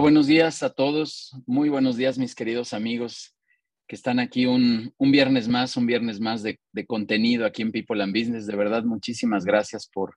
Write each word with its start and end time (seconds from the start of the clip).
Buenos 0.00 0.26
días 0.26 0.62
a 0.62 0.70
todos. 0.70 1.36
Muy 1.46 1.68
buenos 1.68 1.98
días, 1.98 2.16
mis 2.16 2.34
queridos 2.34 2.72
amigos 2.72 3.36
que 3.86 3.94
están 3.94 4.18
aquí 4.18 4.46
un, 4.46 4.94
viernes 4.98 5.46
más, 5.46 5.76
un 5.76 5.84
viernes 5.84 6.20
más 6.20 6.42
de, 6.42 6.58
contenido 6.86 7.44
aquí 7.44 7.60
en 7.60 7.70
People 7.70 8.02
and 8.02 8.16
Business. 8.16 8.46
De 8.46 8.56
verdad, 8.56 8.82
muchísimas 8.82 9.44
gracias 9.44 9.90
por, 9.92 10.16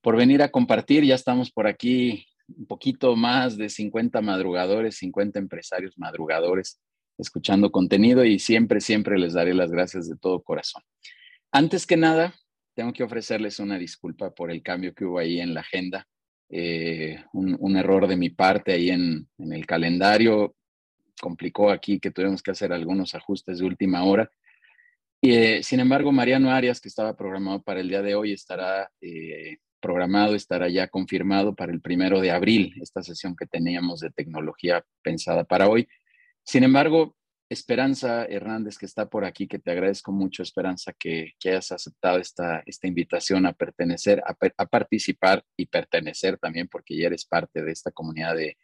por 0.00 0.16
venir 0.16 0.42
a 0.42 0.48
compartir. 0.50 1.02
Ya 1.02 1.16
estamos 1.16 1.50
por 1.50 1.66
aquí 1.66 2.24
un 2.56 2.66
poquito 2.66 3.16
más 3.16 3.56
de 3.56 3.68
50 3.68 4.20
madrugadores, 4.20 4.96
50 4.98 5.40
empresarios 5.40 5.98
madrugadores 5.98 6.80
escuchando 7.18 7.72
contenido 7.72 8.24
y 8.24 8.38
siempre, 8.38 8.80
siempre 8.80 9.18
les 9.18 9.32
daré 9.32 9.54
las 9.54 9.72
gracias 9.72 10.08
de 10.08 10.16
todo 10.16 10.40
corazón. 10.40 10.84
Antes 11.50 11.84
que 11.84 11.96
nada, 11.96 12.32
tengo 12.76 12.92
que 12.92 13.02
ofrecerles 13.02 13.58
una 13.58 13.76
disculpa 13.76 14.32
por 14.32 14.52
el 14.52 14.62
cambio 14.62 14.94
que 14.94 15.04
hubo 15.04 15.18
ahí 15.18 15.40
en 15.40 15.52
la 15.52 15.62
agenda. 15.62 16.06
Eh, 16.48 17.18
un, 17.32 17.76
error 17.76 18.06
de 18.06 18.16
mi 18.16 18.30
parte 18.30 18.72
ahí 18.72 18.90
en, 18.90 19.28
el 19.38 19.66
calendario 19.66 20.54
complicó 21.20 21.70
aquí 21.70 21.98
que 21.98 22.10
tuvimos 22.10 22.42
que 22.42 22.52
hacer 22.52 22.72
algunos 22.72 23.14
ajustes 23.14 23.58
de 23.58 23.64
última 23.64 24.04
hora. 24.04 24.30
Y, 25.20 25.32
eh, 25.32 25.62
sin 25.62 25.80
embargo, 25.80 26.12
Mariano 26.12 26.50
Arias, 26.50 26.80
que 26.80 26.88
estaba 26.88 27.16
programado 27.16 27.62
para 27.62 27.80
el 27.80 27.88
día 27.88 28.02
de 28.02 28.14
hoy, 28.14 28.32
estará 28.32 28.90
eh, 29.00 29.56
programado, 29.80 30.34
estará 30.34 30.68
ya 30.68 30.88
confirmado 30.88 31.54
para 31.54 31.72
el 31.72 31.80
primero 31.80 32.20
de 32.20 32.30
abril, 32.30 32.74
esta 32.80 33.02
sesión 33.02 33.34
que 33.34 33.46
teníamos 33.46 34.00
de 34.00 34.10
tecnología 34.10 34.84
pensada 35.02 35.44
para 35.44 35.68
hoy. 35.68 35.88
Sin 36.44 36.64
embargo, 36.64 37.16
Esperanza 37.48 38.24
Hernández, 38.24 38.76
que 38.76 38.86
está 38.86 39.08
por 39.08 39.24
aquí, 39.24 39.46
que 39.46 39.58
te 39.58 39.70
agradezco 39.70 40.10
mucho, 40.10 40.42
Esperanza, 40.42 40.92
que, 40.98 41.34
hayas 41.44 41.70
aceptado 41.70 42.18
esta, 42.18 42.62
esta 42.66 42.88
invitación 42.88 43.46
a 43.46 43.52
pertenecer, 43.52 44.22
a, 44.26 44.66
participar 44.66 45.44
y 45.56 45.66
pertenecer 45.66 46.38
también, 46.38 46.66
porque 46.68 46.96
ya 46.96 47.06
eres 47.06 47.24
parte 47.24 47.62
de 47.62 47.70
esta 47.70 47.92
comunidad 47.92 48.34
de, 48.34 48.56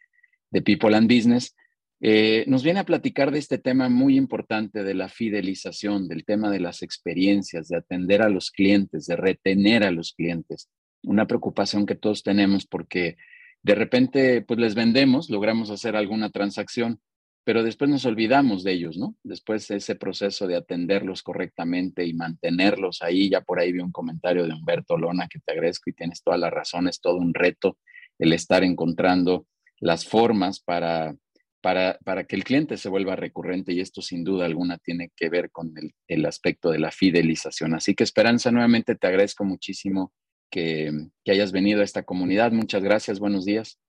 de 0.51 0.61
People 0.61 0.95
and 0.95 1.13
Business. 1.13 1.55
Eh, 2.01 2.43
nos 2.47 2.63
viene 2.63 2.81
a 2.81 2.85
platicar 2.85 3.31
de 3.31 3.39
este 3.39 3.57
tema 3.57 3.87
muy 3.87 4.17
importante 4.17 4.83
de 4.83 4.93
la 4.93 5.07
fidelización, 5.07 6.09
del 6.09 6.25
tema 6.25 6.51
de 6.51 6.59
las 6.59 6.81
experiencias, 6.81 7.69
de 7.69 7.77
atender 7.77 8.21
a 8.21 8.27
los 8.27 8.51
clientes, 8.51 9.05
de 9.05 9.15
retener 9.15 9.85
a 9.85 9.91
los 9.91 10.11
clientes. 10.11 10.69
Una 11.03 11.27
preocupación 11.27 11.85
que 11.85 11.95
todos 11.95 12.21
tenemos 12.21 12.65
porque 12.65 13.15
de 13.61 13.75
repente 13.75 14.41
pues 14.41 14.59
les 14.59 14.75
vendemos, 14.75 15.29
logramos 15.29 15.69
hacer 15.69 15.95
alguna 15.95 16.29
transacción, 16.29 16.99
pero 17.43 17.63
después 17.63 17.89
nos 17.89 18.05
olvidamos 18.05 18.63
de 18.63 18.73
ellos, 18.73 18.97
¿no? 18.97 19.15
Después 19.23 19.69
ese 19.71 19.95
proceso 19.95 20.47
de 20.47 20.55
atenderlos 20.55 21.23
correctamente 21.23 22.05
y 22.05 22.13
mantenerlos 22.13 23.01
ahí, 23.01 23.29
ya 23.29 23.41
por 23.41 23.59
ahí 23.59 23.71
vi 23.71 23.79
un 23.79 23.91
comentario 23.91 24.45
de 24.45 24.53
Humberto 24.53 24.97
Lona 24.97 25.27
que 25.27 25.39
te 25.39 25.51
agradezco 25.51 25.89
y 25.89 25.93
tienes 25.93 26.23
toda 26.23 26.37
la 26.37 26.49
razón, 26.49 26.87
es 26.87 27.01
todo 27.01 27.17
un 27.17 27.33
reto 27.33 27.77
el 28.19 28.33
estar 28.33 28.63
encontrando 28.63 29.47
las 29.79 30.05
formas 30.05 30.59
para 30.59 31.15
para, 31.63 32.25
que 32.25 32.35
el 32.35 32.43
cliente 32.43 32.75
se 32.75 32.89
vuelva 32.89 33.15
recurrente 33.15 33.71
y 33.71 33.79
esto 33.79 34.01
sin 34.01 34.25
duda 34.25 34.45
alguna 34.45 34.77
tiene 34.79 35.11
que 35.15 35.29
ver 35.29 35.49
con 35.49 35.73
el, 36.07 36.25
aspecto 36.25 36.69
de 36.69 36.79
la 36.79 36.91
fidelización. 36.91 37.73
Así 37.73 37.95
que 37.95 38.03
Esperanza, 38.03 38.51
nuevamente 38.51 38.95
te 38.95 39.07
agradezco 39.07 39.45
muchísimo 39.45 40.11
que, 40.51 40.91
hayas 41.25 41.53
venido 41.53 41.79
a 41.79 41.85
esta 41.85 42.03
comunidad. 42.03 42.51
Muchas 42.51 42.83
gracias, 42.83 43.19
buenos 43.19 43.45
días. 43.45 43.79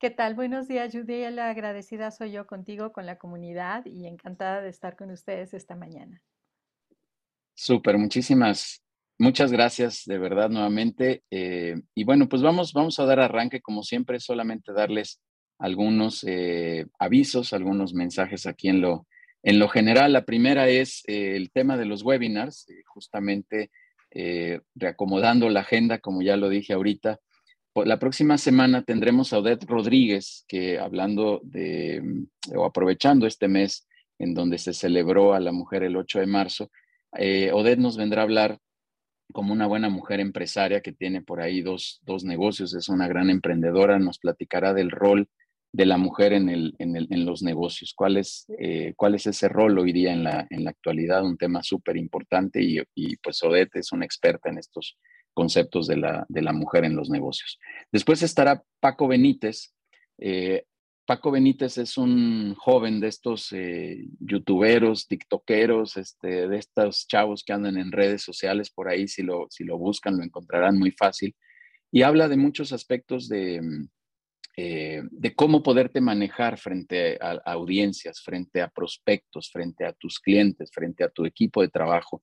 ¿Qué 0.00 0.08
tal? 0.08 0.34
Buenos 0.34 0.66
días, 0.66 0.94
Judy. 0.94 1.30
La 1.30 1.50
agradecida 1.50 2.10
soy 2.10 2.32
yo 2.32 2.46
contigo, 2.46 2.90
con 2.90 3.04
la 3.04 3.18
comunidad 3.18 3.84
y 3.84 4.06
encantada 4.06 4.62
de 4.62 4.70
estar 4.70 4.96
con 4.96 5.10
ustedes 5.10 5.52
esta 5.52 5.76
mañana. 5.76 6.22
Súper, 7.52 7.98
muchísimas, 7.98 8.82
muchas 9.18 9.52
gracias 9.52 10.04
de 10.06 10.16
verdad 10.16 10.48
nuevamente. 10.48 11.22
Eh, 11.30 11.82
y 11.94 12.04
bueno, 12.04 12.30
pues 12.30 12.40
vamos, 12.40 12.72
vamos 12.72 12.98
a 12.98 13.04
dar 13.04 13.20
arranque, 13.20 13.60
como 13.60 13.82
siempre, 13.82 14.20
solamente 14.20 14.72
darles 14.72 15.20
algunos 15.58 16.24
eh, 16.26 16.86
avisos, 16.98 17.52
algunos 17.52 17.92
mensajes 17.92 18.46
aquí 18.46 18.70
en 18.70 18.80
lo, 18.80 19.06
en 19.42 19.58
lo 19.58 19.68
general. 19.68 20.14
La 20.14 20.24
primera 20.24 20.66
es 20.70 21.02
eh, 21.08 21.36
el 21.36 21.50
tema 21.50 21.76
de 21.76 21.84
los 21.84 22.02
webinars, 22.02 22.66
justamente 22.86 23.70
reacomodando 24.74 25.50
la 25.50 25.60
agenda, 25.60 25.98
como 25.98 26.22
ya 26.22 26.38
lo 26.38 26.48
dije 26.48 26.72
ahorita. 26.72 27.20
La 27.74 27.98
próxima 27.98 28.36
semana 28.36 28.82
tendremos 28.82 29.32
a 29.32 29.38
Odette 29.38 29.64
Rodríguez, 29.64 30.44
que 30.48 30.78
hablando 30.78 31.40
de, 31.44 32.00
mm, 32.02 32.56
o 32.56 32.64
aprovechando 32.64 33.26
este 33.26 33.48
mes 33.48 33.86
en 34.18 34.34
donde 34.34 34.58
se 34.58 34.74
celebró 34.74 35.34
a 35.34 35.40
la 35.40 35.52
mujer 35.52 35.82
el 35.82 35.96
8 35.96 36.20
de 36.20 36.26
marzo, 36.26 36.70
Odette 37.12 37.78
nos 37.80 37.96
vendrá 37.96 38.22
a 38.22 38.24
hablar 38.24 38.58
como 39.32 39.52
una 39.52 39.66
buena 39.66 39.88
mujer 39.88 40.20
empresaria 40.20 40.80
que 40.80 40.92
tiene 40.92 41.22
por 41.22 41.40
ahí 41.40 41.62
dos, 41.62 42.00
dos 42.02 42.24
negocios, 42.24 42.74
es 42.74 42.88
una 42.88 43.08
gran 43.08 43.30
emprendedora, 43.30 43.98
nos 43.98 44.18
platicará 44.18 44.74
del 44.74 44.90
rol 44.90 45.28
de 45.72 45.86
la 45.86 45.96
mujer 45.96 46.32
en, 46.32 46.48
el, 46.48 46.74
en 46.78 47.24
los 47.24 47.42
negocios. 47.42 47.94
¿Cuál 47.94 48.16
es, 48.16 48.46
eh, 48.58 48.92
¿Cuál 48.96 49.14
es 49.14 49.26
ese 49.26 49.48
rol 49.48 49.78
hoy 49.78 49.92
día 49.92 50.12
en 50.12 50.24
la, 50.24 50.46
en 50.50 50.64
la 50.64 50.70
actualidad? 50.70 51.24
Un 51.24 51.36
tema 51.36 51.62
súper 51.62 51.96
importante 51.96 52.60
y, 52.60 52.78
y, 52.94 53.16
pues 53.16 53.42
Odette 53.44 53.76
es 53.76 53.92
una 53.92 54.04
experta 54.04 54.50
en 54.50 54.58
estos 54.58 54.98
conceptos 55.34 55.86
de 55.86 55.96
la, 55.96 56.26
de 56.28 56.42
la 56.42 56.52
mujer 56.52 56.84
en 56.84 56.96
los 56.96 57.10
negocios. 57.10 57.58
Después 57.92 58.22
estará 58.22 58.62
Paco 58.80 59.08
Benítez. 59.08 59.74
Eh, 60.18 60.64
Paco 61.06 61.30
Benítez 61.30 61.78
es 61.78 61.98
un 61.98 62.54
joven 62.54 63.00
de 63.00 63.08
estos 63.08 63.52
eh, 63.52 64.06
youtuberos, 64.20 65.08
tiktokeros, 65.08 65.96
este, 65.96 66.48
de 66.48 66.56
estos 66.56 67.06
chavos 67.08 67.42
que 67.42 67.52
andan 67.52 67.78
en 67.78 67.90
redes 67.90 68.22
sociales 68.22 68.70
por 68.70 68.88
ahí, 68.88 69.08
si 69.08 69.22
lo, 69.22 69.46
si 69.50 69.64
lo 69.64 69.76
buscan 69.76 70.16
lo 70.16 70.22
encontrarán 70.22 70.78
muy 70.78 70.92
fácil. 70.92 71.34
Y 71.90 72.02
habla 72.02 72.28
de 72.28 72.36
muchos 72.36 72.72
aspectos 72.72 73.28
de, 73.28 73.60
eh, 74.56 75.02
de 75.10 75.34
cómo 75.34 75.62
poderte 75.62 76.00
manejar 76.00 76.58
frente 76.58 77.18
a, 77.20 77.40
audiencias, 77.46 78.20
frente 78.20 78.60
a 78.60 78.68
prospectos, 78.68 79.50
frente 79.50 79.86
a 79.86 79.92
tus 79.92 80.18
clientes, 80.18 80.70
frente 80.70 81.02
a 81.02 81.08
tu 81.08 81.24
equipo 81.24 81.62
de 81.62 81.68
trabajo, 81.68 82.22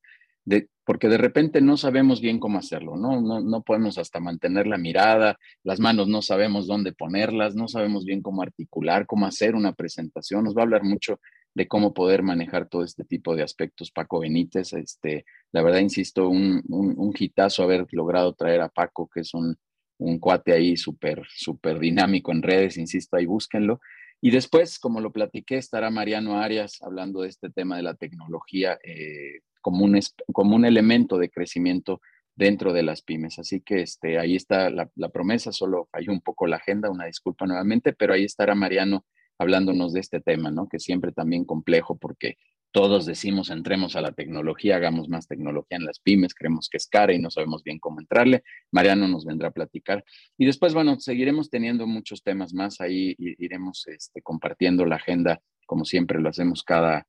porque 0.85 1.09
de 1.09 1.17
repente 1.17 1.59
no 1.59 1.75
sabemos 1.75 2.21
bien 2.21 2.39
cómo 2.39 2.57
hacerlo, 2.57 2.95
¿no? 2.95 3.19
¿no? 3.19 3.41
No 3.41 3.61
podemos 3.61 3.97
hasta 3.97 4.21
mantener 4.21 4.67
la 4.67 4.77
mirada, 4.77 5.37
las 5.63 5.81
manos 5.81 6.07
no 6.07 6.21
sabemos 6.21 6.65
dónde 6.65 6.93
ponerlas, 6.93 7.55
no 7.55 7.67
sabemos 7.67 8.05
bien 8.05 8.21
cómo 8.21 8.41
articular, 8.41 9.05
cómo 9.05 9.25
hacer 9.25 9.55
una 9.55 9.73
presentación. 9.73 10.45
Nos 10.45 10.55
va 10.55 10.61
a 10.61 10.63
hablar 10.63 10.83
mucho 10.83 11.19
de 11.53 11.67
cómo 11.67 11.93
poder 11.93 12.23
manejar 12.23 12.69
todo 12.69 12.83
este 12.83 13.03
tipo 13.03 13.35
de 13.35 13.43
aspectos. 13.43 13.91
Paco 13.91 14.19
Benítez, 14.19 14.71
este, 14.73 15.25
la 15.51 15.61
verdad, 15.61 15.79
insisto, 15.79 16.29
un, 16.29 16.63
un, 16.69 16.93
un 16.97 17.13
haber 17.59 17.85
logrado 17.91 18.33
traer 18.33 18.61
a 18.61 18.69
Paco, 18.69 19.09
que 19.13 19.21
es 19.21 19.33
un, 19.33 19.57
un 19.97 20.19
cuate 20.19 20.53
ahí 20.53 20.77
súper, 20.77 21.23
súper 21.35 21.79
dinámico 21.79 22.31
en 22.31 22.43
redes, 22.43 22.77
insisto, 22.77 23.17
ahí 23.17 23.25
búsquenlo. 23.25 23.81
Y 24.21 24.31
después, 24.31 24.79
como 24.79 25.01
lo 25.01 25.11
platiqué, 25.11 25.57
estará 25.57 25.89
Mariano 25.89 26.39
Arias 26.39 26.81
hablando 26.81 27.21
de 27.21 27.29
este 27.29 27.49
tema 27.49 27.77
de 27.77 27.83
la 27.83 27.93
tecnología 27.95 28.77
eh, 28.83 29.41
como, 29.67 29.83
un, 29.83 29.99
como 30.31 30.55
un 30.55 30.63
elemento 30.63 31.17
de 31.17 31.29
crecimiento 31.29 31.99
dentro 32.37 32.71
de 32.71 32.83
las 32.83 33.01
pymes. 33.01 33.37
Así 33.37 33.59
que 33.59 33.81
este, 33.81 34.17
ahí 34.17 34.37
está 34.37 34.69
la, 34.69 35.09
promesa, 35.09 35.51
solo 35.51 35.89
falló 35.91 36.13
un 36.13 36.21
poco 36.21 36.47
la 36.47 36.55
agenda, 36.55 36.89
una 36.89 37.03
disculpa 37.03 37.45
nuevamente, 37.45 37.91
pero 37.91 38.13
ahí 38.13 38.23
estará 38.23 38.55
Mariano 38.55 39.05
hablándonos 39.37 39.91
de 39.91 39.99
este 39.99 40.21
tema, 40.21 40.51
¿no? 40.51 40.69
Que 40.69 40.79
siempre 40.79 41.11
también 41.11 41.43
complejo 41.43 41.97
porque 41.97 42.37
todos 42.71 43.05
decimos 43.05 43.49
entremos 43.49 43.97
a 43.97 44.01
la 44.01 44.13
tecnología, 44.13 44.77
hagamos 44.77 45.09
más 45.09 45.27
tecnología 45.27 45.77
en 45.77 45.83
las 45.85 45.99
pymes, 45.99 46.33
creemos 46.33 46.69
que 46.69 46.77
es 46.77 46.87
cara 46.87 47.13
y 47.13 47.19
no 47.19 47.29
sabemos 47.29 47.61
bien 47.61 47.77
cómo 47.77 47.99
entrarle. 47.99 48.43
Mariano 48.71 49.09
nos 49.09 49.25
vendrá 49.25 49.49
a 49.49 49.51
platicar. 49.51 50.05
Y 50.37 50.45
después, 50.45 50.73
bueno, 50.73 50.97
seguiremos 51.01 51.49
teniendo 51.49 51.85
muchos 51.87 52.23
temas 52.23 52.53
más 52.53 52.79
ahí, 52.79 53.17
iremos 53.17 53.85
este, 53.87 54.21
compartiendo 54.21 54.85
la 54.85 54.95
agenda 54.95 55.41
como 55.67 55.85
siempre 55.85 56.19
lo 56.19 56.29
hacemos 56.29 56.63
cada, 56.63 57.05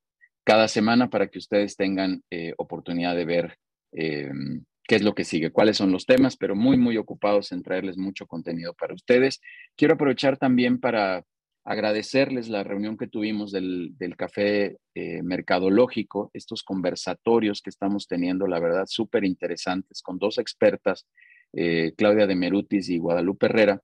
cada 0.48 0.66
semana 0.66 1.10
para 1.10 1.28
que 1.28 1.38
ustedes 1.38 1.76
tengan 1.76 2.22
eh, 2.30 2.54
oportunidad 2.56 3.14
de 3.14 3.26
ver 3.26 3.58
em, 3.92 4.64
qué 4.84 4.94
es 4.94 5.02
lo 5.02 5.14
que 5.14 5.24
sigue, 5.24 5.50
cuáles 5.50 5.76
son 5.76 5.92
los 5.92 6.06
temas, 6.06 6.38
pero 6.38 6.56
muy, 6.56 6.78
muy 6.78 6.96
ocupados 6.96 7.52
en 7.52 7.62
traerles 7.62 7.98
mucho 7.98 8.26
contenido 8.26 8.72
para 8.72 8.94
ustedes. 8.94 9.42
Quiero 9.76 9.92
aprovechar 9.92 10.38
también 10.38 10.80
para 10.80 11.22
agradecerles 11.66 12.48
la 12.48 12.64
reunión 12.64 12.96
que 12.96 13.08
tuvimos 13.08 13.52
del, 13.52 13.94
café 14.16 14.78
eh, 14.94 15.22
mercadológico, 15.22 16.30
estos 16.32 16.62
conversatorios 16.62 17.60
que 17.60 17.68
estamos 17.68 18.06
teniendo, 18.06 18.46
la 18.46 18.58
verdad, 18.58 18.86
súper 18.86 19.26
interesantes, 19.26 20.00
con 20.00 20.16
dos 20.16 20.38
expertas, 20.38 21.06
eh, 21.52 21.92
Claudia 21.94 22.26
de 22.26 22.36
Merutis 22.36 22.88
y 22.88 22.96
Guadalupe 22.96 23.44
Herrera, 23.46 23.82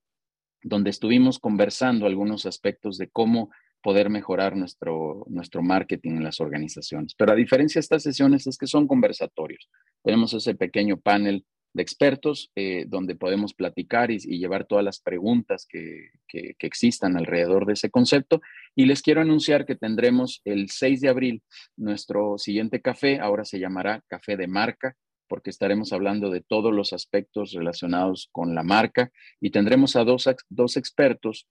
donde 0.63 0.89
estuvimos 0.89 1.37
conversando 1.37 2.07
algunos 2.07 2.47
aspectos 2.47 2.97
de 2.97 3.07
cómo 3.09 3.51
poder 3.85 4.09
mejorar 4.09 4.57
nuestro, 4.57 5.27
nuestro 5.29 5.61
marketing 5.61 6.13
en 6.13 6.23
las 6.23 6.39
organizaciones. 6.39 7.13
Pero 7.13 7.33
a 7.33 7.35
diferencia 7.35 7.77
de 7.77 7.83
estas 7.83 8.01
sesiones 8.01 8.47
es 8.47 8.57
que 8.57 8.65
son 8.65 8.87
conversatorios. 8.87 9.69
Tenemos 10.03 10.33
ese 10.33 10.55
pequeño 10.55 10.97
panel 10.97 11.45
de 11.71 11.83
expertos 11.83 12.51
eh, 12.55 12.85
donde 12.87 13.13
podemos 13.13 13.53
platicar 13.53 14.09
y, 14.09 14.17
llevar 14.17 14.65
todas 14.65 14.83
las 14.83 14.99
preguntas 15.01 15.67
que, 15.69 16.09
que, 16.27 16.55
existan 16.61 17.15
alrededor 17.15 17.67
de 17.67 17.73
ese 17.73 17.91
concepto. 17.91 18.41
Y 18.75 18.87
les 18.87 19.03
quiero 19.03 19.21
anunciar 19.21 19.67
que 19.67 19.75
tendremos 19.75 20.41
el 20.45 20.71
6 20.71 21.01
de 21.01 21.09
abril 21.09 21.43
nuestro 21.77 22.39
siguiente 22.39 22.81
café, 22.81 23.19
ahora 23.19 23.45
se 23.45 23.59
llamará 23.59 24.01
Café 24.07 24.35
de 24.35 24.47
Marca, 24.47 24.95
porque 25.27 25.51
estaremos 25.51 25.93
hablando 25.93 26.31
de 26.31 26.41
todos 26.41 26.73
los 26.73 26.91
aspectos 26.91 27.51
relacionados 27.51 28.29
con 28.31 28.55
la 28.55 28.63
marca 28.63 29.11
y 29.39 29.51
tendremos 29.51 29.95
a 29.95 30.03
dos, 30.03 30.27
dos 30.49 30.75
expertos 30.75 31.47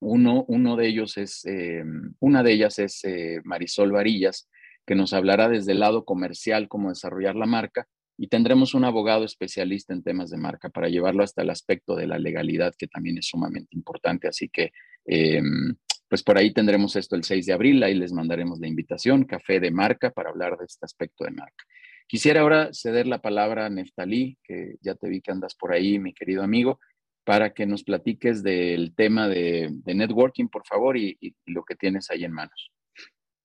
Uno, 0.00 0.44
uno 0.48 0.76
de 0.76 0.88
ellos 0.88 1.16
es, 1.16 1.44
eh, 1.44 1.84
una 2.20 2.42
de 2.42 2.52
ellas 2.52 2.78
es 2.78 3.04
eh, 3.04 3.40
Marisol 3.44 3.92
Varillas, 3.92 4.48
que 4.86 4.94
nos 4.94 5.12
hablará 5.12 5.48
desde 5.48 5.72
el 5.72 5.80
lado 5.80 6.04
comercial 6.04 6.68
cómo 6.68 6.88
desarrollar 6.88 7.34
la 7.34 7.46
marca 7.46 7.86
y 8.16 8.26
tendremos 8.26 8.74
un 8.74 8.84
abogado 8.84 9.24
especialista 9.24 9.92
en 9.92 10.02
temas 10.02 10.30
de 10.30 10.38
marca 10.38 10.70
para 10.70 10.88
llevarlo 10.88 11.22
hasta 11.22 11.42
el 11.42 11.50
aspecto 11.50 11.94
de 11.94 12.08
la 12.08 12.18
legalidad, 12.18 12.74
que 12.76 12.88
también 12.88 13.18
es 13.18 13.26
sumamente 13.26 13.76
importante. 13.76 14.26
Así 14.26 14.48
que, 14.48 14.72
em, 15.04 15.76
pues 16.08 16.24
por 16.24 16.36
ahí 16.36 16.52
tendremos 16.52 16.96
esto 16.96 17.14
el 17.14 17.22
6 17.22 17.46
de 17.46 17.52
abril, 17.52 17.82
ahí 17.82 17.94
les 17.94 18.12
mandaremos 18.12 18.58
la 18.58 18.66
invitación, 18.66 19.24
café 19.24 19.60
de 19.60 19.70
marca, 19.70 20.10
para 20.10 20.30
hablar 20.30 20.56
de 20.58 20.64
este 20.64 20.84
aspecto 20.84 21.24
de 21.24 21.30
marca. 21.30 21.64
Quisiera 22.08 22.40
ahora 22.40 22.70
ceder 22.72 23.06
la 23.06 23.20
palabra 23.20 23.66
a 23.66 23.70
Neftalí, 23.70 24.38
que 24.42 24.76
ya 24.80 24.94
te 24.94 25.08
vi 25.08 25.20
que 25.20 25.30
andas 25.30 25.54
por 25.54 25.72
ahí, 25.72 25.98
mi 25.98 26.12
querido 26.12 26.42
amigo, 26.42 26.80
para 27.28 27.52
que 27.52 27.66
nos 27.66 27.84
platiques 27.84 28.42
del 28.42 28.94
tema 28.94 29.28
de, 29.28 29.70
networking, 29.84 30.48
por 30.48 30.66
favor, 30.66 30.96
y, 30.96 31.18
lo 31.44 31.62
que 31.62 31.74
tienes 31.74 32.10
ahí 32.10 32.24
en 32.24 32.32
manos. 32.32 32.72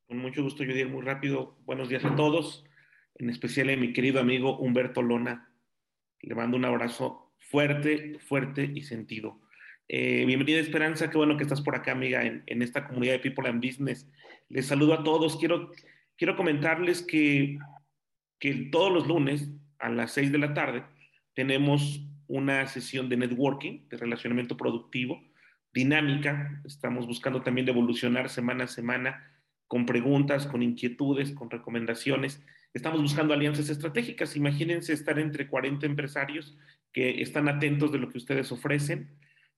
Con 0.08 0.20
mucho 0.20 0.42
gusto, 0.42 0.64
Judiel, 0.64 0.88
muy 0.88 1.02
rápido. 1.02 1.58
Buenos 1.66 1.90
días 1.90 2.06
a 2.06 2.16
todos, 2.16 2.64
en 3.16 3.30
especial 3.30 3.70
a 3.72 3.76
mi 3.76 3.92
querido 3.92 4.22
amigo 4.22 4.58
Humberto 4.58 5.02
Lona. 5.02 5.54
Le 6.22 6.34
mando 6.34 6.56
un 6.56 6.64
abrazo 6.64 7.34
fuerte, 7.40 8.20
fuerte 8.20 8.72
y 8.74 8.84
sentido. 8.84 9.42
Eh, 9.90 10.24
bienvenida 10.26 10.60
Esperanza, 10.60 11.10
qué 11.10 11.18
bueno 11.18 11.36
que 11.36 11.44
estás 11.44 11.60
por 11.60 11.76
acá, 11.76 11.92
amiga, 11.92 12.24
en, 12.24 12.42
en, 12.46 12.62
esta 12.62 12.88
comunidad 12.88 13.16
de 13.16 13.20
People 13.20 13.50
and 13.50 13.62
Business. 13.62 14.10
Les 14.48 14.66
saludo 14.66 14.94
a 14.94 15.04
todos. 15.04 15.36
Quiero, 15.36 15.72
quiero 16.16 16.38
comentarles 16.38 17.02
que, 17.02 17.60
que 18.40 18.70
todos 18.72 18.94
los 18.94 19.08
lunes 19.08 19.52
a 19.80 19.90
las 19.90 20.14
6 20.14 20.32
de 20.32 20.38
la 20.38 20.54
tarde 20.54 20.86
tenemos 21.34 22.08
una 22.34 22.66
sesión 22.66 23.10
de 23.10 23.18
networking, 23.18 23.88
de 23.90 23.98
relacionamiento 23.98 24.58
productivo, 24.58 25.22
dinámica. 25.72 26.64
Estamos 26.66 27.06
buscando 27.06 27.44
también 27.44 27.68
de 27.68 27.72
evolucionar 27.72 28.28
semana 28.28 28.64
a 28.64 28.68
semana 28.68 29.32
con 29.68 29.86
preguntas, 29.86 30.48
con 30.48 30.64
inquietudes, 30.64 31.32
con 31.34 31.52
recomendaciones. 31.52 32.44
Estamos 32.74 33.04
buscando 33.04 33.36
alianzas 33.36 33.70
estratégicas. 33.70 34.36
Imagínense 34.36 34.94
estar 34.94 35.20
entre 35.20 35.48
40 35.48 35.86
empresarios 35.86 36.58
que 36.92 37.22
están 37.22 37.48
atentos 37.48 37.92
de 37.92 38.00
lo 38.00 38.10
que 38.10 38.18
ustedes 38.18 38.52
ofrecen, 38.52 39.12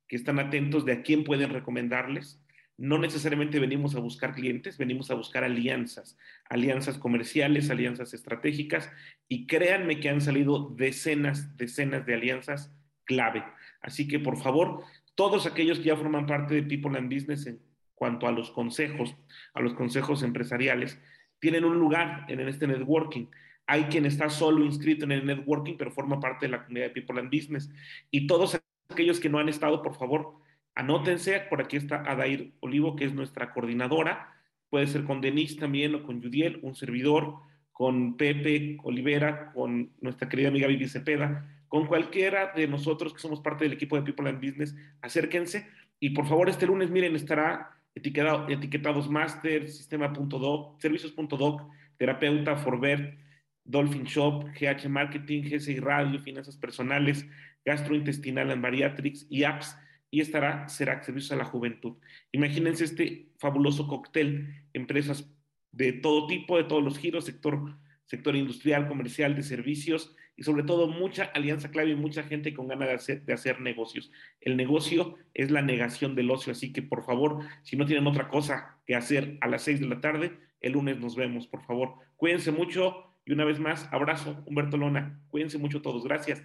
que 0.10 0.18
están 0.18 0.38
atentos 0.38 0.84
de 0.84 0.92
a 0.92 1.02
quién 1.02 1.24
pueden 1.24 1.52
recomendarles, 1.52 2.44
no 2.78 2.98
necesariamente 2.98 3.60
venimos 3.60 3.96
a 3.96 4.00
buscar 4.00 4.34
clientes, 4.34 4.78
venimos 4.78 5.10
a 5.10 5.16
buscar 5.16 5.44
alianzas, 5.44 6.18
alianzas 6.50 6.98
comerciales, 6.98 7.70
alianzas 7.70 8.14
estratégicas, 8.14 8.92
y 9.28 9.48
créanme 9.48 10.00
que 10.00 10.10
han 10.10 10.22
salido 10.22 10.74
decenas, 10.76 11.56
decenas 11.58 12.06
de 12.06 12.16
alianzas 12.16 12.76
clave. 13.06 13.44
Así 13.82 14.08
que, 14.08 14.20
por 14.20 14.38
favor, 14.38 14.84
todos 15.16 15.46
aquellos 15.46 15.80
que 15.80 15.86
ya 15.86 15.96
forman 15.96 16.26
parte 16.26 16.56
de 16.56 16.64
People 16.64 16.98
and 16.98 17.14
Business 17.14 17.48
en 17.48 17.62
cuanto 17.94 18.28
a 18.28 18.32
los 18.32 18.52
consejos, 18.52 19.16
a 19.54 19.62
los 19.62 19.74
consejos 19.74 20.22
empresariales, 20.24 21.00
tienen 21.40 21.64
un 21.64 21.78
lugar 21.78 22.26
en 22.28 22.42
este 22.42 22.68
networking. 22.68 23.28
Hay 23.68 23.86
quien 23.86 24.06
está 24.06 24.30
solo 24.30 24.66
inscrito 24.66 25.06
en 25.06 25.14
el 25.14 25.26
networking, 25.26 25.76
pero 25.78 25.92
forma 25.92 26.20
parte 26.20 26.46
de 26.46 26.52
la 26.52 26.64
comunidad 26.64 26.88
de 26.88 26.92
People 27.02 27.20
and 27.20 27.34
Business. 27.34 27.70
Y 28.12 28.28
todos 28.28 28.60
aquellos 28.90 29.20
que 29.20 29.30
no 29.30 29.40
han 29.40 29.50
estado, 29.50 29.82
por 29.82 29.96
favor, 29.96 30.36
Anótense, 30.76 31.40
por 31.50 31.62
aquí 31.62 31.78
está 31.78 32.04
Adair 32.06 32.54
Olivo, 32.60 32.98
que 32.98 33.06
es 33.06 33.14
nuestra 33.14 33.54
coordinadora. 33.54 34.34
Puede 34.70 34.88
ser 34.88 35.06
con 35.06 35.22
Denise 35.22 35.58
también 35.58 35.96
o 35.96 36.04
con 36.04 36.22
Judiel, 36.22 36.60
un 36.62 36.76
servidor, 36.76 37.38
con 37.72 38.18
Pepe 38.18 38.78
Olivera, 38.84 39.54
con 39.54 39.92
nuestra 40.02 40.28
querida 40.28 40.50
amiga 40.50 40.68
Vivi 40.68 40.88
Cepeda, 40.90 41.50
con 41.70 41.88
cualquiera 41.88 42.52
de 42.56 42.68
nosotros 42.68 43.14
que 43.14 43.20
somos 43.20 43.40
parte 43.40 43.64
del 43.64 43.74
equipo 43.74 43.96
de 43.96 44.02
People 44.04 44.30
and 44.30 44.46
Business, 44.46 44.76
acérquense. 45.02 45.66
Y 46.00 46.10
por 46.10 46.28
favor, 46.28 46.50
este 46.50 46.66
lunes, 46.68 46.90
miren, 46.90 47.16
estará 47.16 47.72
etiquetado, 47.96 48.50
etiquetados 48.50 49.10
Master, 49.10 49.70
Sistema.doc, 49.70 50.82
Servicios.doc, 50.82 51.62
Terapeuta, 51.98 52.58
Forbert, 52.58 53.18
Dolphin 53.64 54.04
Shop, 54.04 54.46
GH 54.60 54.90
Marketing, 54.90 55.44
GSI 55.44 55.80
Radio, 55.80 56.20
Finanzas 56.20 56.58
Personales, 56.58 57.26
Gastrointestinal 57.64 58.52
and 58.52 58.62
Bariatrics 58.62 59.26
y 59.30 59.44
Apps 59.44 59.76
y 60.16 60.22
estará 60.22 60.70
será 60.70 61.04
Servicios 61.04 61.34
a 61.34 61.36
la 61.36 61.44
Juventud. 61.44 61.98
Imagínense 62.32 62.86
este 62.86 63.34
fabuloso 63.38 63.86
cóctel, 63.86 64.64
empresas 64.72 65.30
de 65.74 65.92
todo 65.92 66.26
tipo, 66.26 66.56
de 66.56 66.64
todos 66.64 66.82
los 66.82 66.98
giros, 66.98 67.26
sector, 67.26 67.78
sector 68.06 68.34
industrial, 68.38 68.88
comercial, 68.88 69.36
de 69.36 69.44
servicios 69.44 70.16
y 70.38 70.44
sobre 70.44 70.64
todo 70.64 70.88
mucha 70.88 71.26
alianza 71.34 71.70
clave 71.70 71.90
y 71.90 71.96
mucha 71.96 72.24
gente 72.24 72.54
con 72.54 72.70
ganas 72.70 72.88
de 72.88 72.94
hacer, 72.94 73.26
de 73.26 73.34
hacer 73.34 73.60
negocios. 73.60 74.10
El 74.40 74.56
negocio 74.56 75.18
es 75.34 75.52
la 75.52 75.62
negación 75.62 76.16
del 76.16 76.32
ocio, 76.32 76.54
así 76.54 76.72
que 76.72 76.82
por 76.82 77.04
favor, 77.04 77.40
si 77.64 77.76
no 77.76 77.86
tienen 77.86 78.08
otra 78.08 78.30
cosa 78.30 78.78
que 78.86 78.96
hacer 78.96 79.38
a 79.42 79.50
las 79.50 79.64
seis 79.64 79.82
de 79.82 79.88
la 79.88 80.00
tarde, 80.00 80.40
el 80.62 80.72
lunes 80.72 80.98
nos 80.98 81.18
vemos, 81.18 81.46
por 81.46 81.62
favor. 81.66 81.96
Cuídense 82.16 82.54
mucho 82.54 83.18
y 83.26 83.34
una 83.34 83.44
vez 83.44 83.60
más, 83.60 83.92
abrazo, 83.92 84.42
Humberto 84.46 84.78
Lona. 84.78 85.20
Cuídense 85.28 85.58
mucho 85.58 85.82
todos. 85.82 86.06
Gracias. 86.06 86.42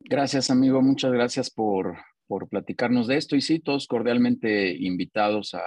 Gracias, 0.00 0.50
amigo. 0.50 0.80
Muchas 0.80 1.12
gracias 1.12 1.50
por, 1.50 1.98
por 2.26 2.48
platicarnos 2.48 3.06
de 3.08 3.16
esto. 3.16 3.36
Y 3.36 3.40
sí, 3.40 3.58
todos 3.58 3.86
cordialmente 3.86 4.74
invitados 4.76 5.54
a, 5.54 5.62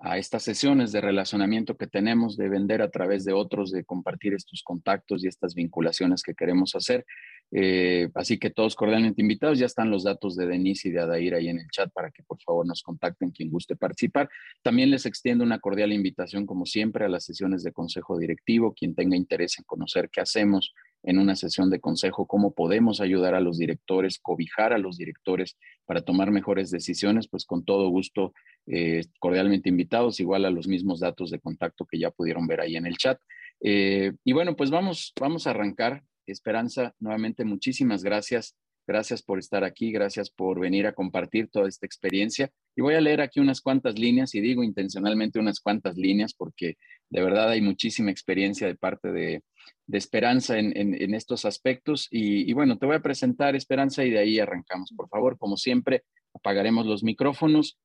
a 0.00 0.18
estas 0.18 0.42
sesiones 0.42 0.92
de 0.92 1.00
relacionamiento 1.00 1.76
que 1.76 1.86
tenemos, 1.86 2.36
de 2.36 2.48
vender 2.48 2.82
a 2.82 2.90
través 2.90 3.24
de 3.24 3.32
otros, 3.32 3.70
de 3.70 3.84
compartir 3.84 4.34
estos 4.34 4.62
contactos 4.62 5.24
y 5.24 5.28
estas 5.28 5.54
vinculaciones 5.54 6.22
que 6.22 6.34
queremos 6.34 6.74
hacer. 6.74 7.06
Eh, 7.52 8.10
así 8.14 8.38
que 8.38 8.50
todos 8.50 8.74
cordialmente 8.74 9.22
invitados, 9.22 9.58
ya 9.58 9.66
están 9.66 9.90
los 9.90 10.04
datos 10.04 10.36
de 10.36 10.46
Denise 10.46 10.88
y 10.88 10.92
de 10.92 11.00
Adair 11.00 11.34
ahí 11.34 11.48
en 11.48 11.58
el 11.58 11.68
chat 11.70 11.90
para 11.92 12.10
que 12.10 12.22
por 12.22 12.38
favor 12.42 12.66
nos 12.66 12.82
contacten 12.82 13.30
quien 13.30 13.50
guste 13.50 13.76
participar. 13.76 14.28
También 14.62 14.90
les 14.90 15.06
extiendo 15.06 15.44
una 15.44 15.58
cordial 15.58 15.92
invitación, 15.92 16.44
como 16.44 16.66
siempre, 16.66 17.04
a 17.04 17.08
las 17.08 17.24
sesiones 17.24 17.62
de 17.62 17.72
consejo 17.72 18.18
directivo, 18.18 18.74
quien 18.74 18.94
tenga 18.94 19.16
interés 19.16 19.58
en 19.58 19.64
conocer 19.64 20.10
qué 20.10 20.20
hacemos 20.20 20.74
en 21.04 21.18
una 21.18 21.36
sesión 21.36 21.70
de 21.70 21.80
consejo, 21.80 22.26
cómo 22.26 22.54
podemos 22.54 23.00
ayudar 23.00 23.34
a 23.34 23.40
los 23.40 23.58
directores, 23.58 24.18
cobijar 24.18 24.72
a 24.72 24.78
los 24.78 24.96
directores 24.96 25.56
para 25.84 26.00
tomar 26.00 26.30
mejores 26.30 26.70
decisiones, 26.70 27.28
pues 27.28 27.44
con 27.44 27.64
todo 27.64 27.88
gusto, 27.88 28.32
eh, 28.66 29.04
cordialmente 29.18 29.68
invitados, 29.68 30.18
igual 30.20 30.46
a 30.46 30.50
los 30.50 30.66
mismos 30.66 31.00
datos 31.00 31.30
de 31.30 31.40
contacto 31.40 31.84
que 31.84 31.98
ya 31.98 32.10
pudieron 32.10 32.46
ver 32.46 32.60
ahí 32.60 32.76
en 32.76 32.86
el 32.86 32.96
chat. 32.96 33.18
Eh, 33.60 34.12
y 34.24 34.32
bueno, 34.32 34.56
pues 34.56 34.70
vamos, 34.70 35.12
vamos 35.20 35.46
a 35.46 35.50
arrancar. 35.50 36.02
Esperanza, 36.26 36.94
nuevamente 36.98 37.44
muchísimas 37.44 38.02
gracias. 38.02 38.56
Gracias 38.86 39.22
por 39.22 39.38
estar 39.38 39.64
aquí, 39.64 39.92
gracias 39.92 40.30
por 40.30 40.60
venir 40.60 40.86
a 40.86 40.92
compartir 40.92 41.48
toda 41.48 41.68
esta 41.68 41.86
experiencia. 41.86 42.50
Y 42.76 42.82
voy 42.82 42.94
a 42.94 43.00
leer 43.00 43.20
aquí 43.20 43.40
unas 43.40 43.60
cuantas 43.60 43.98
líneas 43.98 44.34
y 44.34 44.40
digo 44.40 44.62
intencionalmente 44.62 45.38
unas 45.38 45.60
cuantas 45.60 45.96
líneas 45.96 46.34
porque 46.34 46.76
de 47.08 47.22
verdad 47.22 47.50
hay 47.50 47.62
muchísima 47.62 48.10
experiencia 48.10 48.66
de 48.66 48.74
parte 48.74 49.10
de, 49.10 49.42
de 49.86 49.98
Esperanza 49.98 50.58
en, 50.58 51.14
estos 51.14 51.44
aspectos. 51.44 52.08
Y, 52.10 52.52
bueno, 52.52 52.78
te 52.78 52.86
voy 52.86 52.96
a 52.96 53.02
presentar 53.02 53.54
Esperanza 53.54 54.04
y 54.04 54.10
de 54.10 54.18
ahí 54.18 54.38
arrancamos. 54.38 54.92
Por 54.96 55.08
favor, 55.08 55.38
como 55.38 55.56
siempre, 55.56 56.04
apagaremos 56.34 56.86
los 56.86 57.02
micrófonos. 57.02 57.78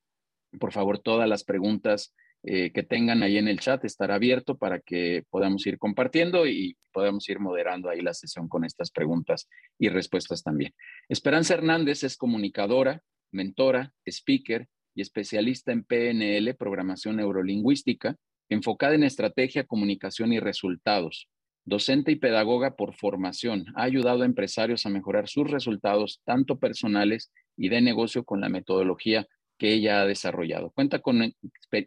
Por 0.59 0.71
favor, 0.71 0.99
todas 0.99 1.27
las 1.27 1.43
preguntas 1.43 2.13
eh, 2.43 2.71
que 2.71 2.83
tengan 2.83 3.21
ahí 3.21 3.37
en 3.37 3.49
el 3.49 3.59
chat 3.59 3.83
estará 3.83 4.15
abierto 4.15 4.57
para 4.57 4.79
que 4.79 5.25
podamos 5.29 5.67
ir 5.67 5.77
compartiendo 5.77 6.47
y 6.47 6.77
podamos 6.93 7.27
ir 7.27 7.39
moderando 7.39 7.89
ahí 7.89 7.99
la 8.01 8.13
sesión 8.13 8.47
con 8.47 8.63
estas 8.63 8.91
preguntas 8.91 9.49
y 9.77 9.89
respuestas 9.89 10.41
también. 10.41 10.73
Esperanza 11.09 11.55
Hernández 11.55 12.03
es 12.03 12.15
comunicadora, 12.15 13.01
mentora, 13.31 13.93
speaker 14.05 14.67
y 14.95 15.01
especialista 15.01 15.73
en 15.73 15.83
PNL, 15.83 16.55
programación 16.55 17.17
neurolingüística, 17.17 18.15
enfocada 18.47 18.95
en 18.95 19.03
estrategia, 19.03 19.65
comunicación 19.65 20.31
y 20.31 20.39
resultados 20.39 21.29
docente 21.69 22.11
y 22.11 22.15
pedagoga 22.15 22.75
por 22.75 22.95
formación, 22.95 23.65
ha 23.75 23.83
ayudado 23.83 24.23
a 24.23 24.25
empresarios 24.25 24.85
a 24.85 24.89
mejorar 24.89 25.29
sus 25.29 25.49
resultados, 25.49 26.21
tanto 26.25 26.57
personales 26.57 27.31
y 27.55 27.69
de 27.69 27.81
negocio, 27.81 28.23
con 28.23 28.41
la 28.41 28.49
metodología 28.49 29.27
que 29.57 29.73
ella 29.73 30.01
ha 30.01 30.05
desarrollado. 30.05 30.71
Cuenta 30.71 30.99
con, 30.99 31.33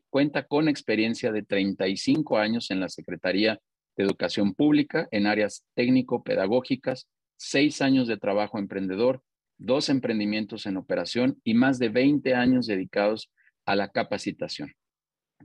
cuenta 0.09 0.45
con 0.47 0.69
experiencia 0.69 1.33
de 1.33 1.43
35 1.43 2.39
años 2.39 2.71
en 2.71 2.81
la 2.81 2.89
Secretaría 2.89 3.59
de 3.97 4.05
Educación 4.05 4.55
Pública 4.55 5.09
en 5.11 5.27
áreas 5.27 5.65
técnico-pedagógicas, 5.75 7.09
seis 7.37 7.83
años 7.83 8.07
de 8.07 8.19
trabajo 8.19 8.59
emprendedor, 8.59 9.23
dos 9.59 9.89
emprendimientos 9.89 10.67
en 10.67 10.77
operación 10.77 11.41
y 11.45 11.55
más 11.55 11.79
de 11.79 11.89
20 11.89 12.35
años 12.35 12.67
dedicados 12.67 13.31
a 13.67 13.75
la 13.75 13.89
capacitación 13.89 14.73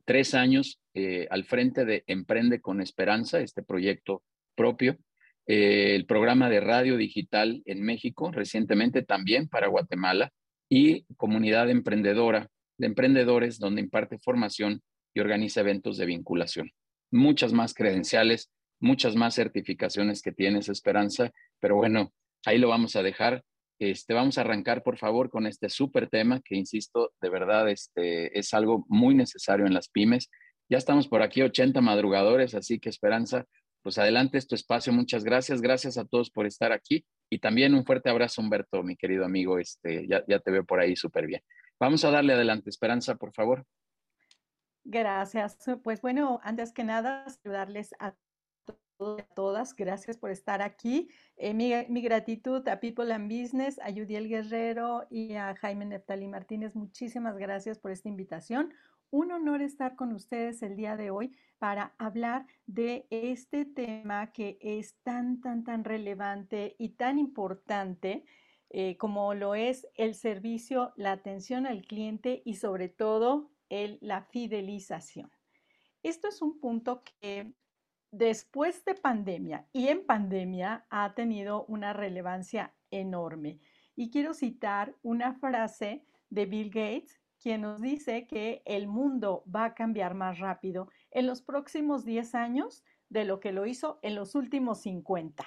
tres 0.05 0.33
años 0.33 0.79
eh, 0.93 1.27
al 1.29 1.43
frente 1.43 1.85
de 1.85 2.03
Emprende 2.07 2.61
con 2.61 2.81
Esperanza, 2.81 3.39
este 3.39 3.63
proyecto 3.63 4.23
propio, 4.55 4.97
eh, 5.45 5.95
el 5.95 6.05
programa 6.05 6.49
de 6.49 6.59
radio 6.59 6.97
digital 6.97 7.61
en 7.65 7.83
México, 7.83 8.31
recientemente 8.31 9.01
también 9.01 9.47
para 9.47 9.67
Guatemala, 9.67 10.31
y 10.69 11.05
comunidad 11.15 11.69
emprendedora 11.69 12.49
de 12.77 12.87
emprendedores 12.87 13.57
donde 13.59 13.81
imparte 13.81 14.19
formación 14.19 14.81
y 15.13 15.19
organiza 15.19 15.61
eventos 15.61 15.97
de 15.97 16.05
vinculación. 16.05 16.71
Muchas 17.11 17.53
más 17.53 17.73
credenciales, 17.73 18.51
muchas 18.79 19.15
más 19.15 19.35
certificaciones 19.35 20.21
que 20.21 20.31
tienes, 20.31 20.69
Esperanza, 20.69 21.31
pero 21.59 21.75
bueno, 21.75 22.13
ahí 22.45 22.57
lo 22.57 22.69
vamos 22.69 22.95
a 22.95 23.03
dejar. 23.03 23.43
Este, 23.79 24.13
vamos 24.13 24.37
a 24.37 24.41
arrancar, 24.41 24.83
por 24.83 24.97
favor, 24.97 25.29
con 25.29 25.45
este 25.45 25.69
súper 25.69 26.09
tema 26.09 26.41
que, 26.43 26.55
insisto, 26.55 27.13
de 27.21 27.29
verdad 27.29 27.69
este, 27.69 28.37
es 28.37 28.53
algo 28.53 28.85
muy 28.87 29.13
necesario 29.13 29.67
en 29.67 29.73
las 29.73 29.89
pymes. 29.89 30.29
Ya 30.69 30.77
estamos 30.77 31.07
por 31.07 31.21
aquí, 31.21 31.41
80 31.41 31.79
madrugadores, 31.81 32.55
así 32.55 32.79
que 32.79 32.89
Esperanza, 32.89 33.45
pues 33.83 33.97
adelante 33.97 34.37
es 34.37 34.51
espacio. 34.51 34.91
Muchas 34.91 35.23
gracias. 35.23 35.61
Gracias 35.61 35.97
a 35.97 36.05
todos 36.05 36.29
por 36.29 36.45
estar 36.45 36.71
aquí. 36.71 37.05
Y 37.29 37.39
también 37.39 37.73
un 37.73 37.85
fuerte 37.85 38.09
abrazo, 38.09 38.41
Humberto, 38.41 38.83
mi 38.83 38.97
querido 38.97 39.23
amigo. 39.23 39.59
Este, 39.59 40.07
ya, 40.07 40.23
ya 40.27 40.39
te 40.39 40.51
veo 40.51 40.65
por 40.65 40.79
ahí 40.79 40.95
súper 40.95 41.27
bien. 41.27 41.41
Vamos 41.79 42.03
a 42.03 42.11
darle 42.11 42.33
adelante, 42.33 42.69
Esperanza, 42.69 43.15
por 43.15 43.33
favor. 43.33 43.65
Gracias. 44.83 45.57
Pues 45.83 46.01
bueno, 46.01 46.39
antes 46.43 46.73
que 46.73 46.83
nada, 46.83 47.29
saludarles 47.29 47.93
a 47.99 48.15
a 48.99 49.23
todas. 49.35 49.75
Gracias 49.75 50.17
por 50.17 50.31
estar 50.31 50.61
aquí. 50.61 51.09
Eh, 51.37 51.53
mi, 51.53 52.01
gratitud 52.01 52.67
a 52.67 52.79
People 52.79 53.13
and 53.13 53.31
Business, 53.31 53.79
a 53.79 53.89
Yudiel 53.89 54.27
Guerrero 54.27 55.05
y 55.09 55.33
a 55.35 55.55
Jaime 55.55 55.85
Neftali 55.85 56.27
Martínez. 56.27 56.75
Muchísimas 56.75 57.37
gracias 57.37 57.77
por 57.77 57.91
esta 57.91 58.09
invitación. 58.09 58.73
Un 59.09 59.31
honor 59.31 59.61
estar 59.61 59.95
con 59.95 60.13
ustedes 60.13 60.61
el 60.63 60.75
día 60.75 60.97
de 60.97 61.11
hoy 61.11 61.35
para 61.59 61.93
hablar 61.97 62.45
de 62.65 63.07
este 63.09 63.65
tema 63.65 64.31
que 64.31 64.57
es 64.61 64.95
tan, 65.03 65.41
tan, 65.41 65.63
tan 65.63 65.83
relevante 65.83 66.75
y 66.77 66.89
tan 66.89 67.19
importante 67.19 68.25
eh, 68.69 68.97
como 68.97 69.33
lo 69.33 69.55
es 69.55 69.87
el 69.95 70.13
servicio, 70.13 70.91
la 70.97 71.13
atención 71.13 71.65
al 71.65 71.83
cliente 71.83 72.41
y 72.43 72.55
sobre 72.55 72.89
todo 72.89 73.49
el, 73.69 73.97
la 74.01 74.23
fidelización. 74.23 75.31
Esto 76.03 76.27
es 76.27 76.41
un 76.41 76.59
punto 76.59 77.03
que 77.21 77.53
después 78.11 78.83
de 78.85 78.95
pandemia 78.95 79.67
y 79.73 79.87
en 79.89 80.05
pandemia 80.05 80.85
ha 80.89 81.13
tenido 81.13 81.65
una 81.65 81.93
relevancia 81.93 82.73
enorme. 82.91 83.59
Y 83.95 84.09
quiero 84.09 84.33
citar 84.33 84.95
una 85.01 85.33
frase 85.33 86.03
de 86.29 86.45
Bill 86.45 86.69
Gates, 86.69 87.19
quien 87.41 87.61
nos 87.61 87.81
dice 87.81 88.27
que 88.27 88.61
el 88.65 88.87
mundo 88.87 89.43
va 89.53 89.65
a 89.65 89.73
cambiar 89.73 90.13
más 90.13 90.39
rápido 90.39 90.89
en 91.11 91.27
los 91.27 91.41
próximos 91.41 92.05
10 92.05 92.35
años 92.35 92.83
de 93.09 93.25
lo 93.25 93.39
que 93.39 93.51
lo 93.51 93.65
hizo 93.65 93.99
en 94.01 94.15
los 94.15 94.35
últimos 94.35 94.81
50. 94.81 95.45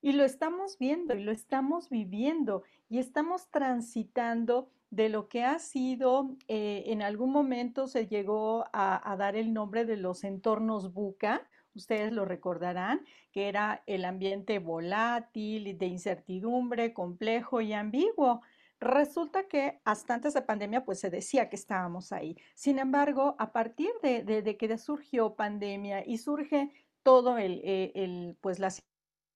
Y 0.00 0.12
lo 0.12 0.24
estamos 0.24 0.78
viendo 0.78 1.14
y 1.14 1.22
lo 1.22 1.30
estamos 1.30 1.88
viviendo 1.88 2.64
y 2.88 2.98
estamos 2.98 3.48
transitando 3.50 4.68
de 4.90 5.08
lo 5.08 5.28
que 5.28 5.44
ha 5.44 5.58
sido, 5.58 6.36
eh, 6.48 6.84
en 6.86 7.02
algún 7.02 7.30
momento 7.32 7.86
se 7.86 8.06
llegó 8.08 8.64
a, 8.72 9.10
a, 9.10 9.16
dar 9.16 9.36
el 9.36 9.54
nombre 9.54 9.84
de 9.84 9.96
los 9.96 10.24
entornos 10.24 10.92
buca, 10.92 11.48
ustedes 11.74 12.12
lo 12.12 12.24
recordarán, 12.24 13.04
que 13.32 13.48
era 13.48 13.82
el 13.86 14.04
ambiente 14.04 14.58
volátil, 14.58 15.76
de 15.78 15.86
incertidumbre, 15.86 16.92
complejo 16.92 17.60
y 17.60 17.72
ambiguo. 17.72 18.42
Resulta 18.80 19.48
que 19.48 19.80
hasta 19.84 20.14
antes 20.14 20.34
de 20.34 20.42
pandemia, 20.42 20.84
pues 20.84 21.00
se 21.00 21.10
decía 21.10 21.48
que 21.48 21.56
estábamos 21.56 22.12
ahí. 22.12 22.36
Sin 22.54 22.78
embargo, 22.78 23.36
a 23.38 23.52
partir 23.52 23.90
de, 24.02 24.56
que 24.58 24.78
surgió 24.78 25.34
pandemia 25.34 26.04
y 26.06 26.18
surge 26.18 26.70
todo 27.02 27.38
el, 27.38 27.60
eh, 27.64 27.92
el, 27.94 28.36
pues 28.40 28.58
las 28.58 28.82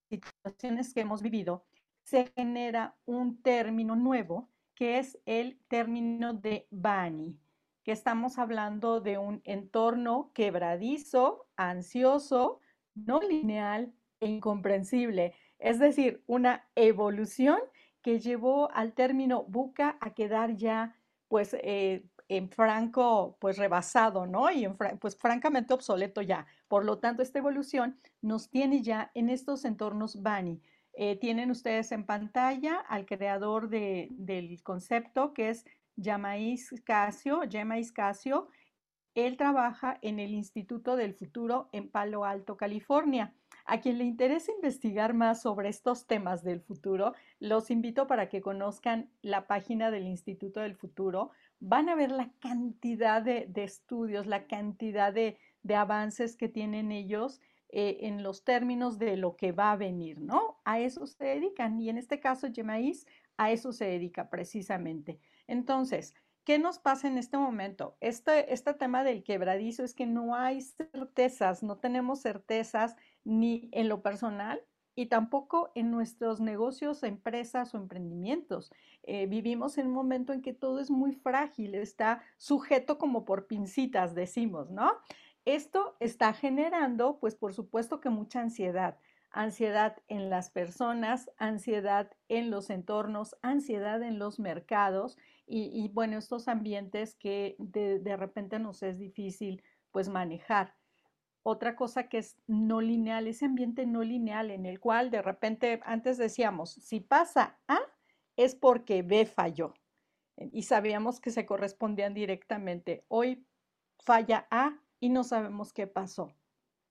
situaciones 0.09 0.93
que 0.93 1.01
hemos 1.01 1.21
vivido, 1.21 1.65
se 2.03 2.31
genera 2.35 2.95
un 3.05 3.41
término 3.41 3.95
nuevo 3.95 4.49
que 4.73 4.99
es 4.99 5.17
el 5.25 5.59
término 5.67 6.33
de 6.33 6.67
Bani, 6.69 7.37
que 7.87 7.93
estamos 7.93 8.37
hablando 8.37 8.99
de 8.99 9.17
un 9.17 9.39
entorno 9.45 10.31
quebradizo, 10.33 11.47
ansioso, 11.55 12.59
no 12.95 13.21
lineal 13.21 13.93
e 14.19 14.27
incomprensible, 14.27 15.33
es 15.57 15.79
decir, 15.79 16.21
una 16.27 16.67
evolución 16.75 17.57
que 18.01 18.19
llevó 18.19 18.69
al 18.73 18.91
término 18.91 19.45
buca 19.45 19.97
a 20.01 20.13
quedar 20.13 20.57
ya 20.57 20.97
pues 21.29 21.55
eh, 21.61 22.03
en 22.27 22.49
franco 22.49 23.37
pues 23.39 23.57
rebasado, 23.57 24.27
¿no? 24.27 24.51
Y 24.51 24.65
en, 24.65 24.75
pues 24.75 25.17
francamente 25.17 25.73
obsoleto 25.73 26.21
ya. 26.21 26.45
Por 26.67 26.83
lo 26.83 26.99
tanto, 26.99 27.23
esta 27.23 27.39
evolución 27.39 27.97
nos 28.21 28.49
tiene 28.49 28.81
ya 28.81 29.11
en 29.13 29.29
estos 29.29 29.63
entornos 29.63 30.21
Bani. 30.21 30.61
Eh, 30.91 31.15
tienen 31.15 31.51
ustedes 31.51 31.93
en 31.93 32.05
pantalla 32.05 32.81
al 32.89 33.05
creador 33.05 33.69
de, 33.69 34.09
del 34.11 34.61
concepto 34.61 35.33
que 35.33 35.51
es 35.51 35.63
Yamais 35.97 36.73
Casio, 36.85 37.43
Yamais 37.43 37.91
Casio. 37.91 38.47
Él 39.15 39.35
trabaja 39.35 39.97
en 40.03 40.19
el 40.19 40.33
Instituto 40.33 40.95
del 40.95 41.15
Futuro 41.15 41.69
en 41.71 41.89
Palo 41.89 42.23
Alto, 42.23 42.55
California. 42.55 43.33
A 43.65 43.81
quien 43.81 43.97
le 43.97 44.05
interese 44.05 44.51
investigar 44.53 45.13
más 45.13 45.41
sobre 45.41 45.69
estos 45.69 46.05
temas 46.05 46.43
del 46.43 46.61
futuro, 46.61 47.13
los 47.39 47.71
invito 47.71 48.07
para 48.07 48.29
que 48.29 48.41
conozcan 48.41 49.09
la 49.21 49.47
página 49.47 49.91
del 49.91 50.05
Instituto 50.05 50.61
del 50.61 50.75
Futuro. 50.75 51.31
Van 51.59 51.89
a 51.89 51.95
ver 51.95 52.11
la 52.11 52.31
cantidad 52.39 53.21
de, 53.21 53.51
estudios, 53.55 54.27
la 54.27 54.45
cantidad 54.45 55.11
de, 55.11 55.37
avances 55.75 56.37
que 56.37 56.47
tienen 56.47 56.93
ellos 56.93 57.41
eh, 57.69 57.97
en 58.01 58.23
los 58.23 58.45
términos 58.45 58.99
de 58.99 59.17
lo 59.17 59.35
que 59.35 59.51
va 59.51 59.73
a 59.73 59.75
venir, 59.75 60.21
¿no? 60.21 60.59
A 60.63 60.79
eso 60.79 61.05
se 61.07 61.25
dedican 61.25 61.81
y 61.81 61.89
en 61.89 61.97
este 61.97 62.21
caso 62.21 62.47
Gemais 62.53 63.05
a 63.35 63.51
eso 63.51 63.73
se 63.73 63.85
dedica 63.85 64.29
precisamente. 64.29 65.19
Entonces, 65.47 66.13
¿Qué 66.47 66.59
nos 66.59 66.79
pasa 66.79 67.09
en 67.09 67.17
este 67.17 67.37
momento? 67.37 67.97
Este, 67.99 68.53
este 68.53 68.73
tema 68.73 69.03
del 69.03 69.21
quebradizo 69.21 69.83
es 69.83 69.93
que 69.93 70.05
no 70.05 70.33
hay 70.33 70.61
certezas, 70.61 71.61
no 71.61 71.75
tenemos 71.75 72.21
certezas 72.21 72.95
ni 73.25 73.67
en 73.73 73.89
lo 73.89 74.01
personal 74.01 74.63
y 74.95 75.07
tampoco 75.07 75.73
en 75.75 75.91
nuestros 75.91 76.39
negocios, 76.39 77.03
empresas 77.03 77.73
o 77.73 77.77
emprendimientos. 77.77 78.71
Eh, 79.03 79.25
vivimos 79.27 79.77
en 79.77 79.87
un 79.87 79.93
momento 79.93 80.31
en 80.31 80.41
que 80.41 80.53
todo 80.53 80.79
es 80.79 80.89
muy 80.89 81.11
frágil, 81.11 81.75
está 81.75 82.23
sujeto 82.37 82.97
como 82.97 83.25
por 83.25 83.47
pincitas, 83.47 84.15
decimos, 84.15 84.71
¿no? 84.71 84.93
Esto 85.43 85.97
está 85.99 86.31
generando, 86.31 87.19
pues 87.19 87.35
por 87.35 87.53
supuesto 87.53 87.99
que 87.99 88.09
mucha 88.09 88.39
ansiedad 88.39 88.97
ansiedad 89.31 89.97
en 90.07 90.29
las 90.29 90.49
personas, 90.49 91.29
ansiedad 91.37 92.09
en 92.27 92.49
los 92.49 92.69
entornos, 92.69 93.35
ansiedad 93.41 94.01
en 94.01 94.17
los 94.17 94.39
mercados 94.39 95.17
y, 95.49 95.87
bueno, 95.93 96.17
estos 96.17 96.49
ambientes 96.49 97.15
que 97.15 97.55
de, 97.57 97.99
de, 97.99 98.17
repente 98.17 98.59
nos 98.59 98.83
es 98.83 98.99
difícil 98.99 99.63
pues 99.91 100.09
manejar. 100.09 100.75
Otra 101.41 101.77
cosa 101.77 102.09
que 102.09 102.17
es 102.17 102.35
no 102.47 102.81
lineal, 102.81 103.27
ese 103.27 103.45
ambiente 103.45 103.85
no 103.85 104.03
lineal 104.03 104.51
en 104.51 104.65
el 104.65 104.81
cual 104.81 105.09
de 105.09 105.21
repente 105.21 105.79
antes 105.85 106.17
decíamos, 106.17 106.71
si 106.71 106.99
pasa 106.99 107.57
A 107.69 107.79
es 108.35 108.55
porque 108.55 109.01
B 109.01 109.25
falló 109.25 109.73
y 110.35 110.63
sabíamos 110.63 111.21
que 111.21 111.31
se 111.31 111.45
correspondían 111.45 112.13
directamente. 112.13 113.05
Hoy 113.07 113.45
falla 113.99 114.47
A 114.51 114.77
y 114.99 115.09
no 115.09 115.23
sabemos 115.23 115.71
qué 115.71 115.87
pasó 115.87 116.35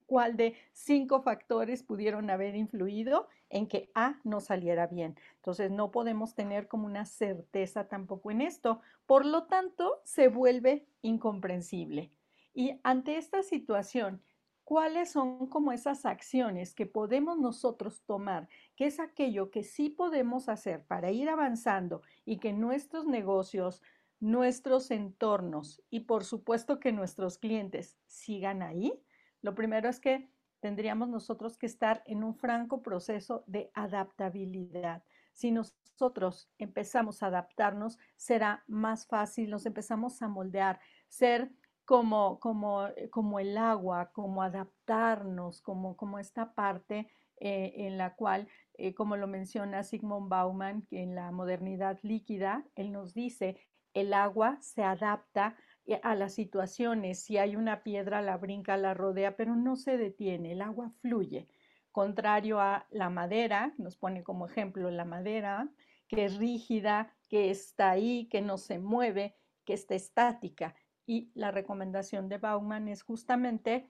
cuál 0.07 0.37
de 0.37 0.55
cinco 0.71 1.21
factores 1.21 1.83
pudieron 1.83 2.29
haber 2.31 2.55
influido 2.55 3.27
en 3.49 3.67
que 3.67 3.91
A 3.93 4.19
no 4.23 4.39
saliera 4.41 4.87
bien. 4.87 5.15
Entonces, 5.35 5.69
no 5.69 5.91
podemos 5.91 6.33
tener 6.33 6.67
como 6.67 6.87
una 6.87 7.05
certeza 7.05 7.87
tampoco 7.87 8.31
en 8.31 8.41
esto. 8.41 8.81
Por 9.05 9.25
lo 9.25 9.43
tanto, 9.45 10.01
se 10.03 10.29
vuelve 10.29 10.87
incomprensible. 11.03 12.11
Y 12.53 12.79
ante 12.83 13.17
esta 13.17 13.43
situación, 13.43 14.23
¿cuáles 14.63 15.11
son 15.11 15.47
como 15.47 15.71
esas 15.71 16.05
acciones 16.05 16.73
que 16.73 16.85
podemos 16.85 17.37
nosotros 17.37 18.03
tomar? 18.05 18.49
¿Qué 18.75 18.87
es 18.87 18.99
aquello 18.99 19.51
que 19.51 19.63
sí 19.63 19.89
podemos 19.89 20.49
hacer 20.49 20.83
para 20.85 21.11
ir 21.11 21.29
avanzando 21.29 22.01
y 22.25 22.37
que 22.39 22.53
nuestros 22.53 23.05
negocios, 23.05 23.81
nuestros 24.19 24.89
entornos 24.91 25.81
y 25.89 26.01
por 26.01 26.23
supuesto 26.23 26.79
que 26.79 26.91
nuestros 26.91 27.37
clientes 27.37 27.97
sigan 28.07 28.61
ahí? 28.63 28.93
Lo 29.41 29.55
primero 29.55 29.89
es 29.89 29.99
que 29.99 30.29
tendríamos 30.59 31.09
nosotros 31.09 31.57
que 31.57 31.65
estar 31.65 32.03
en 32.05 32.23
un 32.23 32.35
franco 32.35 32.81
proceso 32.81 33.43
de 33.47 33.71
adaptabilidad. 33.73 35.03
Si 35.33 35.51
nosotros 35.51 36.49
empezamos 36.57 37.21
a 37.21 37.27
adaptarnos, 37.27 37.99
será 38.15 38.63
más 38.67 39.05
fácil, 39.05 39.49
nos 39.49 39.65
empezamos 39.65 40.21
a 40.21 40.27
moldear, 40.27 40.79
ser 41.07 41.51
como, 41.85 42.39
como, 42.39 42.87
eh, 42.87 43.09
como 43.09 43.39
el 43.39 43.57
agua, 43.57 44.11
como 44.11 44.41
adaptarnos, 44.41 45.61
como, 45.61 45.95
como 45.95 46.19
esta 46.19 46.53
parte 46.53 47.07
eh, 47.39 47.73
en 47.77 47.97
la 47.97 48.15
cual, 48.15 48.47
eh, 48.73 48.93
como 48.93 49.15
lo 49.15 49.27
menciona 49.27 49.83
Sigmund 49.83 50.27
Bauman, 50.27 50.81
que 50.81 51.01
en 51.03 51.15
la 51.15 51.31
modernidad 51.31 51.99
líquida, 52.01 52.65
él 52.75 52.91
nos 52.91 53.13
dice, 53.13 53.57
el 53.93 54.13
agua 54.13 54.57
se 54.59 54.83
adapta 54.83 55.55
a 56.03 56.15
las 56.15 56.33
situaciones. 56.33 57.21
Si 57.23 57.37
hay 57.37 57.55
una 57.55 57.83
piedra, 57.83 58.21
la 58.21 58.37
brinca, 58.37 58.77
la 58.77 58.93
rodea, 58.93 59.35
pero 59.35 59.55
no 59.55 59.75
se 59.75 59.97
detiene, 59.97 60.51
el 60.51 60.61
agua 60.61 60.91
fluye. 61.01 61.47
Contrario 61.91 62.59
a 62.59 62.85
la 62.91 63.09
madera, 63.09 63.73
nos 63.77 63.97
pone 63.97 64.23
como 64.23 64.47
ejemplo 64.47 64.91
la 64.91 65.05
madera, 65.05 65.69
que 66.07 66.25
es 66.25 66.37
rígida, 66.37 67.13
que 67.29 67.49
está 67.49 67.91
ahí, 67.91 68.27
que 68.29 68.41
no 68.41 68.57
se 68.57 68.79
mueve, 68.79 69.35
que 69.65 69.73
está 69.73 69.95
estática. 69.95 70.75
Y 71.05 71.31
la 71.33 71.51
recomendación 71.51 72.29
de 72.29 72.37
Bauman 72.37 72.87
es 72.87 73.01
justamente 73.01 73.89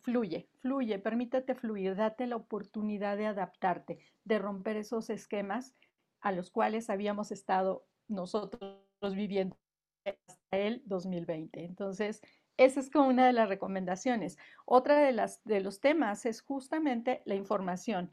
fluye, 0.00 0.48
fluye, 0.60 0.98
permítete 0.98 1.54
fluir, 1.54 1.94
date 1.96 2.26
la 2.26 2.36
oportunidad 2.36 3.16
de 3.16 3.26
adaptarte, 3.26 3.98
de 4.24 4.38
romper 4.38 4.76
esos 4.76 5.10
esquemas 5.10 5.74
a 6.20 6.32
los 6.32 6.50
cuales 6.50 6.90
habíamos 6.90 7.30
estado 7.30 7.86
nosotros 8.08 8.80
viviendo 9.14 9.56
hasta 10.04 10.56
el 10.56 10.82
2020. 10.86 11.64
Entonces, 11.64 12.20
esa 12.56 12.80
es 12.80 12.90
como 12.90 13.08
una 13.08 13.26
de 13.26 13.32
las 13.32 13.48
recomendaciones. 13.48 14.36
Otra 14.66 14.98
de, 14.98 15.12
las, 15.12 15.42
de 15.44 15.60
los 15.60 15.80
temas 15.80 16.26
es 16.26 16.42
justamente 16.42 17.22
la 17.24 17.34
información. 17.34 18.10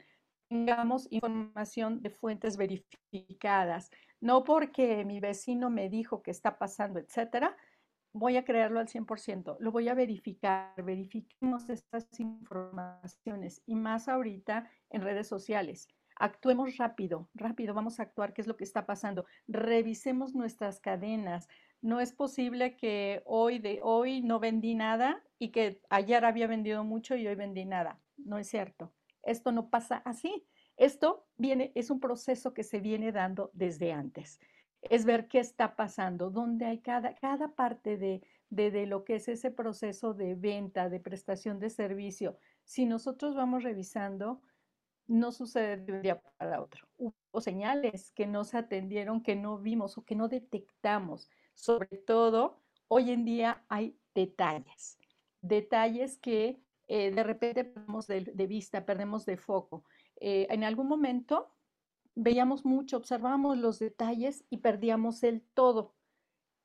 Tengamos 0.48 1.06
información 1.10 2.02
de 2.02 2.10
fuentes 2.10 2.56
verificadas, 2.56 3.90
no 4.20 4.42
porque 4.42 5.04
mi 5.04 5.20
vecino 5.20 5.70
me 5.70 5.88
dijo 5.88 6.22
que 6.22 6.32
está 6.32 6.58
pasando, 6.58 6.98
etcétera, 6.98 7.56
voy 8.12 8.36
a 8.36 8.44
creerlo 8.44 8.80
al 8.80 8.88
100%, 8.88 9.56
lo 9.60 9.70
voy 9.70 9.88
a 9.88 9.94
verificar, 9.94 10.74
verifiquemos 10.82 11.70
estas 11.70 12.06
informaciones 12.18 13.62
y 13.66 13.76
más 13.76 14.08
ahorita 14.08 14.68
en 14.90 15.02
redes 15.02 15.28
sociales. 15.28 15.88
Actuemos 16.16 16.76
rápido, 16.76 17.30
rápido, 17.34 17.72
vamos 17.72 17.98
a 17.98 18.02
actuar, 18.02 18.34
qué 18.34 18.42
es 18.42 18.46
lo 18.46 18.56
que 18.56 18.64
está 18.64 18.84
pasando. 18.84 19.24
Revisemos 19.48 20.34
nuestras 20.34 20.80
cadenas. 20.80 21.48
No 21.82 22.00
es 22.00 22.12
posible 22.12 22.76
que 22.76 23.22
hoy 23.24 23.58
de 23.58 23.80
hoy 23.82 24.20
no 24.20 24.38
vendí 24.38 24.74
nada 24.74 25.22
y 25.38 25.48
que 25.48 25.80
ayer 25.88 26.24
había 26.24 26.46
vendido 26.46 26.84
mucho 26.84 27.16
y 27.16 27.26
hoy 27.26 27.34
vendí 27.34 27.64
nada. 27.64 28.00
No 28.16 28.38
es 28.38 28.48
cierto. 28.48 28.92
Esto 29.22 29.52
no 29.52 29.70
pasa 29.70 29.96
así. 30.04 30.46
Esto 30.76 31.26
viene, 31.36 31.72
es 31.74 31.90
un 31.90 32.00
proceso 32.00 32.54
que 32.54 32.64
se 32.64 32.80
viene 32.80 33.12
dando 33.12 33.50
desde 33.54 33.92
antes 33.92 34.40
es 34.82 35.04
ver 35.04 35.28
qué 35.28 35.38
está 35.38 35.76
pasando, 35.76 36.30
dónde 36.30 36.66
hay 36.66 36.78
cada, 36.78 37.14
cada 37.14 37.54
parte 37.54 37.96
de, 37.96 38.22
de, 38.48 38.86
lo 38.86 39.04
que 39.04 39.16
es 39.16 39.28
ese 39.28 39.50
proceso 39.50 40.14
de 40.14 40.34
venta, 40.34 40.88
de 40.88 41.00
prestación 41.00 41.58
de 41.58 41.70
servicio. 41.70 42.38
Si 42.64 42.86
nosotros 42.86 43.34
vamos 43.34 43.62
revisando, 43.62 44.40
no 45.06 45.32
sucede 45.32 45.76
de 45.76 45.92
un 45.92 46.02
día 46.02 46.20
para 46.38 46.62
otro. 46.62 46.88
Hubo 46.96 47.40
señales 47.40 48.12
que 48.12 48.26
no 48.26 48.44
se 48.44 48.58
atendieron, 48.58 49.22
que 49.22 49.36
no 49.36 49.58
vimos 49.58 49.98
o 49.98 50.04
que 50.04 50.14
no 50.14 50.28
detectamos. 50.28 51.28
Sobre 51.60 51.98
todo, 51.98 52.62
hoy 52.88 53.10
en 53.10 53.26
día 53.26 53.62
hay 53.68 53.94
detalles, 54.14 54.98
detalles 55.42 56.16
que 56.16 56.58
eh, 56.88 57.10
de 57.10 57.22
repente 57.22 57.64
perdemos 57.64 58.06
de, 58.06 58.46
vista, 58.48 58.86
perdemos 58.86 59.26
de 59.26 59.36
foco. 59.36 59.84
Eh, 60.16 60.46
en 60.48 60.64
algún 60.64 60.88
momento 60.88 61.54
veíamos 62.14 62.64
mucho, 62.64 62.96
observábamos 62.96 63.58
los 63.58 63.78
detalles 63.78 64.42
y 64.48 64.58
perdíamos 64.58 65.22
el 65.22 65.42
todo. 65.52 65.94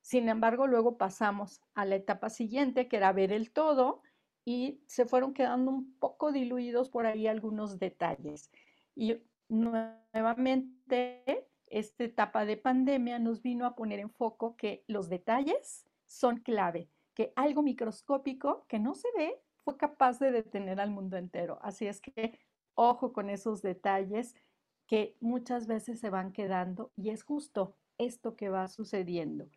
Sin 0.01 0.29
embargo, 0.29 0.65
luego 0.65 0.97
pasamos 0.97 1.61
a 1.73 1.83
la 1.83 1.95
etapa 1.95 2.29
siguiente, 2.29 2.87
que 2.87 2.95
era 2.95 3.11
ver 3.11 3.33
el 3.33 3.51
todo, 3.51 4.01
y 4.45 4.81
se 4.87 5.05
fueron 5.05 5.33
quedando 5.33 5.71
un 5.71 5.93
poco 5.99 6.31
diluidos 6.31 6.89
por 6.89 7.05
ahí 7.05 7.27
algunos 7.27 7.79
detalles. 7.79 8.49
Y 8.95 9.17
nuevamente, 9.49 11.49
esta 11.67 12.03
etapa 12.03 12.45
de 12.45 12.57
pandemia 12.57 13.19
nos 13.19 13.41
vino 13.41 13.65
a 13.65 13.75
poner 13.75 13.99
en 13.99 14.09
foco 14.09 14.55
que 14.55 14.83
los 14.87 15.09
detalles 15.09 15.85
son 16.05 16.37
clave, 16.37 16.89
que 17.13 17.33
algo 17.35 17.61
microscópico 17.63 18.65
que 18.67 18.79
no 18.79 18.95
se 18.95 19.07
ve 19.17 19.41
fue 19.63 19.77
capaz 19.77 20.19
de 20.19 20.31
detener 20.31 20.79
al 20.79 20.91
mundo 20.91 21.17
entero. 21.17 21.59
Así 21.61 21.87
es 21.87 22.01
que 22.01 22.39
ojo 22.75 23.13
con 23.13 23.29
esos 23.29 23.61
detalles 23.61 24.35
que 24.87 25.17
muchas 25.19 25.67
veces 25.67 25.99
se 25.99 26.09
van 26.09 26.31
quedando 26.31 26.91
y 26.95 27.09
es 27.09 27.23
justo 27.23 27.75
esto 27.97 28.35
que 28.35 28.49
va 28.49 28.67
sucediendo. 28.67 29.49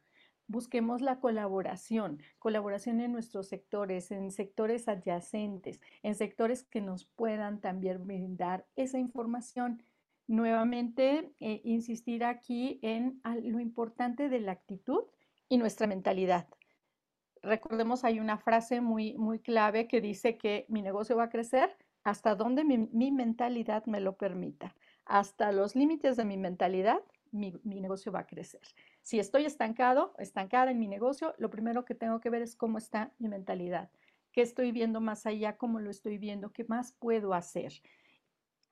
Busquemos 0.47 1.03
la 1.03 1.21
colaboración, 1.21 2.23
colaboración 2.38 3.01
en 3.01 3.12
nuestros 3.12 3.49
sectores, 3.49 4.11
en 4.11 4.31
sectores 4.31 4.88
adyacentes, 4.88 5.83
en 6.03 6.14
sectores 6.14 6.64
que 6.64 6.81
nos 6.81 7.05
puedan 7.05 7.61
también 7.61 8.07
brindar 8.07 8.66
esa 8.75 8.99
información. 8.99 9.83
Nuevamente, 10.29 11.33
eh, 11.41 11.61
insistir 11.64 12.23
aquí 12.23 12.79
en 12.83 13.21
lo 13.43 13.59
importante 13.59 14.29
de 14.29 14.38
la 14.38 14.53
actitud 14.53 15.03
y 15.49 15.59
nuestra 15.59 15.88
mentalidad. 15.88 16.47
Recordemos, 17.43 18.05
hay 18.05 18.21
una 18.21 18.38
frase 18.38 18.81
muy, 18.81 19.14
muy 19.19 19.41
clave 19.41 19.88
que 19.88 20.01
dice 20.01 20.38
que 20.38 20.67
mi 20.69 20.83
negocio 20.83 21.17
va 21.17 21.25
a 21.25 21.31
crecer 21.31 21.77
hasta 22.05 22.37
donde 22.37 22.62
mi 22.64 23.11
mentalidad 23.11 23.85
me 23.87 24.01
lo 24.01 24.17
permita 24.17 24.75
hasta 25.09 25.51
los 25.53 25.75
límites 25.75 26.17
de 26.17 26.25
mi 26.25 26.37
mentalidad, 26.37 27.01
mi, 27.33 27.53
negocio 27.64 28.12
va 28.12 28.21
a 28.21 28.27
crecer. 28.27 28.61
Si 29.03 29.19
estoy 29.19 29.47
estancado, 29.47 30.14
estancada 30.19 30.71
en 30.71 30.79
mi 30.79 30.87
negocio, 30.87 31.35
lo 31.38 31.51
primero 31.51 31.85
que 31.85 31.95
tengo 31.95 32.21
que 32.21 32.31
ver 32.31 32.43
es 32.43 32.55
cómo 32.55 32.79
está 32.79 33.11
mi 33.19 33.29
mentalidad, 33.29 33.91
qué 34.33 34.43
estoy 34.43 34.71
viendo 34.71 35.01
más 35.01 35.27
allá, 35.27 35.57
cómo 35.57 35.81
lo 35.81 35.91
estoy 35.91 36.19
viendo, 36.19 36.53
qué 36.53 36.64
más 36.64 36.93
puedo 36.93 37.33
hacer. 37.33 37.73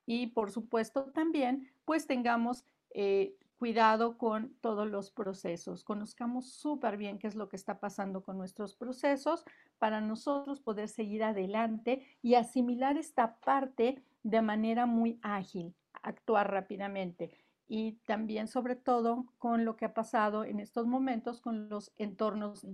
Y 0.06 0.28
por 0.28 0.50
supuesto 0.50 1.04
también, 1.12 1.68
pues 1.84 2.06
tengamos 2.06 2.64
eh, 2.90 3.34
cuidado 3.58 4.18
con 4.18 4.54
todos 4.60 4.88
los 4.88 5.10
procesos, 5.10 5.82
conozcamos 5.82 6.52
súper 6.52 6.96
bien 6.96 7.18
qué 7.18 7.26
es 7.26 7.34
lo 7.34 7.48
que 7.48 7.56
está 7.56 7.80
pasando 7.80 8.22
con 8.22 8.36
nuestros 8.38 8.74
procesos 8.74 9.44
para 9.78 10.00
nosotros 10.00 10.60
poder 10.60 10.88
seguir 10.88 11.24
adelante 11.24 12.06
y 12.22 12.34
asimilar 12.34 12.98
esta 12.98 13.36
parte 13.36 14.02
de 14.22 14.42
manera 14.42 14.86
muy 14.86 15.18
ágil 15.22 15.74
actuar 16.02 16.50
rápidamente 16.50 17.30
y 17.68 17.92
también 18.06 18.46
sobre 18.46 18.76
todo 18.76 19.26
con 19.38 19.64
lo 19.64 19.76
que 19.76 19.86
ha 19.86 19.94
pasado 19.94 20.44
en 20.44 20.60
estos 20.60 20.86
momentos 20.86 21.40
con 21.40 21.68
los 21.68 21.92
entornos 21.96 22.66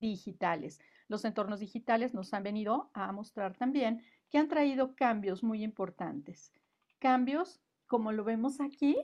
digitales. 0.00 0.80
Los 1.08 1.24
entornos 1.24 1.60
digitales 1.60 2.12
nos 2.14 2.34
han 2.34 2.42
venido 2.42 2.90
a 2.92 3.12
mostrar 3.12 3.56
también 3.56 4.02
que 4.30 4.38
han 4.38 4.48
traído 4.48 4.94
cambios 4.94 5.42
muy 5.42 5.62
importantes. 5.62 6.52
Cambios, 6.98 7.60
como 7.86 8.12
lo 8.12 8.24
vemos 8.24 8.60
aquí, 8.60 8.96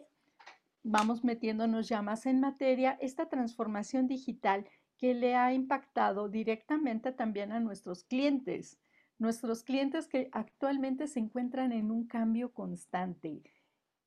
vamos 0.83 1.25
metiéndonos 1.25 1.89
ya 1.89 2.03
más 2.03 2.27
en 2.27 2.41
materia, 2.41 2.99
esta 3.01 3.29
transformación 3.29 4.07
digital 4.09 4.67
que 4.99 5.15
le 5.15 5.35
ha 5.35 5.53
impactado 5.53 6.29
directamente 6.29 7.13
también 7.13 7.53
a 7.53 7.61
nuestros 7.61 8.05
clientes. 8.05 8.79
Nuestros 9.19 9.63
clientes 9.63 10.09
que 10.09 10.29
actualmente 10.33 11.07
se 11.07 11.21
encuentran 11.21 11.73
en 11.73 11.91
un 11.91 12.07
cambio 12.07 12.53
constante. 12.53 13.43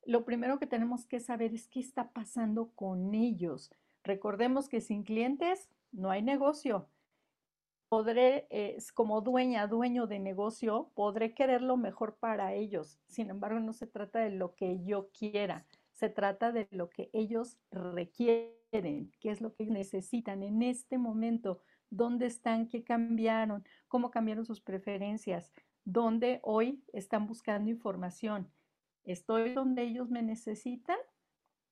Lo 0.05 0.23
primero 0.23 0.59
que 0.59 0.67
tenemos 0.67 1.05
que 1.05 1.19
saber 1.19 1.53
es 1.53 1.67
qué 1.67 1.79
está 1.79 2.11
pasando 2.11 2.71
con 2.75 3.13
ellos. 3.15 3.71
Recordemos 4.03 4.69
que 4.69 4.81
sin 4.81 5.03
clientes 5.03 5.69
no 5.91 6.11
hay 6.11 6.21
negocio. 6.21 6.89
Podré, 7.89 8.47
eh, 8.49 8.77
como 8.93 9.21
dueña, 9.21 9.67
dueño 9.67 10.07
de 10.07 10.19
negocio, 10.19 10.91
podré 10.95 11.33
querer 11.33 11.61
lo 11.61 11.77
mejor 11.77 12.17
para 12.17 12.53
ellos. 12.53 12.99
Sin 13.07 13.29
embargo, 13.29 13.59
no 13.59 13.73
se 13.73 13.87
trata 13.87 14.19
de 14.19 14.31
lo 14.31 14.55
que 14.55 14.83
yo 14.83 15.09
quiera, 15.11 15.65
se 15.93 16.09
trata 16.09 16.51
de 16.51 16.67
lo 16.71 16.89
que 16.89 17.09
ellos 17.13 17.57
requieren, 17.71 19.11
qué 19.19 19.29
es 19.31 19.39
lo 19.39 19.53
que 19.53 19.65
necesitan 19.65 20.43
en 20.43 20.61
este 20.61 20.97
momento 20.97 21.61
dónde 21.89 22.25
están, 22.25 22.67
qué 22.67 22.83
cambiaron, 22.83 23.63
cómo 23.87 24.11
cambiaron 24.11 24.45
sus 24.45 24.59
preferencias, 24.59 25.53
dónde 25.85 26.39
hoy 26.43 26.83
están 26.91 27.27
buscando 27.27 27.69
información. 27.69 28.51
¿Estoy 29.03 29.53
donde 29.53 29.83
ellos 29.83 30.09
me 30.09 30.23
necesitan? 30.23 30.97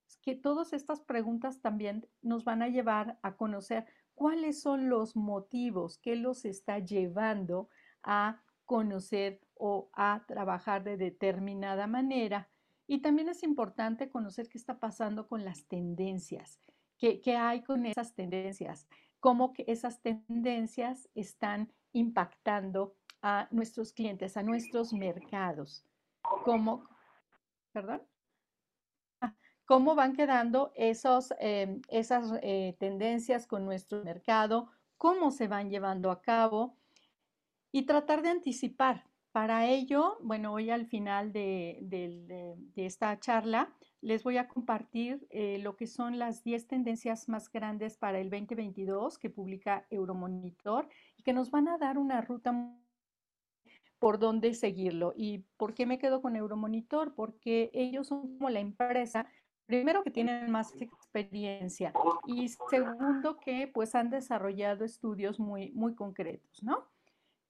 Es 0.07 0.17
que 0.17 0.35
todas 0.35 0.71
estas 0.71 1.01
preguntas 1.01 1.61
también 1.61 2.07
nos 2.21 2.43
van 2.43 2.61
a 2.61 2.67
llevar 2.67 3.17
a 3.23 3.35
conocer 3.35 3.85
cuáles 4.15 4.61
son 4.61 4.89
los 4.89 5.15
motivos 5.15 5.97
que 5.97 6.15
los 6.15 6.45
está 6.45 6.79
llevando 6.79 7.69
a 8.03 8.41
conocer 8.65 9.41
o 9.55 9.89
a 9.93 10.23
trabajar 10.27 10.83
de 10.83 10.97
determinada 10.97 11.87
manera. 11.87 12.49
Y 12.87 13.01
también 13.01 13.29
es 13.29 13.43
importante 13.43 14.09
conocer 14.09 14.49
qué 14.49 14.57
está 14.57 14.79
pasando 14.79 15.27
con 15.27 15.45
las 15.45 15.65
tendencias, 15.67 16.59
qué, 16.97 17.21
qué 17.21 17.37
hay 17.37 17.63
con 17.63 17.85
esas 17.85 18.13
tendencias 18.13 18.87
cómo 19.23 19.53
que 19.53 19.63
esas 19.69 20.01
tendencias 20.01 21.07
están 21.15 21.71
impactando 21.93 22.97
a 23.21 23.47
nuestros 23.51 23.93
clientes, 23.93 24.35
a 24.35 24.43
nuestros 24.43 24.91
mercados. 24.91 25.85
¿Cómo, 26.43 26.89
perdón? 27.71 28.01
¿Cómo 29.65 29.95
van 29.95 30.13
quedando 30.13 30.71
esos, 30.75 31.33
em, 31.39 31.81
esas 31.87 32.39
eh, 32.41 32.75
tendencias 32.79 33.47
con 33.47 33.65
nuestro 33.65 34.03
mercado? 34.03 34.69
¿Cómo 34.97 35.31
se 35.31 35.47
van 35.47 35.69
llevando 35.69 36.11
a 36.11 36.21
cabo? 36.21 36.77
Y 37.71 37.85
tratar 37.85 38.21
de 38.21 38.29
anticipar. 38.29 39.05
Para 39.31 39.67
ello, 39.67 40.17
bueno, 40.21 40.53
hoy 40.53 40.69
al 40.69 40.85
final 40.85 41.33
de, 41.33 41.79
de 41.81 42.85
esta 42.85 43.19
charla 43.19 43.73
les 44.03 44.21
voy 44.23 44.35
a 44.35 44.49
compartir 44.49 45.25
eh, 45.29 45.59
lo 45.59 45.77
que 45.77 45.87
son 45.87 46.19
las 46.19 46.43
10 46.43 46.67
tendencias 46.67 47.29
más 47.29 47.49
grandes 47.49 47.97
para 47.97 48.19
el 48.19 48.29
2022 48.29 49.17
que 49.17 49.29
publica 49.29 49.87
Euromonitor 49.89 50.89
y 51.15 51.23
que 51.23 51.31
nos 51.31 51.49
van 51.51 51.69
a 51.69 51.77
dar 51.77 51.97
una 51.97 52.19
ruta 52.19 52.53
por 53.99 54.19
dónde 54.19 54.53
seguirlo. 54.55 55.13
¿Y 55.15 55.45
por 55.55 55.73
qué 55.73 55.85
me 55.85 55.99
quedo 55.99 56.21
con 56.21 56.35
Euromonitor? 56.35 57.15
Porque 57.15 57.71
ellos 57.73 58.07
son 58.07 58.37
como 58.37 58.49
la 58.49 58.59
empresa, 58.59 59.25
primero 59.65 60.03
que 60.03 60.11
tienen 60.11 60.51
más 60.51 60.73
experiencia 60.79 61.93
y 62.25 62.49
segundo 62.69 63.37
que 63.37 63.67
pues 63.73 63.95
han 63.95 64.09
desarrollado 64.09 64.85
estudios 64.85 65.39
muy, 65.39 65.71
muy 65.71 65.95
concretos, 65.95 66.63
¿no? 66.63 66.87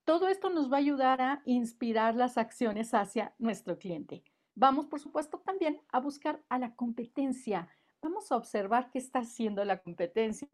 Todo 0.06 0.28
esto 0.28 0.50
nos 0.50 0.72
va 0.72 0.78
a 0.78 0.80
ayudar 0.80 1.22
a 1.22 1.42
inspirar 1.46 2.16
las 2.16 2.38
acciones 2.38 2.94
hacia 2.94 3.34
nuestro 3.40 3.78
cliente. 3.78 4.24
Vamos, 4.54 4.86
por 4.86 5.00
supuesto, 5.00 5.40
también 5.40 5.82
a 5.92 6.00
buscar 6.00 6.44
a 6.50 6.60
la 6.60 6.76
competencia. 6.76 7.70
Vamos 8.02 8.32
a 8.32 8.36
observar 8.36 8.92
qué 8.92 9.00
está 9.00 9.20
haciendo 9.20 9.64
la 9.64 9.82
competencia. 9.82 10.50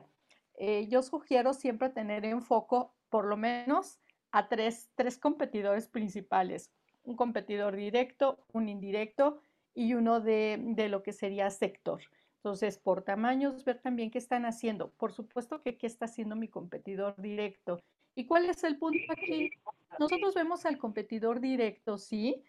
Eh, 0.56 0.88
yo 0.88 1.02
sugiero 1.02 1.54
siempre 1.54 1.90
tener 1.90 2.26
en 2.26 2.42
foco 2.44 2.94
por 3.10 3.26
lo 3.26 3.38
menos 3.38 4.00
a 4.32 4.48
tres, 4.48 4.92
tres 4.96 5.18
competidores 5.18 5.88
principales. 5.88 6.72
Un 7.04 7.16
competidor 7.16 7.76
directo, 7.76 8.46
un 8.54 8.70
indirecto 8.70 9.42
y 9.80 9.94
uno 9.94 10.20
de, 10.20 10.60
de 10.62 10.90
lo 10.90 11.04
que 11.04 11.14
sería 11.14 11.50
sector. 11.50 12.02
Entonces, 12.40 12.78
por 12.78 13.02
tamaños, 13.04 13.64
ver 13.64 13.80
también 13.80 14.12
qué 14.12 14.18
están 14.18 14.46
haciendo. 14.46 14.92
Por 14.92 15.14
supuesto 15.14 15.62
que 15.62 15.78
qué 15.78 15.88
está 15.88 16.04
haciendo 16.04 16.36
mi 16.36 16.50
competidor 16.50 17.16
directo. 17.16 17.80
¿Y 18.14 18.26
cuál 18.26 18.50
es 18.50 18.62
el 18.66 18.78
punto 18.78 19.00
aquí? 19.10 19.52
Nosotros 19.98 20.36
vemos 20.36 20.66
al 20.66 20.78
competidor 20.78 21.40
directo, 21.40 21.98
¿sí? 21.98 22.44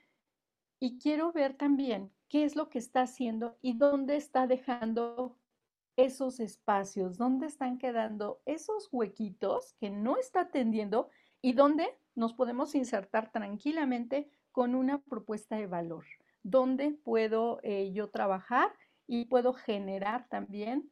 Y 0.80 0.98
quiero 0.98 1.30
ver 1.30 1.54
también 1.54 2.10
qué 2.28 2.42
es 2.42 2.56
lo 2.56 2.68
que 2.68 2.80
está 2.80 3.02
haciendo 3.02 3.56
y 3.62 3.74
dónde 3.74 4.16
está 4.16 4.48
dejando 4.48 5.38
esos 5.94 6.40
espacios, 6.40 7.16
dónde 7.16 7.46
están 7.46 7.78
quedando 7.78 8.40
esos 8.44 8.88
huequitos 8.90 9.74
que 9.74 9.90
no 9.90 10.16
está 10.16 10.40
atendiendo 10.40 11.10
y 11.40 11.52
dónde 11.52 11.96
nos 12.16 12.34
podemos 12.34 12.74
insertar 12.74 13.30
tranquilamente 13.30 14.28
con 14.50 14.74
una 14.74 14.98
propuesta 15.00 15.54
de 15.54 15.68
valor. 15.68 16.04
¿Dónde 16.42 16.92
puedo 17.04 17.60
eh, 17.62 17.92
yo 17.92 18.10
trabajar 18.10 18.72
y 19.06 19.26
puedo 19.26 19.52
generar 19.52 20.28
también 20.28 20.90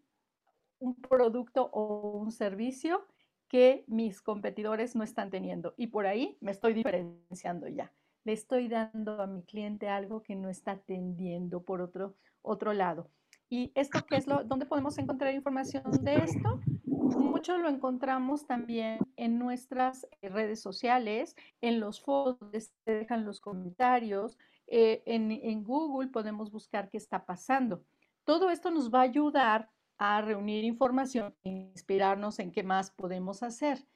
un 0.79 0.95
producto 0.95 1.71
o 1.73 2.19
un 2.19 2.33
servicio 2.33 3.05
que 3.49 3.85
mis 3.87 4.21
competidores 4.21 4.95
no 4.95 5.03
están 5.03 5.31
teniendo. 5.31 5.75
Y 5.77 5.89
por 5.89 6.07
ahí 6.07 6.37
me 6.41 6.51
estoy 6.51 6.75
diferenciando 6.75 7.67
ya. 7.69 7.93
Le 8.25 8.33
estoy 8.33 8.69
dando 8.69 9.23
a 9.23 9.27
mi 9.27 9.43
cliente 9.43 9.89
algo 9.89 10.23
que 10.23 10.37
no 10.37 10.49
está 10.51 10.73
atendiendo 10.73 11.63
por 11.63 11.81
otro, 11.81 12.15
otro 12.43 12.73
lado. 12.75 13.11
¿Y 13.49 13.73
esto 13.75 14.05
qué 14.07 14.17
es 14.17 14.27
lo, 14.27 14.45
dónde 14.45 14.67
podemos 14.67 14.99
encontrar 14.99 15.35
información 15.35 15.85
de 16.03 16.17
esto? 16.17 16.61
Mucho 16.85 17.57
lo 17.57 17.69
encontramos 17.69 18.47
también 18.47 18.99
en 19.17 19.39
nuestras 19.39 20.07
redes 20.21 20.61
sociales, 20.61 21.35
en 21.63 21.81
los 21.81 22.03
foros 22.03 22.39
donde 22.39 22.61
se 22.61 22.71
dejan 22.85 23.25
los 23.25 23.41
comentarios, 23.41 24.37
eh, 24.71 25.03
en, 25.07 25.65
Google 25.65 26.09
podemos 26.09 26.51
buscar 26.51 26.89
qué 26.91 26.99
está 26.99 27.25
pasando. 27.25 27.83
Todo 28.25 28.51
esto 28.51 28.71
nos 28.71 28.93
va 28.93 29.01
a 29.01 29.05
ayudar 29.05 29.71
a 29.97 30.21
reunir 30.21 30.65
información 30.65 31.35
e 31.43 31.49
inspirarnos 31.49 32.39
en 32.39 32.53
qué 32.53 32.63
más 32.63 32.91
podemos 32.91 33.43
hacer. 33.43 33.87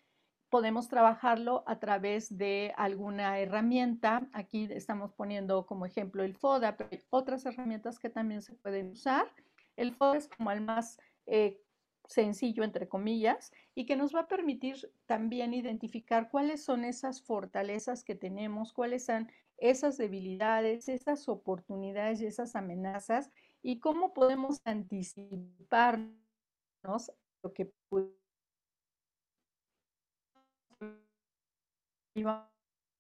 Podemos 0.48 0.88
trabajarlo 0.88 1.62
a 1.66 1.78
través 1.78 2.36
de 2.36 2.72
alguna 2.76 3.38
herramienta. 3.38 4.28
Aquí 4.32 4.68
estamos 4.70 5.12
poniendo 5.12 5.66
como 5.66 5.86
ejemplo 5.86 6.22
el 6.24 6.34
FODA, 6.34 6.76
pero 6.76 6.90
hay 6.92 7.00
otras 7.10 7.46
herramientas 7.46 7.98
que 7.98 8.10
también 8.10 8.42
se 8.42 8.54
pueden 8.54 8.90
usar. 8.90 9.26
El 9.76 9.92
FODA 9.92 10.18
es 10.18 10.28
como 10.28 10.50
el 10.50 10.60
más 10.62 10.98
eh, 11.26 11.62
sencillo, 12.06 12.64
entre 12.64 12.88
comillas, 12.88 13.52
y 13.74 13.86
que 13.86 13.96
nos 13.96 14.14
va 14.14 14.20
a 14.20 14.28
permitir 14.28 14.92
también 15.06 15.54
identificar 15.54 16.30
cuáles 16.30 16.64
son 16.64 16.84
esas 16.84 17.22
fortalezas 17.22 18.04
que 18.04 18.14
tenemos, 18.14 18.72
cuáles 18.72 19.06
son 19.06 19.30
esas 19.62 19.96
debilidades, 19.96 20.88
esas 20.88 21.28
oportunidades 21.28 22.20
y 22.20 22.26
esas 22.26 22.56
amenazas 22.56 23.30
y 23.62 23.78
cómo 23.78 24.12
podemos 24.12 24.60
anticiparnos 24.64 26.12
lo 27.44 27.52
que 27.54 27.72
iba 32.14 32.50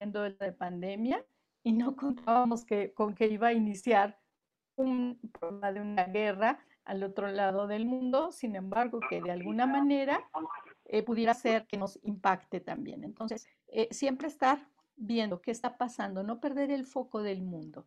viendo 0.00 0.22
de 0.22 0.52
pandemia 0.52 1.26
y 1.64 1.72
no 1.72 1.96
contábamos 1.96 2.64
que, 2.64 2.94
con 2.94 3.14
que 3.14 3.26
iba 3.26 3.48
a 3.48 3.52
iniciar 3.52 4.20
un 4.76 5.18
problema 5.32 5.72
de 5.72 5.80
una 5.80 6.04
guerra 6.04 6.64
al 6.84 7.02
otro 7.02 7.28
lado 7.28 7.66
del 7.66 7.86
mundo, 7.86 8.30
sin 8.30 8.54
embargo, 8.54 9.00
que 9.10 9.20
de 9.20 9.32
alguna 9.32 9.66
manera 9.66 10.28
eh, 10.84 11.02
pudiera 11.02 11.34
ser 11.34 11.66
que 11.66 11.76
nos 11.76 11.98
impacte 12.02 12.60
también. 12.60 13.02
Entonces, 13.04 13.48
eh, 13.66 13.88
siempre 13.90 14.28
estar 14.28 14.71
viendo 14.96 15.40
qué 15.40 15.50
está 15.50 15.76
pasando, 15.78 16.22
no 16.22 16.40
perder 16.40 16.70
el 16.70 16.86
foco 16.86 17.22
del 17.22 17.42
mundo 17.42 17.86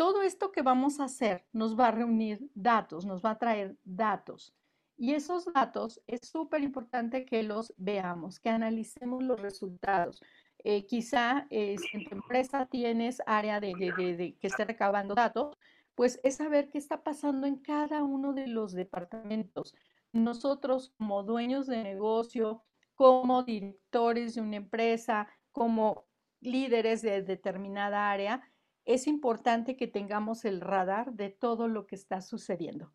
todo 0.00 0.22
esto 0.22 0.50
que 0.50 0.62
vamos 0.62 0.98
a 0.98 1.04
hacer 1.04 1.44
nos 1.52 1.78
va 1.78 1.88
a 1.88 1.90
reunir 1.90 2.50
datos, 2.54 3.04
nos 3.04 3.22
va 3.22 3.32
a 3.32 3.38
traer 3.38 3.76
datos. 3.84 4.54
Y 4.96 5.12
esos 5.12 5.44
datos 5.52 6.00
es 6.06 6.26
súper 6.26 6.62
importante 6.62 7.26
que 7.26 7.42
los 7.42 7.74
veamos, 7.76 8.40
que 8.40 8.48
analicemos 8.48 9.22
los 9.22 9.38
resultados. 9.38 10.22
Eh, 10.64 10.86
quizá 10.86 11.46
eh, 11.50 11.76
si 11.76 11.98
en 11.98 12.08
tu 12.08 12.14
empresa 12.14 12.64
tienes 12.64 13.20
área 13.26 13.60
de, 13.60 13.74
de, 13.74 14.38
que 14.40 14.46
esté 14.46 14.64
recabando 14.64 15.14
datos, 15.14 15.58
pues 15.94 16.18
es 16.22 16.36
saber 16.36 16.70
qué 16.70 16.78
está 16.78 17.02
pasando 17.02 17.46
en 17.46 17.56
cada 17.56 18.02
uno 18.02 18.32
de 18.32 18.46
los 18.46 18.72
departamentos. 18.72 19.74
Nosotros 20.14 20.94
como 20.96 21.24
dueños 21.24 21.66
de 21.66 21.82
negocio, 21.82 22.62
como 22.94 23.42
directores 23.42 24.34
de 24.34 24.40
una 24.40 24.56
empresa, 24.56 25.28
como 25.52 26.06
líderes 26.40 27.02
de 27.02 27.22
determinada 27.22 28.10
área, 28.10 28.42
es 28.84 29.06
importante 29.06 29.76
que 29.76 29.86
tengamos 29.86 30.44
el 30.44 30.60
radar 30.60 31.12
de 31.12 31.30
todo 31.30 31.68
lo 31.68 31.86
que 31.86 31.94
está 31.94 32.20
sucediendo. 32.20 32.92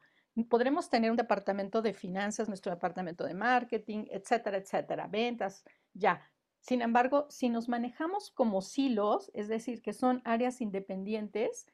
Podremos 0.50 0.90
tener 0.90 1.12
un 1.12 1.18
departamento 1.18 1.82
de 1.82 1.94
finanzas, 1.94 2.50
nuestro 2.50 2.74
departamento 2.74 3.24
de 3.24 3.34
marketing, 3.34 4.06
etcétera, 4.10 4.58
etcétera, 4.58 5.08
ventas, 5.08 5.64
ya. 5.94 6.30
Sin 6.60 6.82
embargo, 6.82 7.28
si 7.30 7.48
nos 7.48 7.70
manejamos 7.70 8.32
como 8.32 8.62
silos, 8.62 9.32
es 9.34 9.48
decir, 9.48 9.82
que 9.82 9.94
son 9.94 10.22
áreas 10.26 10.60
independientes, 10.60 11.68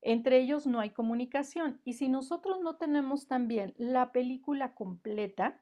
entre 0.00 0.38
ellos 0.38 0.66
no 0.66 0.80
hay 0.80 0.90
comunicación. 0.90 1.80
Y 1.84 1.94
si 1.94 2.08
nosotros 2.08 2.60
no 2.60 2.76
tenemos 2.76 3.26
también 3.26 3.74
la 3.76 4.12
película 4.12 4.72
completa, 4.72 5.60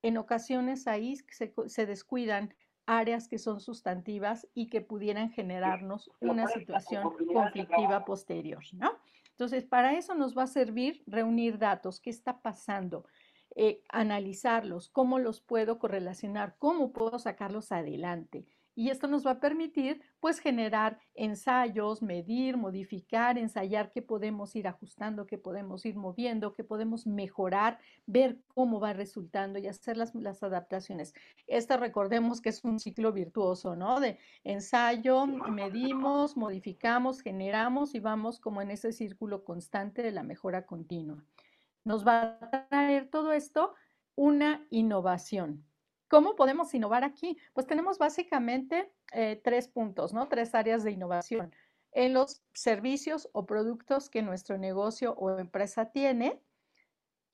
en 0.00 0.16
ocasiones 0.16 0.88
ahí 0.88 1.16
se, 1.30 1.54
se 1.66 1.86
descuidan 1.86 2.54
áreas 2.86 3.28
que 3.28 3.38
son 3.38 3.60
sustantivas 3.60 4.48
y 4.54 4.68
que 4.68 4.80
pudieran 4.80 5.30
generarnos 5.30 6.10
una 6.20 6.48
situación 6.48 7.14
conflictiva 7.32 8.04
posterior, 8.04 8.62
¿no? 8.72 8.92
Entonces, 9.30 9.64
para 9.64 9.96
eso 9.96 10.14
nos 10.14 10.36
va 10.36 10.44
a 10.44 10.46
servir 10.46 11.02
reunir 11.06 11.58
datos, 11.58 12.00
qué 12.00 12.10
está 12.10 12.42
pasando, 12.42 13.06
eh, 13.54 13.82
analizarlos, 13.88 14.88
cómo 14.88 15.18
los 15.18 15.40
puedo 15.40 15.78
correlacionar, 15.78 16.56
cómo 16.58 16.92
puedo 16.92 17.18
sacarlos 17.18 17.72
adelante. 17.72 18.46
Y 18.74 18.88
esto 18.88 19.06
nos 19.06 19.26
va 19.26 19.32
a 19.32 19.40
permitir 19.40 20.00
pues 20.18 20.38
generar 20.38 20.98
ensayos, 21.14 22.00
medir, 22.00 22.56
modificar, 22.56 23.36
ensayar 23.36 23.90
qué 23.90 24.00
podemos 24.00 24.56
ir 24.56 24.66
ajustando, 24.66 25.26
qué 25.26 25.36
podemos 25.36 25.84
ir 25.84 25.96
moviendo, 25.96 26.54
qué 26.54 26.64
podemos 26.64 27.06
mejorar, 27.06 27.78
ver 28.06 28.38
cómo 28.48 28.80
va 28.80 28.94
resultando 28.94 29.58
y 29.58 29.66
hacer 29.66 29.96
las, 29.96 30.14
las 30.14 30.42
adaptaciones. 30.42 31.12
Esto 31.46 31.76
recordemos 31.76 32.40
que 32.40 32.48
es 32.48 32.64
un 32.64 32.80
ciclo 32.80 33.12
virtuoso, 33.12 33.76
¿no? 33.76 34.00
De 34.00 34.18
ensayo, 34.42 35.26
medimos, 35.26 36.36
modificamos, 36.36 37.20
generamos 37.20 37.94
y 37.94 38.00
vamos 38.00 38.40
como 38.40 38.62
en 38.62 38.70
ese 38.70 38.92
círculo 38.92 39.44
constante 39.44 40.02
de 40.02 40.12
la 40.12 40.22
mejora 40.22 40.64
continua. 40.64 41.22
Nos 41.84 42.06
va 42.06 42.38
a 42.40 42.68
traer 42.68 43.08
todo 43.10 43.32
esto 43.32 43.74
una 44.14 44.66
innovación. 44.70 45.64
¿Cómo 46.12 46.36
podemos 46.36 46.74
innovar 46.74 47.04
aquí? 47.04 47.38
Pues 47.54 47.66
tenemos 47.66 47.96
básicamente 47.96 48.92
eh, 49.14 49.40
tres 49.42 49.66
puntos, 49.66 50.12
¿no? 50.12 50.28
Tres 50.28 50.54
áreas 50.54 50.84
de 50.84 50.90
innovación. 50.90 51.54
En 51.90 52.12
los 52.12 52.42
servicios 52.52 53.30
o 53.32 53.46
productos 53.46 54.10
que 54.10 54.20
nuestro 54.20 54.58
negocio 54.58 55.14
o 55.14 55.38
empresa 55.38 55.90
tiene, 55.90 56.38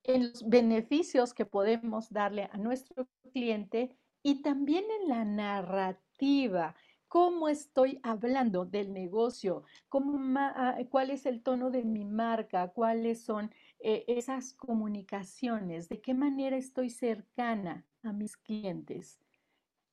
en 0.04 0.28
los 0.28 0.48
beneficios 0.48 1.34
que 1.34 1.44
podemos 1.44 2.10
darle 2.10 2.48
a 2.52 2.56
nuestro 2.56 3.08
cliente 3.32 3.98
y 4.22 4.42
también 4.42 4.84
en 5.02 5.08
la 5.08 5.24
narrativa. 5.24 6.76
¿Cómo 7.08 7.48
estoy 7.48 7.98
hablando 8.04 8.64
del 8.64 8.92
negocio? 8.92 9.64
¿Cómo, 9.88 10.38
ah, 10.38 10.76
¿Cuál 10.88 11.10
es 11.10 11.26
el 11.26 11.42
tono 11.42 11.72
de 11.72 11.82
mi 11.82 12.04
marca? 12.04 12.68
¿Cuáles 12.68 13.24
son 13.24 13.50
eh, 13.80 14.04
esas 14.06 14.52
comunicaciones? 14.52 15.88
¿De 15.88 16.00
qué 16.00 16.14
manera 16.14 16.56
estoy 16.56 16.90
cercana? 16.90 17.84
A 18.08 18.12
mis 18.12 18.36
clientes. 18.36 19.20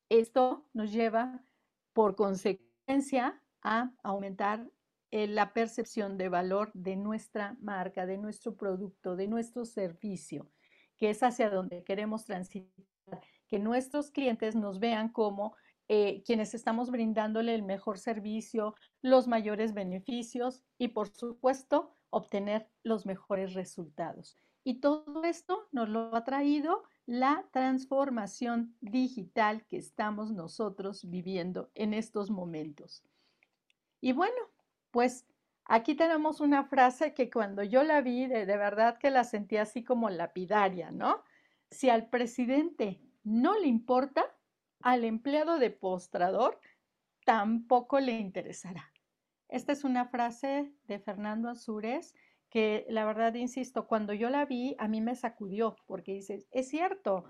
Esto 0.09 0.65
nos 0.73 0.91
lleva 0.91 1.43
por 1.93 2.15
consecuencia 2.15 3.41
a 3.61 3.91
aumentar 4.03 4.69
eh, 5.11 5.27
la 5.27 5.53
percepción 5.53 6.17
de 6.17 6.29
valor 6.29 6.71
de 6.73 6.95
nuestra 6.95 7.57
marca, 7.61 8.05
de 8.05 8.17
nuestro 8.17 8.55
producto, 8.55 9.15
de 9.15 9.27
nuestro 9.27 9.65
servicio, 9.65 10.49
que 10.97 11.09
es 11.09 11.23
hacia 11.23 11.49
donde 11.49 11.83
queremos 11.83 12.25
transitar, 12.25 13.21
que 13.47 13.59
nuestros 13.59 14.11
clientes 14.11 14.55
nos 14.55 14.79
vean 14.79 15.09
como 15.09 15.55
eh, 15.87 16.23
quienes 16.25 16.53
estamos 16.53 16.89
brindándole 16.89 17.53
el 17.53 17.63
mejor 17.63 17.99
servicio, 17.99 18.75
los 19.01 19.27
mayores 19.27 19.73
beneficios 19.73 20.63
y, 20.77 20.89
por 20.89 21.09
supuesto, 21.09 21.95
obtener 22.09 22.67
los 22.83 23.05
mejores 23.05 23.53
resultados. 23.53 24.35
Y 24.63 24.79
todo 24.79 25.23
esto 25.23 25.67
nos 25.71 25.89
lo 25.89 26.15
ha 26.15 26.23
traído 26.23 26.83
la 27.05 27.45
transformación 27.51 28.75
digital 28.81 29.65
que 29.65 29.77
estamos 29.77 30.31
nosotros 30.31 31.09
viviendo 31.09 31.69
en 31.75 31.93
estos 31.93 32.29
momentos. 32.29 33.03
Y 34.01 34.11
bueno, 34.13 34.37
pues 34.91 35.25
Aquí 35.67 35.95
tenemos 35.95 36.41
una 36.41 36.63
frase 36.63 37.15
que 37.15 37.31
cuando 37.31 37.63
yo 37.63 37.81
la 37.83 38.01
vi, 38.01 38.27
de, 38.27 38.45
verdad 38.45 38.99
que 38.99 39.09
la 39.09 39.23
sentí 39.23 39.57
así 39.57 39.83
como 39.83 40.11
lapidaria, 40.11 40.91
¿no? 40.91 41.23
Si 41.71 41.89
al 41.89 42.07
presidente 42.07 43.01
no 43.23 43.57
le 43.57 43.67
importa, 43.67 44.23
al 44.81 45.03
empleado 45.03 45.57
de 45.57 45.71
postrador 45.71 46.59
tampoco 47.25 47.99
le 47.99 48.11
interesará. 48.11 48.91
Esta 49.49 49.71
es 49.71 49.83
una 49.83 50.05
frase 50.05 50.71
de 50.83 50.99
Fernando 50.99 51.49
Azures 51.49 52.13
que 52.55 52.85
la 52.87 53.03
verdad, 53.03 53.33
insisto, 53.33 53.85
cuando 53.85 54.13
yo 54.13 54.29
la 54.29 54.45
vi, 54.45 54.77
a 54.79 54.87
mí 54.87 55.01
me 55.01 55.17
sacudió, 55.17 55.75
porque 55.87 56.13
dices, 56.13 56.47
es 56.51 56.69
cierto, 56.69 57.25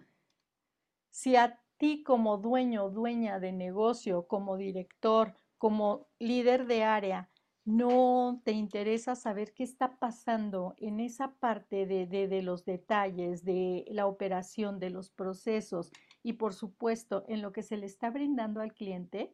si 1.10 1.36
a 1.36 1.60
ti 1.78 2.04
como 2.04 2.38
dueño, 2.38 2.92
dueña 2.92 3.40
de 3.40 3.52
negocio, 3.52 4.28
como 4.28 4.56
director, 4.56 5.34
como 5.58 6.06
líder 6.20 6.68
de 6.68 6.84
área, 6.84 7.32
no 7.64 8.40
te 8.46 8.52
interesa 8.52 9.16
saber 9.16 9.56
qué 9.56 9.64
está 9.64 9.98
pasando 9.98 10.76
en 10.78 11.00
esa 11.00 11.34
parte 11.40 11.88
de, 11.88 12.06
de, 12.06 12.42
los 12.44 12.64
detalles, 12.64 13.44
de 13.44 13.84
la 13.90 14.06
operación, 14.06 14.78
de 14.78 14.92
los 14.92 15.10
procesos 15.10 15.92
y 16.22 16.34
por 16.34 16.54
supuesto 16.54 17.26
en 17.28 17.42
lo 17.42 17.52
que 17.52 17.64
se 17.64 17.78
le 17.78 17.88
está 17.88 18.12
brindando 18.12 18.62
al 18.62 18.76
cliente, 18.76 19.34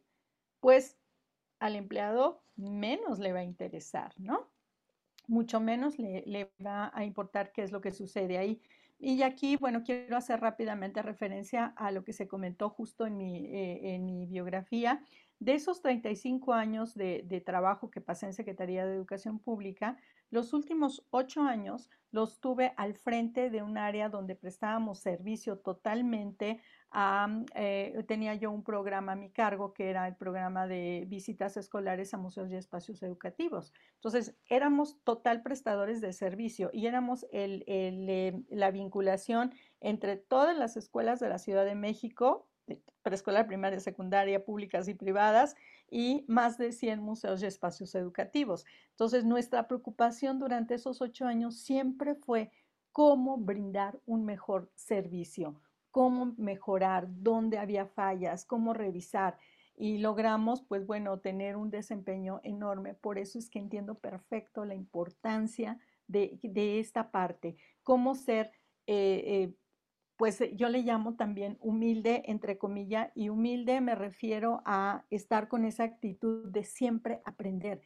pues 0.58 0.96
al 1.58 1.76
empleado 1.76 2.42
menos 2.56 3.18
le 3.18 3.34
va 3.34 3.40
a 3.40 3.44
interesar, 3.44 4.14
¿no? 4.16 4.50
Mucho 5.26 5.60
menos 5.60 5.98
le, 5.98 6.52
va 6.64 6.90
a 6.94 7.04
importar 7.04 7.52
qué 7.52 7.62
es 7.62 7.72
lo 7.72 7.80
que 7.80 7.92
sucede 7.92 8.38
ahí. 8.38 8.60
Y 8.98 9.22
aquí, 9.22 9.56
bueno, 9.56 9.82
quiero 9.82 10.16
hacer 10.16 10.40
rápidamente 10.40 11.02
referencia 11.02 11.72
a 11.76 11.90
lo 11.90 12.04
que 12.04 12.12
se 12.12 12.28
comentó 12.28 12.70
justo 12.70 13.06
en 13.06 13.16
mi, 13.16 13.46
eh, 13.46 13.94
en 13.94 14.04
mi 14.04 14.26
biografía 14.26 15.02
de 15.42 15.54
esos 15.54 15.82
35 15.82 16.52
años 16.52 16.94
de, 16.94 17.42
trabajo 17.44 17.90
que 17.90 18.00
pasé 18.00 18.26
en 18.26 18.32
Secretaría 18.32 18.86
de 18.86 18.94
Educación 18.94 19.40
Pública, 19.40 19.96
los 20.30 20.52
últimos 20.52 21.04
ocho 21.10 21.42
años 21.42 21.90
los 22.12 22.38
tuve 22.38 22.72
al 22.76 22.94
frente 22.94 23.50
de 23.50 23.60
un 23.60 23.76
área 23.76 24.08
donde 24.08 24.36
prestábamos 24.36 25.00
servicio 25.00 25.58
totalmente 25.58 26.60
eh, 27.54 28.04
tenía 28.06 28.34
yo 28.34 28.50
un 28.50 28.62
programa 28.62 29.12
a 29.12 29.16
mi 29.16 29.30
cargo 29.30 29.72
que 29.72 29.88
era 29.88 30.06
el 30.06 30.16
programa 30.16 30.66
de 30.66 31.04
visitas 31.08 31.56
escolares 31.56 32.12
a 32.12 32.18
museos 32.18 32.50
y 32.50 32.56
espacios 32.56 33.02
educativos. 33.02 33.72
Entonces, 33.94 34.36
éramos 34.46 34.98
total 35.02 35.42
prestadores 35.42 36.00
de 36.00 36.12
servicio 36.12 36.70
y 36.72 36.86
éramos 36.86 37.26
eh, 37.32 38.44
la 38.50 38.70
vinculación 38.70 39.54
entre 39.80 40.16
todas 40.16 40.56
las 40.56 40.76
escuelas 40.76 41.18
de 41.20 41.28
la 41.28 41.38
Ciudad 41.38 41.64
de 41.64 41.74
México, 41.74 42.48
preescolar, 43.02 43.46
primaria, 43.46 43.80
secundaria, 43.80 44.44
públicas 44.44 44.86
y 44.88 44.94
privadas, 44.94 45.56
y 45.90 46.24
más 46.28 46.56
de 46.58 46.72
100 46.72 47.02
museos 47.02 47.42
y 47.42 47.46
espacios 47.46 47.94
educativos. 47.94 48.64
Entonces, 48.90 49.24
nuestra 49.24 49.66
preocupación 49.66 50.38
durante 50.38 50.74
esos 50.74 51.02
ocho 51.02 51.26
años 51.26 51.58
siempre 51.58 52.14
fue 52.14 52.50
cómo 52.92 53.38
brindar 53.38 53.98
un 54.06 54.24
mejor 54.24 54.70
servicio, 54.74 55.60
cómo 55.92 56.34
mejorar, 56.36 57.06
dónde 57.08 57.58
había 57.58 57.86
fallas, 57.86 58.44
cómo 58.44 58.74
revisar. 58.74 59.38
Y 59.76 59.98
logramos, 59.98 60.62
pues 60.62 60.84
bueno, 60.86 61.20
tener 61.20 61.56
un 61.56 61.70
desempeño 61.70 62.40
enorme. 62.42 62.94
Por 62.94 63.18
eso 63.18 63.38
es 63.38 63.48
que 63.48 63.60
entiendo 63.60 63.94
perfecto 63.94 64.64
la 64.64 64.74
importancia 64.74 65.78
de, 66.08 66.80
esta 66.80 67.10
parte, 67.10 67.56
cómo 67.82 68.14
ser 68.14 68.50
eh, 68.86 69.22
eh, 69.24 69.54
pues 70.22 70.40
eh, 70.40 70.52
yo 70.54 70.68
le 70.68 70.82
llamo 70.82 71.16
también 71.16 71.58
humilde, 71.60 72.22
entre 72.26 72.56
comillas, 72.56 73.10
y 73.16 73.28
humilde 73.28 73.80
me 73.80 73.96
refiero 73.96 74.62
a 74.64 75.04
estar 75.10 75.48
con 75.48 75.64
esa 75.64 75.82
actitud 75.82 76.48
de 76.48 76.62
siempre 76.62 77.20
aprender, 77.24 77.82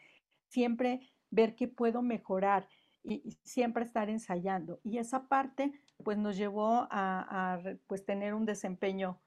siempre 0.48 1.00
ver 1.30 1.54
qué 1.54 1.66
puedo 1.66 2.02
mejorar 2.02 2.68
y, 3.02 3.22
siempre 3.42 3.84
estar 3.84 4.10
ensayando. 4.10 4.80
Y 4.82 4.98
esa 4.98 5.28
parte 5.28 5.72
pues 6.02 6.18
nos 6.18 6.36
llevó 6.36 6.86
a, 6.90 7.60
pues 7.86 8.04
tener 8.04 8.34
un 8.34 8.46
desempeño 8.46 9.20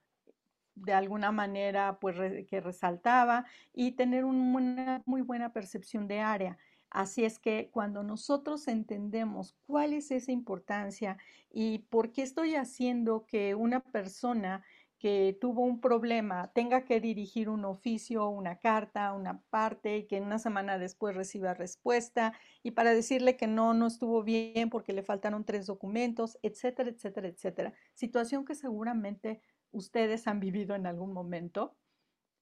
de 0.76 0.94
alguna 0.94 1.32
manera 1.32 2.00
pues 2.00 2.16
que 2.48 2.62
resaltaba 2.62 3.46
y 3.74 3.92
tener 3.92 4.24
una 4.24 5.02
muy 5.06 5.22
buena 5.22 5.52
percepción 5.52 6.08
de 6.08 6.20
área. 6.22 6.58
Así 6.90 7.24
es 7.24 7.38
que 7.38 7.70
cuando 7.72 8.02
nosotros 8.02 8.68
entendemos 8.68 9.56
cuál 9.68 9.94
es 9.94 10.10
esa 10.10 10.32
importancia 10.32 11.18
y 11.52 11.80
por 11.90 12.12
qué 12.12 12.24
estoy 12.24 12.56
haciendo 12.56 13.26
que 13.26 13.54
una 13.54 13.82
persona 13.82 14.64
que 15.00 15.38
tuvo 15.40 15.62
un 15.64 15.80
problema 15.80 16.52
tenga 16.54 16.84
que 16.84 17.00
dirigir 17.00 17.48
un 17.50 17.64
oficio, 17.64 18.28
una 18.28 18.60
carta, 18.60 19.14
una 19.14 19.42
parte 19.50 19.98
y 19.98 20.08
que 20.08 20.20
una 20.20 20.40
semana 20.40 20.78
después 20.78 21.16
reciba 21.16 21.54
respuesta 21.54 22.34
y 22.64 22.72
para 22.72 22.94
decirle 22.94 23.38
que 23.38 23.48
no, 23.48 23.74
no 23.74 23.88
estuvo 23.88 24.24
bien 24.24 24.70
porque 24.70 24.92
le 24.92 25.02
faltaron 25.02 25.46
tres 25.46 25.66
documentos, 25.66 26.38
etcétera, 26.44 26.90
etcétera, 26.90 27.30
etcétera. 27.30 27.74
Situación 27.94 28.44
que 28.44 28.56
seguramente 28.56 29.42
ustedes 29.72 30.28
han 30.28 30.42
vivido 30.42 30.76
en 30.76 30.86
algún 30.86 31.14
momento. 31.14 31.78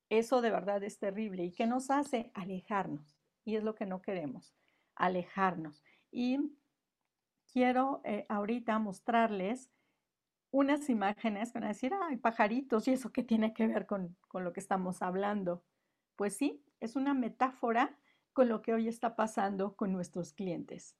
Eso 0.09 0.41
de 0.41 0.49
verdad 0.49 0.83
es 0.83 0.97
terrible 0.97 1.45
y 1.45 1.51
que 1.51 1.67
nos 1.67 1.91
hace 1.91 2.31
alejarnos 2.33 3.19
y 3.45 3.55
es 3.55 3.63
lo 3.63 3.75
que 3.75 3.85
no 3.85 4.01
queremos, 4.01 4.55
alejarnos. 4.95 5.83
Y 6.11 6.39
quiero 7.51 8.01
eh, 8.03 8.25
ahorita 8.29 8.79
mostrarles 8.79 9.69
unas 10.51 10.89
imágenes 10.89 11.53
van 11.53 11.65
a 11.65 11.69
decir, 11.69 11.93
ay, 12.03 12.17
pajaritos, 12.17 12.87
¿y 12.87 12.93
eso 12.93 13.11
qué 13.11 13.23
tiene 13.23 13.53
que 13.53 13.67
ver 13.67 13.85
con, 13.85 14.15
con 14.27 14.43
lo 14.43 14.53
que 14.53 14.59
estamos 14.59 15.01
hablando? 15.01 15.63
Pues 16.15 16.35
sí, 16.35 16.63
es 16.79 16.95
una 16.95 17.13
metáfora 17.13 17.97
con 18.33 18.49
lo 18.49 18.61
que 18.61 18.73
hoy 18.73 18.87
está 18.87 19.15
pasando 19.15 19.75
con 19.75 19.91
nuestros 19.91 20.33
clientes. 20.33 20.95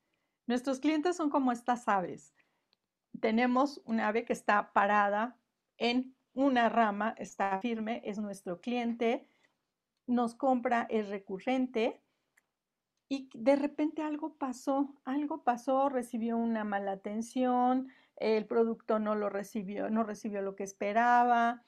Nuestros 0.47 0.79
clientes 0.79 1.15
son 1.15 1.29
como 1.29 1.51
estas 1.51 1.87
aves. 1.87 2.33
Tenemos 3.19 3.81
una 3.85 4.07
ave 4.07 4.25
que 4.25 4.33
está 4.33 4.73
parada 4.73 5.37
en 5.77 6.15
una 6.33 6.69
rama, 6.69 7.15
está 7.17 7.59
firme, 7.59 8.01
es 8.05 8.19
nuestro 8.19 8.61
cliente, 8.61 9.27
nos 10.05 10.35
compra, 10.35 10.87
es 10.89 11.09
recurrente, 11.09 12.01
y 13.09 13.29
de 13.33 13.55
repente 13.55 14.01
algo 14.01 14.35
pasó, 14.35 14.93
algo 15.05 15.43
pasó, 15.43 15.89
recibió 15.89 16.37
una 16.37 16.63
mala 16.63 16.91
atención, 16.91 17.87
el 18.17 18.45
producto 18.45 18.99
no 18.99 19.15
lo 19.15 19.29
recibió, 19.29 19.89
no 19.89 20.03
recibió 20.03 20.41
lo 20.41 20.55
que 20.55 20.63
esperaba, 20.63 21.63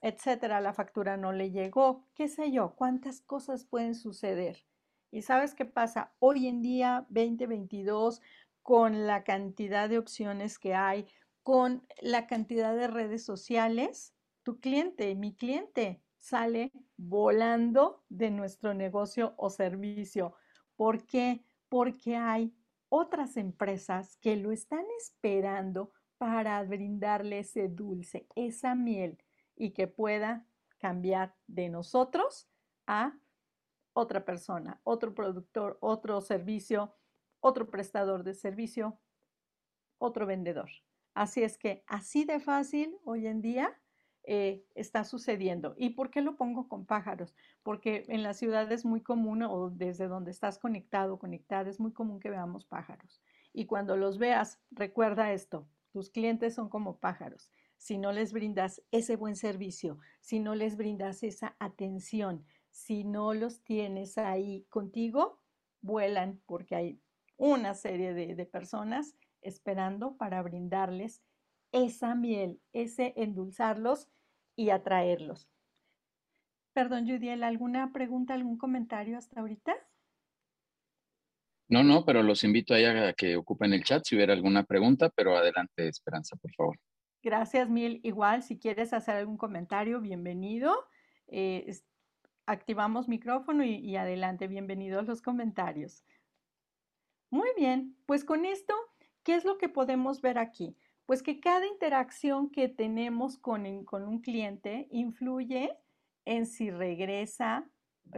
etcétera, 0.00 0.60
la 0.60 0.72
factura 0.72 1.16
no 1.16 1.32
le 1.32 1.50
llegó, 1.50 2.04
qué 2.14 2.28
sé 2.28 2.52
yo, 2.52 2.74
cuántas 2.76 3.20
cosas 3.20 3.64
pueden 3.64 3.94
suceder. 3.94 4.64
Y 5.10 5.22
sabes 5.22 5.54
qué 5.54 5.64
pasa 5.64 6.12
hoy 6.18 6.46
en 6.46 6.60
día, 6.60 7.06
2022, 7.08 8.20
con 8.62 9.06
la 9.06 9.24
cantidad 9.24 9.88
de 9.88 9.98
opciones 9.98 10.58
que 10.58 10.74
hay, 10.74 11.06
con 11.42 11.86
la 12.02 12.26
cantidad 12.26 12.76
de 12.76 12.88
redes 12.88 13.24
sociales, 13.24 14.14
tu 14.42 14.60
cliente, 14.60 15.14
mi 15.14 15.34
cliente, 15.34 16.02
sale 16.18 16.72
volando 16.96 18.04
de 18.08 18.30
nuestro 18.30 18.74
negocio 18.74 19.34
o 19.38 19.48
servicio. 19.48 20.34
¿Por 20.76 21.06
qué? 21.06 21.42
Porque 21.68 22.16
hay 22.16 22.52
otras 22.88 23.36
empresas 23.36 24.16
que 24.16 24.36
lo 24.36 24.52
están 24.52 24.84
esperando 24.98 25.92
para 26.16 26.62
brindarle 26.64 27.40
ese 27.40 27.68
dulce, 27.68 28.26
esa 28.34 28.74
miel 28.74 29.18
y 29.56 29.72
que 29.72 29.86
pueda 29.86 30.46
cambiar 30.78 31.34
de 31.46 31.68
nosotros 31.68 32.48
a 32.86 33.18
otra 33.92 34.24
persona, 34.24 34.80
otro 34.84 35.14
productor, 35.14 35.78
otro 35.80 36.20
servicio, 36.20 36.94
otro 37.40 37.70
prestador 37.70 38.24
de 38.24 38.34
servicio, 38.34 38.98
otro 39.98 40.26
vendedor. 40.26 40.70
Así 41.14 41.42
es 41.42 41.58
que 41.58 41.84
así 41.86 42.24
de 42.24 42.38
fácil 42.38 42.96
hoy 43.04 43.26
en 43.26 43.42
día 43.42 43.80
eh, 44.24 44.64
está 44.74 45.04
sucediendo. 45.04 45.74
¿Y 45.76 45.90
por 45.90 46.10
qué 46.10 46.20
lo 46.20 46.36
pongo 46.36 46.68
con 46.68 46.84
pájaros? 46.84 47.34
Porque 47.62 48.04
en 48.08 48.22
la 48.22 48.34
ciudad 48.34 48.70
es 48.72 48.84
muy 48.84 49.00
común, 49.00 49.42
o 49.42 49.70
desde 49.70 50.08
donde 50.08 50.30
estás 50.30 50.58
conectado, 50.58 51.18
conectada, 51.18 51.70
es 51.70 51.80
muy 51.80 51.92
común 51.92 52.20
que 52.20 52.30
veamos 52.30 52.64
pájaros. 52.64 53.22
Y 53.52 53.66
cuando 53.66 53.96
los 53.96 54.18
veas, 54.18 54.60
recuerda 54.70 55.32
esto, 55.32 55.66
tus 55.92 56.10
clientes 56.10 56.54
son 56.54 56.68
como 56.68 56.98
pájaros. 56.98 57.50
Si 57.76 57.96
no 57.96 58.12
les 58.12 58.32
brindas 58.32 58.82
ese 58.90 59.16
buen 59.16 59.36
servicio, 59.36 59.98
si 60.20 60.40
no 60.40 60.54
les 60.54 60.76
brindas 60.76 61.22
esa 61.22 61.56
atención, 61.58 62.44
si 62.70 63.04
no 63.04 63.34
los 63.34 63.62
tienes 63.62 64.18
ahí 64.18 64.66
contigo, 64.68 65.40
vuelan 65.80 66.40
porque 66.46 66.74
hay 66.74 67.00
una 67.36 67.74
serie 67.74 68.12
de 68.12 68.46
personas 68.46 69.14
esperando 69.42 70.16
para 70.16 70.42
brindarles 70.42 71.22
esa 71.72 72.14
miel, 72.14 72.60
ese 72.72 73.14
endulzarlos 73.16 74.08
y 74.56 74.70
atraerlos. 74.70 75.48
Perdón, 76.72 77.08
Judiel, 77.08 77.42
¿alguna 77.42 77.92
pregunta, 77.92 78.34
algún 78.34 78.56
comentario 78.56 79.18
hasta 79.18 79.40
ahorita? 79.40 79.74
No, 81.68 81.82
no, 81.82 82.04
pero 82.04 82.22
los 82.22 82.44
invito 82.44 82.74
a, 82.74 83.08
a 83.08 83.12
que 83.12 83.36
ocupen 83.36 83.72
el 83.72 83.84
chat 83.84 84.04
si 84.04 84.16
hubiera 84.16 84.32
alguna 84.32 84.64
pregunta, 84.64 85.10
pero 85.10 85.36
adelante, 85.36 85.88
Esperanza, 85.88 86.36
por 86.36 86.52
favor. 86.54 86.78
Gracias, 87.22 87.68
Mil. 87.68 88.00
Igual, 88.04 88.42
si 88.42 88.58
quieres 88.58 88.92
hacer 88.92 89.16
algún 89.16 89.36
comentario, 89.36 90.00
bienvenido. 90.00 90.72
Eh, 91.26 91.76
activamos 92.46 93.08
micrófono 93.08 93.64
y, 93.64 93.74
y 93.74 93.96
adelante, 93.96 94.46
bienvenidos 94.46 95.06
los 95.06 95.20
comentarios. 95.20 96.04
Muy 97.30 97.48
bien, 97.56 97.96
pues 98.06 98.24
con 98.24 98.46
esto, 98.46 98.74
¿qué 99.22 99.34
es 99.34 99.44
lo 99.44 99.58
que 99.58 99.68
podemos 99.68 100.22
ver 100.22 100.38
aquí? 100.38 100.74
Pues 101.08 101.22
que 101.22 101.40
cada 101.40 101.66
interacción 101.66 102.50
que 102.50 102.68
tenemos 102.68 103.38
con, 103.38 103.64
un 103.64 104.20
cliente 104.20 104.88
influye 104.90 105.74
en 106.26 106.44
si 106.44 106.70
regresa, 106.70 107.66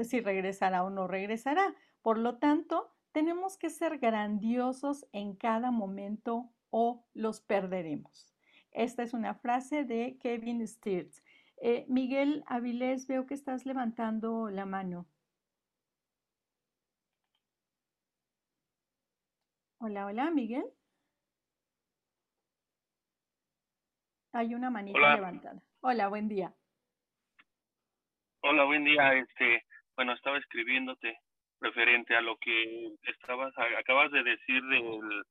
si 0.02 0.20
regresará 0.20 0.82
o 0.82 0.90
no 0.90 1.06
regresará. 1.06 1.76
Por 2.02 2.18
lo 2.18 2.38
tanto, 2.38 2.92
tenemos 3.12 3.56
que 3.56 3.70
ser 3.70 3.98
grandiosos 3.98 5.06
en 5.12 5.36
cada 5.36 5.70
momento 5.70 6.50
o 6.70 7.06
los 7.14 7.40
perderemos. 7.40 8.34
Esta 8.72 9.04
es 9.04 9.14
una 9.14 9.34
frase 9.34 9.84
de 9.84 10.18
Kevin 10.18 10.66
Stirts. 10.66 11.22
Eh, 11.58 11.86
Miguel 11.88 12.42
Avilés, 12.48 13.06
veo 13.06 13.24
que 13.24 13.34
estás 13.34 13.66
levantando 13.66 14.50
la 14.50 14.66
mano. 14.66 15.06
Hola, 19.78 20.06
hola, 20.06 20.32
Miguel. 20.32 20.64
Hay 24.32 24.54
una 24.54 24.70
manita 24.70 25.14
levantada. 25.16 25.60
Hola, 25.80 26.08
buen 26.08 26.28
día. 26.28 26.52
Hola, 28.42 28.64
buen 28.64 28.84
día. 28.84 29.14
Este, 29.14 29.64
bueno, 29.96 30.12
estaba 30.12 30.38
escribiéndote 30.38 31.18
referente 31.60 32.16
a 32.16 32.20
lo 32.20 32.36
que 32.38 32.94
estabas 33.02 33.52
acabas 33.78 34.10
de 34.12 34.22
decir 34.22 34.62
de 34.62 35.22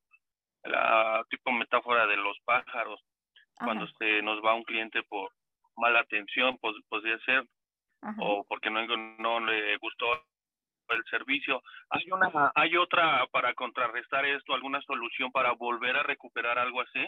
la 0.66 1.26
tipo 1.30 1.52
metáfora 1.52 2.06
de 2.06 2.18
los 2.18 2.38
pájaros 2.46 3.02
cuando 3.56 3.88
se 3.98 4.22
nos 4.22 4.44
va 4.44 4.54
un 4.54 4.64
cliente 4.64 5.02
por 5.04 5.32
mala 5.76 6.02
atención, 6.02 6.58
pues, 6.60 6.76
podría 6.88 7.18
ser, 7.20 7.46
o 8.20 8.46
porque 8.48 8.70
no, 8.70 8.86
no 8.86 9.40
le 9.40 9.78
gustó 9.78 10.06
el 10.90 11.04
servicio. 11.10 11.62
¿Hay, 11.90 12.10
una, 12.12 12.52
¿Hay 12.56 12.76
otra 12.78 13.26
para 13.32 13.54
contrarrestar 13.54 14.26
esto, 14.26 14.54
alguna 14.54 14.82
solución 14.82 15.32
para 15.32 15.54
volver 15.54 15.96
a 15.98 16.04
recuperar 16.04 16.58
algo 16.58 16.82
así? 16.82 17.06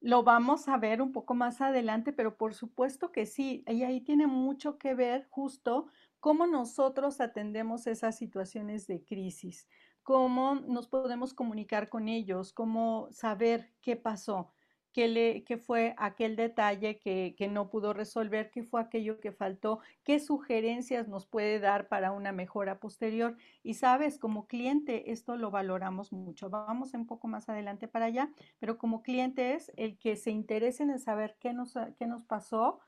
Lo 0.00 0.22
vamos 0.22 0.68
a 0.68 0.76
ver 0.78 1.00
un 1.02 1.12
poco 1.12 1.34
más 1.34 1.60
adelante, 1.60 2.12
pero 2.12 2.36
por 2.36 2.54
supuesto 2.54 3.12
que 3.12 3.24
sí, 3.26 3.64
y 3.66 3.82
ahí 3.82 4.00
tiene 4.02 4.26
mucho 4.26 4.78
que 4.78 4.94
ver 4.94 5.26
justo 5.30 5.86
cómo 6.20 6.46
nosotros 6.46 7.20
atendemos 7.20 7.86
esas 7.86 8.16
situaciones 8.16 8.86
de 8.86 9.04
crisis, 9.04 9.68
cómo 10.02 10.54
nos 10.56 10.86
podemos 10.88 11.32
comunicar 11.34 11.88
con 11.88 12.08
ellos, 12.08 12.52
cómo 12.52 13.08
saber 13.10 13.74
qué 13.80 13.96
pasó 13.96 14.55
qué, 14.96 15.08
le, 15.08 15.44
fue 15.58 15.94
aquel 15.98 16.36
detalle 16.36 16.98
que, 16.98 17.34
que, 17.36 17.48
no 17.48 17.68
pudo 17.68 17.92
resolver, 17.92 18.50
qué 18.50 18.62
fue 18.62 18.80
aquello 18.80 19.20
que 19.20 19.30
faltó, 19.30 19.80
qué 20.04 20.18
sugerencias 20.18 21.06
nos 21.06 21.26
puede 21.26 21.60
dar 21.60 21.88
para 21.88 22.12
una 22.12 22.32
mejora 22.32 22.80
posterior. 22.80 23.36
Y 23.62 23.74
sabes, 23.74 24.18
como 24.18 24.46
cliente, 24.46 25.12
esto 25.12 25.36
lo 25.36 25.50
valoramos 25.50 26.12
mucho. 26.14 26.48
Vamos 26.48 26.94
un 26.94 27.06
poco 27.06 27.28
más 27.28 27.50
adelante 27.50 27.88
para 27.88 28.06
allá, 28.06 28.32
pero 28.58 28.78
como 28.78 29.02
cliente 29.02 29.52
es 29.52 29.70
el 29.76 29.98
que 29.98 30.16
se 30.16 30.30
interese 30.30 30.84
en 30.84 30.98
saber 30.98 31.36
qué 31.40 31.52
nos, 31.52 31.74
qué 31.98 32.06
nos 32.06 32.24
pasó, 32.24 32.80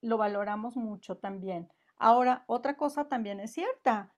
lo 0.00 0.18
valoramos 0.18 0.74
mucho 0.76 1.18
también. 1.18 1.68
Ahora, 1.96 2.42
otra 2.48 2.76
cosa 2.76 3.06
también 3.08 3.38
es 3.38 3.52
cierta. 3.52 4.12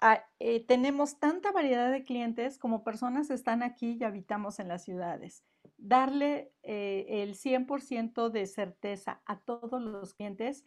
Ah, 0.00 0.24
eh, 0.38 0.64
tenemos 0.64 1.18
tanta 1.18 1.50
variedad 1.50 1.90
de 1.90 2.04
clientes 2.04 2.56
como 2.56 2.84
personas 2.84 3.30
están 3.30 3.64
aquí 3.64 3.96
y 3.98 4.04
habitamos 4.04 4.60
en 4.60 4.68
las 4.68 4.84
ciudades 4.84 5.42
darle 5.78 6.52
eh, 6.62 7.06
el 7.22 7.34
100% 7.34 8.30
de 8.30 8.46
certeza 8.46 9.22
a 9.26 9.40
todos 9.40 9.80
los 9.80 10.14
clientes 10.14 10.64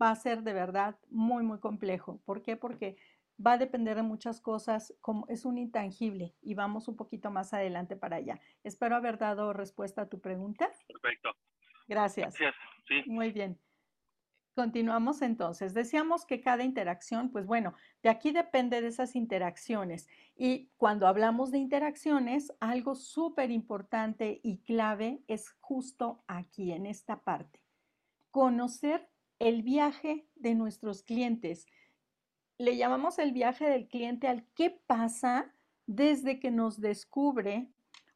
va 0.00 0.10
a 0.10 0.16
ser 0.16 0.42
de 0.42 0.52
verdad 0.52 0.98
muy, 1.08 1.42
muy 1.42 1.58
complejo. 1.58 2.20
¿Por 2.24 2.42
qué? 2.42 2.56
Porque 2.56 2.96
va 3.44 3.52
a 3.52 3.58
depender 3.58 3.96
de 3.96 4.02
muchas 4.02 4.40
cosas, 4.40 4.94
como 5.00 5.26
es 5.28 5.44
un 5.44 5.58
intangible 5.58 6.34
y 6.42 6.54
vamos 6.54 6.88
un 6.88 6.96
poquito 6.96 7.30
más 7.30 7.52
adelante 7.54 7.96
para 7.96 8.16
allá. 8.16 8.40
Espero 8.62 8.96
haber 8.96 9.18
dado 9.18 9.52
respuesta 9.52 10.02
a 10.02 10.08
tu 10.08 10.20
pregunta. 10.20 10.70
Perfecto. 10.86 11.30
Gracias. 11.88 12.38
Gracias. 12.38 12.54
Sí. 12.86 13.02
Muy 13.06 13.32
bien. 13.32 13.58
Continuamos 14.54 15.22
entonces. 15.22 15.74
Decíamos 15.74 16.26
que 16.26 16.40
cada 16.40 16.64
interacción, 16.64 17.30
pues 17.30 17.46
bueno, 17.46 17.74
de 18.02 18.08
aquí 18.08 18.32
depende 18.32 18.80
de 18.80 18.88
esas 18.88 19.14
interacciones. 19.14 20.08
Y 20.36 20.70
cuando 20.76 21.06
hablamos 21.06 21.50
de 21.50 21.58
interacciones, 21.58 22.52
algo 22.58 22.94
súper 22.96 23.50
importante 23.50 24.40
y 24.42 24.58
clave 24.58 25.22
es 25.28 25.50
justo 25.60 26.24
aquí, 26.26 26.72
en 26.72 26.86
esta 26.86 27.20
parte. 27.20 27.62
Conocer 28.32 29.08
el 29.38 29.62
viaje 29.62 30.26
de 30.34 30.54
nuestros 30.54 31.02
clientes. 31.02 31.66
Le 32.58 32.76
llamamos 32.76 33.18
el 33.18 33.32
viaje 33.32 33.68
del 33.68 33.88
cliente 33.88 34.28
al 34.28 34.44
qué 34.54 34.70
pasa 34.86 35.54
desde 35.86 36.40
que 36.40 36.50
nos 36.50 36.80
descubre 36.80 37.70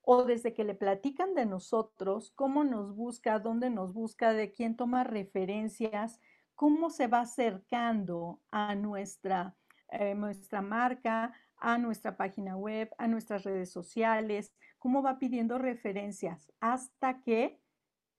o 0.07 0.25
desde 0.25 0.53
que 0.53 0.65
le 0.65 0.75
platican 0.75 1.35
de 1.35 1.47
nosotros, 1.47 2.31
cómo 2.35 2.63
nos 2.63 2.95
busca, 2.95 3.39
dónde 3.39 3.71
nos 3.71 3.95
busca, 3.95 4.33
de 4.33 4.53
quién 4.53 4.77
toma 4.77 5.03
referencias, 5.05 6.21
cómo 6.55 6.91
se 6.91 7.07
va 7.07 7.21
acercando 7.21 8.41
a 8.51 8.75
nuestra, 8.75 9.57
eh, 9.91 10.15
nuestra 10.15 10.61
marca, 10.61 11.33
a 11.57 11.79
nuestra 11.79 12.17
página 12.17 12.57
web, 12.57 12.91
a 12.99 13.09
nuestras 13.09 13.45
redes 13.45 13.73
sociales, 13.73 14.53
cómo 14.79 15.03
va 15.03 15.19
pidiendo 15.19 15.57
referencias 15.57 16.53
hasta 16.61 17.23
que 17.23 17.59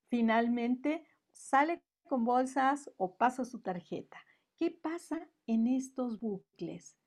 finalmente 0.10 1.06
sale 1.32 1.84
con 2.06 2.26
bolsas 2.26 2.90
o 2.98 3.16
pasa 3.16 3.46
su 3.46 3.62
tarjeta. 3.62 4.18
¿Qué 4.58 4.72
pasa 4.72 5.28
en 5.46 5.68
estos 5.68 6.20
bucles? 6.20 6.98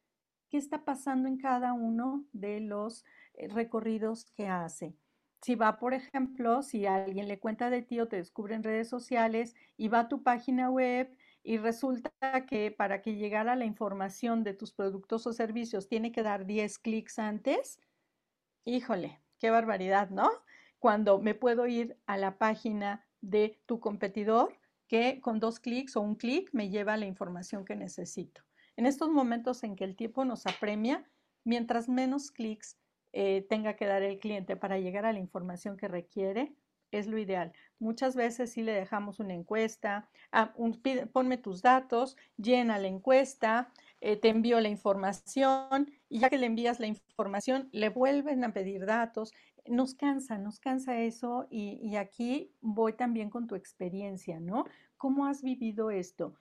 ¿Qué 0.51 0.59
está 0.59 0.85
pasando 0.85 1.29
en 1.29 1.39
cada 1.39 1.73
uno 1.73 2.25
de 2.33 2.61
los 2.61 3.05
recorridos 3.51 4.25
que 4.37 4.49
hace? 4.49 4.97
Si 5.43 5.55
va, 5.55 5.79
por 5.79 5.95
ejemplo, 5.95 6.63
si 6.63 6.87
alguien 6.87 7.29
le 7.29 7.39
cuenta 7.39 7.71
de 7.71 7.83
ti 7.83 8.01
o 8.01 8.09
te 8.09 8.17
descubre 8.17 8.55
en 8.55 8.65
redes 8.65 8.89
sociales 8.89 9.55
y 9.77 9.89
va 9.89 10.01
a 10.01 10.09
tu 10.09 10.23
página 10.23 10.69
web 10.71 11.17
y 11.45 11.59
resulta 11.59 12.11
que 12.47 12.73
para 12.73 13.01
que 13.01 13.15
llegara 13.15 13.55
la 13.55 13.65
información 13.65 14.43
de 14.43 14.55
tus 14.55 14.73
productos 14.73 15.27
o 15.27 15.33
servicios 15.33 15.89
tiene 15.89 16.11
que 16.11 16.25
dar 16.25 16.45
10 16.45 16.79
clics 16.81 17.19
antes, 17.21 17.81
híjole, 18.65 19.21
qué 19.39 19.51
barbaridad, 19.51 20.11
¿no? 20.11 20.29
Cuando 20.81 21.21
me 21.21 21.35
puedo 21.35 21.67
ir 21.67 21.97
a 22.07 22.17
la 22.17 22.37
página 22.39 23.07
de 23.21 23.61
tu 23.67 23.79
competidor 23.79 24.59
que 24.89 25.21
con 25.21 25.39
dos 25.39 25.61
clics 25.61 25.97
o 25.97 26.01
un 26.01 26.17
clic 26.17 26.51
me 26.53 26.71
lleva 26.71 26.97
la 26.97 27.07
información 27.07 27.65
que 27.65 27.77
necesito. 27.77 28.43
En 28.77 28.87
estos 28.87 29.11
momentos 29.11 29.63
en 29.63 29.77
que 29.77 29.85
el 29.85 29.97
tiempo 29.97 30.25
nos 30.25 30.47
apremia, 30.47 31.09
mientras 31.45 31.89
menos 31.89 32.31
clics 32.31 32.77
eh, 33.13 33.47
tenga 33.49 33.75
que 33.75 33.87
dar 33.87 34.03
el 34.03 34.19
cliente 34.19 34.57
para 34.57 34.79
llegar 34.79 35.07
a 35.07 35.13
la 35.13 35.19
información 35.19 35.77
que 35.77 35.89
requiere, 35.89 36.55
es 36.91 37.07
lo 37.07 37.19
ideal. 37.19 37.53
Muchas 37.79 38.17
veces 38.17 38.53
sí 38.53 38.63
le 38.63 38.73
dejamos 38.73 39.21
una 39.21 39.35
encuesta, 39.35 40.09
ah, 40.33 40.55
ponme 41.13 41.39
tus 41.39 41.63
datos, 41.63 42.17
llena 42.37 42.79
la 42.79 42.89
encuesta, 42.89 43.73
eh, 44.01 44.17
te 44.17 44.29
envío 44.29 44.61
la 44.61 44.69
información 44.69 45.91
y 46.09 46.21
ya 46.21 46.31
que 46.31 46.39
le 46.39 46.47
envías 46.47 46.81
la 46.81 46.87
información, 46.87 47.69
le 47.73 47.89
vuelven 47.89 48.45
a 48.45 48.53
pedir 48.53 48.87
datos. 48.87 49.33
Nos 49.67 49.95
cansa, 49.95 50.39
nos 50.39 50.61
cansa 50.61 50.99
eso 51.01 51.47
y, 51.51 51.79
y 51.83 51.97
aquí 51.97 52.53
voy 52.61 52.95
también 52.95 53.29
con 53.29 53.47
tu 53.47 53.55
experiencia, 53.55 54.41
¿no? 54.41 54.65
¿Cómo 54.97 55.27
has 55.27 55.43
vivido 55.43 55.91
esto? 55.91 56.35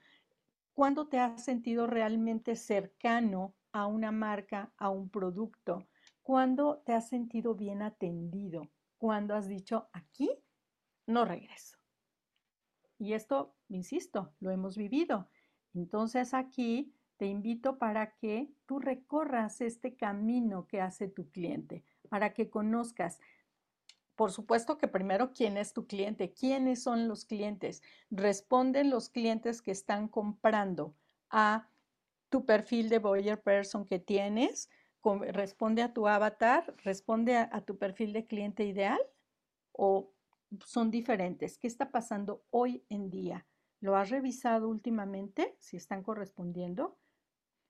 ¿Cuándo 0.73 1.07
te 1.07 1.19
has 1.19 1.43
sentido 1.43 1.87
realmente 1.87 2.55
cercano 2.55 3.53
a 3.73 3.87
una 3.87 4.11
marca, 4.11 4.71
a 4.77 4.89
un 4.89 5.09
producto? 5.09 5.87
¿Cuándo 6.27 6.79
te 6.85 6.91
has 6.91 7.07
sentido 7.07 7.55
bien 7.55 7.81
atendido? 7.81 8.69
¿Cuándo 8.97 9.33
has 9.33 9.47
dicho, 9.47 9.87
aquí 9.93 10.29
no 11.05 11.23
regreso? 11.23 11.77
Y 12.99 13.13
esto, 13.13 13.55
insisto, 13.69 14.33
lo 14.41 14.51
hemos 14.51 14.75
vivido. 14.75 15.29
Entonces 15.73 16.33
aquí 16.33 16.93
te 17.15 17.27
invito 17.27 17.77
para 17.77 18.17
que 18.17 18.51
tú 18.65 18.79
recorras 18.79 19.61
este 19.61 19.95
camino 19.95 20.67
que 20.67 20.81
hace 20.81 21.07
tu 21.07 21.29
cliente, 21.29 21.85
para 22.09 22.33
que 22.33 22.49
conozcas. 22.49 23.21
Por 24.17 24.33
supuesto 24.33 24.77
que 24.77 24.89
primero, 24.89 25.31
¿quién 25.31 25.55
es 25.55 25.71
tu 25.71 25.87
cliente? 25.87 26.33
¿Quiénes 26.33 26.83
son 26.83 27.07
los 27.07 27.23
clientes? 27.23 27.81
Responden 28.11 28.89
los 28.89 29.07
clientes 29.07 29.61
que 29.61 29.71
están 29.71 30.09
comprando 30.09 30.93
a 31.29 31.69
tu 32.27 32.45
perfil 32.45 32.89
de 32.89 32.99
Boyer 32.99 33.41
Person 33.41 33.85
que 33.85 33.99
tienes, 33.99 34.69
responde 35.15 35.81
a 35.81 35.93
tu 35.93 36.07
avatar, 36.07 36.75
responde 36.83 37.37
a, 37.37 37.61
tu 37.61 37.77
perfil 37.77 38.13
de 38.13 38.25
cliente 38.25 38.65
ideal 38.65 38.99
o 39.71 40.11
son 40.65 40.91
diferentes. 40.91 41.57
¿Qué 41.57 41.67
está 41.67 41.91
pasando 41.91 42.43
hoy 42.49 42.83
en 42.89 43.09
día? 43.09 43.45
¿Lo 43.79 43.95
has 43.95 44.09
revisado 44.09 44.69
últimamente? 44.69 45.55
Si 45.59 45.77
están 45.77 46.03
correspondiendo. 46.03 46.97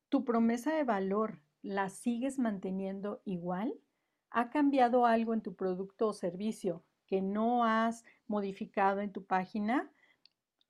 ¿Tu 0.10 0.24
promesa 0.24 0.74
de 0.74 0.84
valor 0.84 1.40
la 1.62 1.90
sigues 1.90 2.40
manteniendo 2.40 3.22
igual? 3.26 3.74
¿Ha 4.30 4.50
cambiado 4.50 5.06
algo 5.06 5.34
en 5.34 5.42
tu 5.42 5.56
producto 5.56 6.08
o 6.08 6.14
servicio 6.14 6.84
que 7.08 7.22
no 7.22 7.64
has 7.64 8.04
modificado 8.28 9.02
en 9.02 9.12
tu 9.12 9.26
página? 9.26 9.92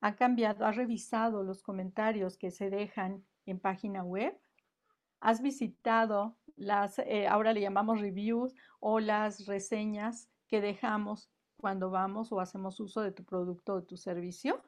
ha 0.01 0.15
cambiado, 0.15 0.65
has 0.65 0.76
revisado 0.76 1.43
los 1.43 1.61
comentarios 1.61 2.38
que 2.38 2.51
se 2.51 2.70
dejan 2.70 3.26
en 3.45 3.59
página 3.59 4.03
web, 4.03 4.38
has 5.20 5.41
visitado 5.41 6.38
las, 6.58 6.99
eh, 6.99 7.28
ahora 7.28 7.53
le 7.53 7.62
llamamos 7.62 8.01
reviews 8.01 8.53
o 8.80 8.99
las 8.99 9.45
reseñas 9.45 10.30
que 10.47 10.60
dejamos 10.60 11.32
cuando 11.55 11.89
vamos 11.89 12.32
o 12.32 12.39
hacemos 12.39 12.80
uso 12.80 13.01
de 13.01 13.12
tu 13.12 13.24
producto 13.24 13.74
o 13.74 13.80
de 13.82 13.88
tu 13.88 13.97
servicio. 13.97 14.62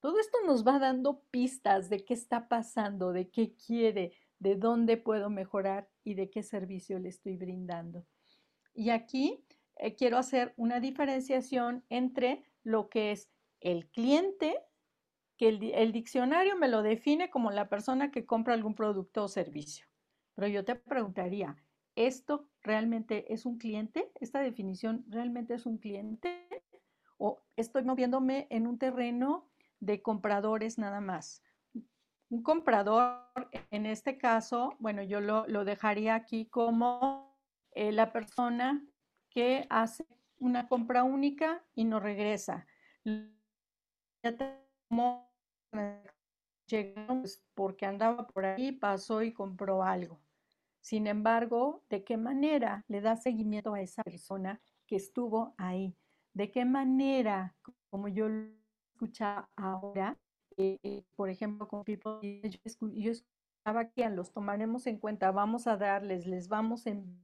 Todo 0.00 0.18
esto 0.18 0.38
nos 0.46 0.66
va 0.66 0.78
dando 0.78 1.20
pistas 1.30 1.88
de 1.88 2.04
qué 2.04 2.14
está 2.14 2.48
pasando, 2.48 3.12
de 3.12 3.28
qué 3.28 3.54
quiere, 3.54 4.12
de 4.38 4.56
dónde 4.56 4.96
puedo 4.96 5.30
mejorar 5.30 5.88
y 6.02 6.14
de 6.14 6.30
qué 6.30 6.42
servicio 6.42 6.98
le 6.98 7.10
estoy 7.10 7.36
brindando. 7.36 8.04
Y 8.74 8.90
aquí 8.90 9.44
eh, 9.76 9.94
quiero 9.94 10.18
hacer 10.18 10.54
una 10.56 10.80
diferenciación 10.80 11.84
entre 11.88 12.42
lo 12.64 12.88
que 12.88 13.12
es 13.12 13.30
el 13.60 13.88
cliente, 13.90 14.60
que 15.36 15.48
el, 15.48 15.92
diccionario 15.92 16.56
me 16.56 16.68
lo 16.68 16.82
define 16.82 17.30
como 17.30 17.50
la 17.50 17.68
persona 17.68 18.10
que 18.10 18.26
compra 18.26 18.54
algún 18.54 18.74
producto 18.74 19.24
o 19.24 19.28
servicio. 19.28 19.86
Pero 20.34 20.48
yo 20.48 20.64
te 20.64 20.74
preguntaría, 20.74 21.56
¿esto 21.94 22.48
realmente 22.62 23.32
es 23.32 23.46
un 23.46 23.58
cliente? 23.58 24.10
¿Esta 24.20 24.40
definición 24.40 25.04
realmente 25.08 25.54
es 25.54 25.66
un 25.66 25.78
cliente? 25.78 26.48
¿O 27.18 27.42
estoy 27.56 27.84
moviéndome 27.84 28.46
en 28.50 28.66
un 28.66 28.78
terreno 28.78 29.50
de 29.80 30.02
compradores 30.02 30.78
nada 30.78 31.00
más? 31.00 31.42
Un 32.30 32.42
comprador, 32.42 33.20
en 33.70 33.84
este 33.84 34.16
caso, 34.16 34.74
bueno, 34.78 35.02
yo 35.02 35.20
lo, 35.20 35.64
dejaría 35.64 36.14
aquí 36.14 36.46
como 36.46 37.36
eh, 37.72 37.92
la 37.92 38.10
persona 38.12 38.82
que 39.28 39.66
hace 39.68 40.06
una 40.38 40.66
compra 40.66 41.04
única 41.04 41.62
y 41.74 41.84
no 41.84 42.00
regresa. 42.00 42.66
Ya 46.68 46.94
pues, 47.06 47.44
porque 47.54 47.86
andaba 47.86 48.26
por 48.26 48.44
ahí, 48.44 48.72
pasó 48.72 49.22
y 49.22 49.32
compró 49.32 49.82
algo. 49.82 50.20
Sin 50.80 51.06
embargo, 51.06 51.84
¿de 51.88 52.02
qué 52.02 52.16
manera 52.16 52.84
le 52.88 53.00
da 53.00 53.16
seguimiento 53.16 53.74
a 53.74 53.80
esa 53.80 54.02
persona 54.02 54.60
que 54.86 54.96
estuvo 54.96 55.54
ahí? 55.56 55.96
¿De 56.34 56.50
qué 56.50 56.64
manera, 56.64 57.54
como 57.90 58.08
yo 58.08 58.28
lo 58.28 58.48
escuchaba 58.94 59.48
ahora, 59.54 60.18
eh, 60.56 61.04
por 61.14 61.30
ejemplo, 61.30 61.68
con 61.68 61.84
People, 61.84 62.40
yo, 62.42 62.58
escuchaba 62.64 63.90
que 63.90 64.08
los 64.10 64.32
tomaremos 64.32 64.86
en 64.86 64.98
cuenta, 64.98 65.30
vamos 65.30 65.66
a 65.66 65.76
darles, 65.76 66.26
les 66.26 66.48
vamos 66.48 66.86
en 66.86 67.22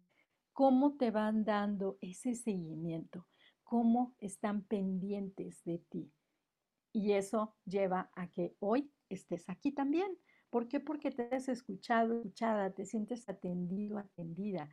cómo 0.53 0.97
te 0.97 1.11
van 1.11 1.45
dando 1.45 1.99
ese 2.01 2.35
seguimiento, 2.35 3.27
cómo 3.65 4.15
están 4.19 4.63
pendientes 4.63 5.65
de 5.65 5.79
ti. 5.79 6.13
Y 6.93 7.13
eso 7.13 7.57
lleva 7.65 8.11
a 8.15 8.29
que 8.29 8.57
hoy 8.61 8.91
estés 9.09 9.49
aquí 9.49 9.73
también. 9.73 10.19
¿Por 10.51 10.69
qué? 10.69 10.81
Porque 10.81 11.11
te 11.11 11.35
has 11.35 11.49
escuchado, 11.49 12.19
escuchada, 12.19 12.71
te 12.71 12.87
sientes 12.87 13.29
atendido, 13.29 13.99
atendida. 13.99 14.69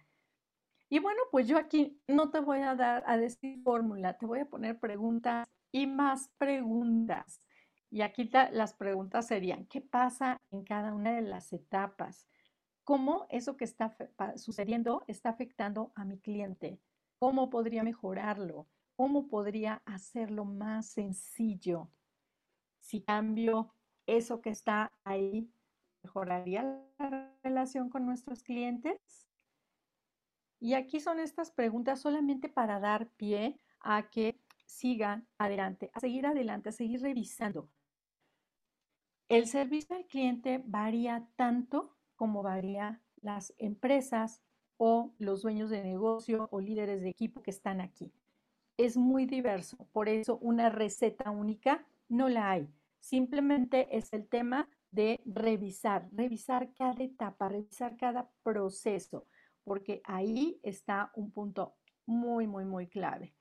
Y 0.90 1.00
bueno, 1.00 1.22
pues 1.32 1.48
yo 1.48 1.58
aquí 1.58 2.00
no 2.08 2.32
te 2.32 2.40
voy 2.40 2.60
a 2.60 2.76
dar 2.76 3.04
a 3.08 3.18
decir 3.18 3.62
fórmula, 3.64 4.18
te 4.18 4.26
voy 4.26 4.40
a 4.40 4.46
poner 4.46 4.80
preguntas 4.80 5.48
y 5.72 5.88
más 5.88 6.30
preguntas. 6.38 7.46
Y 7.92 8.02
aquí 8.02 8.30
las 8.52 8.74
preguntas 8.74 9.28
serían, 9.28 9.66
¿qué 9.66 9.82
pasa 9.82 10.42
en 10.52 10.64
cada 10.64 10.94
una 10.94 11.14
de 11.16 11.22
las 11.22 11.54
etapas? 11.54 12.28
¿Cómo 12.84 13.26
eso 13.30 13.58
que 13.58 13.66
está 13.66 13.98
sucediendo 14.38 15.04
está 15.08 15.30
afectando 15.30 15.92
a 15.96 16.06
mi 16.06 16.20
cliente? 16.20 16.80
¿Cómo 17.20 17.50
podría 17.50 17.84
mejorarlo? 17.84 18.68
¿Cómo 18.96 19.28
podría 19.28 19.82
hacerlo 19.86 20.46
más 20.46 20.88
sencillo? 20.88 21.90
Si 22.80 23.02
cambio 23.02 23.75
eso 24.08 24.42
que 24.42 24.50
está 24.50 24.92
ahí, 25.04 25.50
¿mejoraría 26.04 26.64
la 27.00 27.32
relación 27.44 27.90
con 27.90 28.06
nuestros 28.06 28.44
clientes? 28.44 29.28
Y 30.60 30.74
aquí 30.74 31.00
son 31.00 31.20
estas 31.20 31.52
preguntas 31.52 32.00
solamente 32.00 32.50
para 32.50 32.80
dar 32.80 33.08
pie 33.12 33.60
a 33.80 34.10
que 34.10 34.40
sigan 34.66 35.28
adelante, 35.38 35.92
a 35.94 36.00
seguir 36.00 36.26
adelante, 36.26 36.70
a 36.70 36.72
seguir 36.72 37.02
revisando. 37.02 37.70
El 39.30 39.48
servicio 39.48 39.96
al 39.96 40.06
cliente 40.06 40.62
varía 40.66 41.28
tanto 41.36 41.96
como 42.16 42.44
varía 42.44 43.02
las 43.22 43.54
empresas 43.58 44.42
o 44.78 45.14
los 45.18 45.42
dueños 45.42 45.70
de 45.70 45.84
negocio 45.84 46.48
o 46.52 46.60
líderes 46.60 47.02
de 47.02 47.10
equipo 47.10 47.42
que 47.42 47.52
están 47.52 47.82
aquí. 47.82 48.12
Es 48.78 48.98
muy 48.98 49.26
diverso, 49.26 49.78
por 49.92 50.10
eso 50.10 50.38
una 50.42 50.70
receta 50.70 51.32
única 51.32 51.86
no 52.10 52.30
la 52.30 52.52
hay. 52.52 52.70
Simplemente 53.06 53.96
es 53.96 54.12
el 54.14 54.28
tema 54.28 54.68
de 54.90 55.22
revisar, 55.26 56.10
revisar 56.12 56.74
cada 56.74 57.04
etapa, 57.04 57.48
revisar 57.48 57.98
cada 57.98 58.32
proceso, 58.42 59.28
porque 59.64 60.02
ahí 60.06 60.60
está 60.64 61.12
un 61.14 61.30
punto 61.30 61.76
muy, 62.08 62.48
muy, 62.48 62.66
muy 62.66 62.88
clave. 62.88 63.36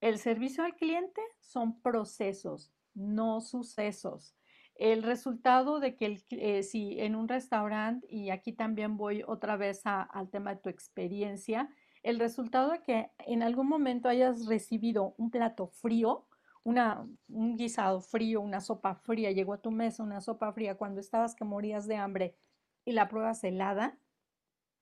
El 0.00 0.18
servicio 0.18 0.62
al 0.62 0.76
cliente 0.76 1.20
son 1.40 1.80
procesos, 1.80 2.72
no 2.94 3.40
sucesos. 3.40 4.36
El 4.76 5.02
resultado 5.02 5.80
de 5.80 5.96
que 5.96 6.22
eh, 6.30 6.62
si 6.62 7.00
en 7.00 7.16
un 7.16 7.26
restaurante, 7.26 8.06
y 8.08 8.30
aquí 8.30 8.52
también 8.52 8.96
voy 8.96 9.24
otra 9.26 9.56
vez 9.56 9.82
al 9.84 10.30
tema 10.30 10.54
de 10.54 10.60
tu 10.60 10.68
experiencia, 10.68 11.68
el 12.04 12.20
resultado 12.20 12.70
de 12.70 12.82
que 12.82 13.10
en 13.26 13.42
algún 13.42 13.66
momento 13.66 14.08
hayas 14.08 14.46
recibido 14.46 15.16
un 15.18 15.32
plato 15.32 15.66
frío, 15.66 16.28
una, 16.64 17.06
un 17.28 17.56
guisado 17.56 18.00
frío, 18.00 18.40
una 18.40 18.60
sopa 18.60 18.94
fría, 18.96 19.30
llegó 19.30 19.52
a 19.52 19.62
tu 19.62 19.70
mesa 19.70 20.02
una 20.02 20.20
sopa 20.20 20.52
fría 20.52 20.76
cuando 20.76 21.00
estabas 21.00 21.34
que 21.34 21.44
morías 21.44 21.86
de 21.86 21.96
hambre 21.96 22.36
y 22.84 22.92
la 22.92 23.08
pruebas 23.08 23.44
helada, 23.44 23.98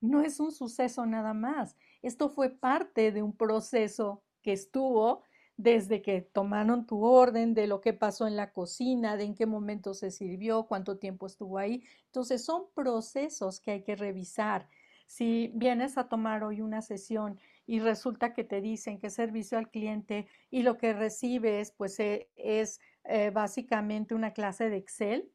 no 0.01 0.21
es 0.23 0.41
un 0.41 0.53
suceso 0.53 1.07
nada 1.07 1.35
más. 1.35 1.77
Esto 2.03 2.29
fue 2.29 2.51
parte 2.51 3.13
de 3.13 3.23
un 3.23 3.37
proceso 3.37 4.23
que 4.43 4.53
estuvo 4.53 5.23
desde 5.57 6.03
que 6.03 6.23
tomaron 6.23 6.87
tu 6.87 7.05
orden, 7.05 7.55
de 7.55 7.67
lo 7.67 7.81
que 7.81 7.93
pasó 7.93 8.27
en 8.27 8.37
la 8.37 8.53
cocina, 8.53 9.17
de 9.17 9.25
en 9.25 9.35
qué 9.35 9.47
momento 9.47 9.95
se 9.95 10.11
sirvió, 10.11 10.65
cuánto 10.65 10.99
tiempo 10.99 11.27
estuvo 11.27 11.59
ahí. 11.59 11.85
Entonces 12.07 12.45
son 12.45 12.65
procesos 12.75 13.61
que 13.61 13.73
hay 13.73 13.83
que 13.83 13.95
revisar. 13.95 14.69
Si 15.07 15.53
vienes 15.55 15.99
a 15.99 16.09
tomar 16.09 16.43
hoy 16.43 16.63
una 16.63 16.83
sesión 16.83 17.39
y 17.67 17.81
resulta 17.81 18.35
que 18.35 18.45
te 18.45 18.61
dicen 18.61 18.99
que 18.99 19.11
servicio 19.11 19.59
al 19.59 19.71
cliente 19.71 20.27
y 20.51 20.63
lo 20.63 20.79
que 20.79 20.93
recibes 20.93 21.73
pues 21.73 21.99
eh, 22.01 22.29
es 22.37 22.81
eh, 23.05 23.31
básicamente 23.31 24.15
una 24.15 24.33
clase 24.33 24.69
de 24.69 24.77
Excel, 24.77 25.31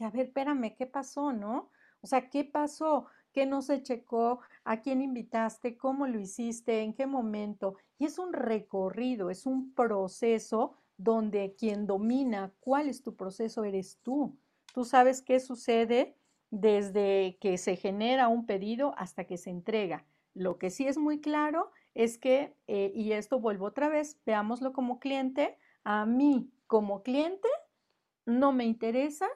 a 0.00 0.10
ver, 0.10 0.26
espérame, 0.26 0.74
¿qué 0.76 0.86
pasó, 0.86 1.32
no? 1.32 1.70
O 2.00 2.06
sea, 2.06 2.28
¿qué 2.30 2.44
pasó? 2.44 3.08
qué 3.36 3.44
no 3.44 3.60
se 3.60 3.82
checó, 3.82 4.40
a 4.64 4.80
quién 4.80 5.02
invitaste, 5.02 5.76
cómo 5.76 6.06
lo 6.06 6.18
hiciste, 6.18 6.80
en 6.80 6.94
qué 6.94 7.06
momento. 7.06 7.76
Y 7.98 8.06
es 8.06 8.18
un 8.18 8.32
recorrido, 8.32 9.28
es 9.28 9.44
un 9.44 9.74
proceso 9.74 10.72
donde 10.96 11.54
quien 11.54 11.86
domina 11.86 12.54
cuál 12.60 12.88
es 12.88 13.02
tu 13.02 13.14
proceso 13.14 13.64
eres 13.64 13.98
tú. 14.02 14.38
Tú 14.72 14.84
sabes 14.84 15.20
qué 15.20 15.38
sucede 15.38 16.16
desde 16.50 17.36
que 17.38 17.58
se 17.58 17.76
genera 17.76 18.28
un 18.28 18.46
pedido 18.46 18.94
hasta 18.96 19.24
que 19.24 19.36
se 19.36 19.50
entrega. 19.50 20.06
Lo 20.36 20.58
que 20.58 20.70
sí 20.70 20.86
es 20.86 20.98
muy 20.98 21.20
claro 21.20 21.70
es 21.94 22.18
que, 22.18 22.54
eh, 22.66 22.92
y 22.94 23.12
esto 23.12 23.40
vuelvo 23.40 23.64
otra 23.66 23.88
vez, 23.88 24.20
veámoslo 24.26 24.72
como 24.74 25.00
cliente, 25.00 25.56
a 25.82 26.04
mí 26.04 26.50
como 26.66 27.02
cliente 27.02 27.48
no 28.26 28.52
me 28.52 28.64
interesa 28.64 29.28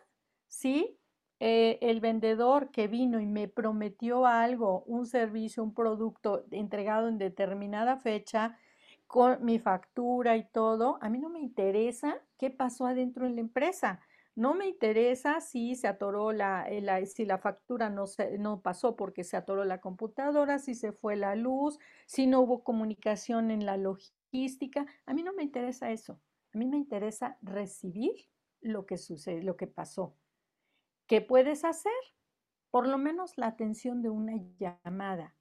si 0.47 0.99
eh, 1.39 1.79
el 1.81 2.01
vendedor 2.01 2.71
que 2.71 2.87
vino 2.87 3.19
y 3.19 3.27
me 3.27 3.49
prometió 3.49 4.27
algo, 4.27 4.83
un 4.87 5.07
servicio, 5.07 5.63
un 5.63 5.73
producto 5.73 6.45
entregado 6.51 7.09
en 7.09 7.17
determinada 7.17 7.97
fecha, 7.97 8.59
con 9.07 9.45
mi 9.45 9.59
factura 9.59 10.37
y 10.37 10.45
todo, 10.45 10.99
a 11.01 11.09
mí 11.09 11.19
no 11.19 11.31
me 11.31 11.41
interesa 11.41 12.19
qué 12.39 12.51
pasó 12.51 12.87
adentro 12.87 13.27
en 13.27 13.35
la 13.37 13.41
empresa. 13.41 14.01
No 14.37 14.55
me 14.55 14.67
interesa 14.67 15.41
si 15.41 15.75
se 15.75 15.89
atoró 15.89 16.33
la, 16.33 16.69
eh, 16.69 17.07
si 17.07 17.25
la 17.25 17.39
factura 17.39 17.91
no, 17.91 18.07
se, 18.07 18.39
no 18.39 18.63
pasó 18.63 18.97
porque 18.97 19.25
se 19.25 19.37
atoró 19.37 19.65
la 19.65 19.81
computadora, 19.81 20.59
si 20.59 20.75
se 20.75 20.93
fue 20.93 21.17
la 21.17 21.35
luz, 21.35 21.79
si 22.07 22.27
no 22.27 22.41
hubo 22.41 22.63
comunicación 22.63 23.51
en 23.51 23.67
la 23.67 23.77
logística. 23.77 24.87
A 25.07 25.15
mí 25.15 25.23
no 25.23 25.33
me 25.33 25.43
interesa 25.43 25.91
eso. 25.91 26.21
A 26.55 26.59
mí 26.59 26.67
me 26.67 26.77
interesa 26.77 27.39
recibir 27.43 28.15
lo 28.61 28.87
que 28.87 28.99
sucede, 28.99 29.43
lo 29.43 29.57
que 29.57 29.67
pasó. 29.67 30.17
¿Qué 31.07 31.21
puedes 31.21 31.65
hacer? 31.65 31.93
Por 32.71 32.87
lo 32.87 32.99
menos 32.99 33.37
la 33.37 33.49
atención 33.49 34.01
de 34.03 34.11
una 34.11 34.35
llamada. 34.59 35.35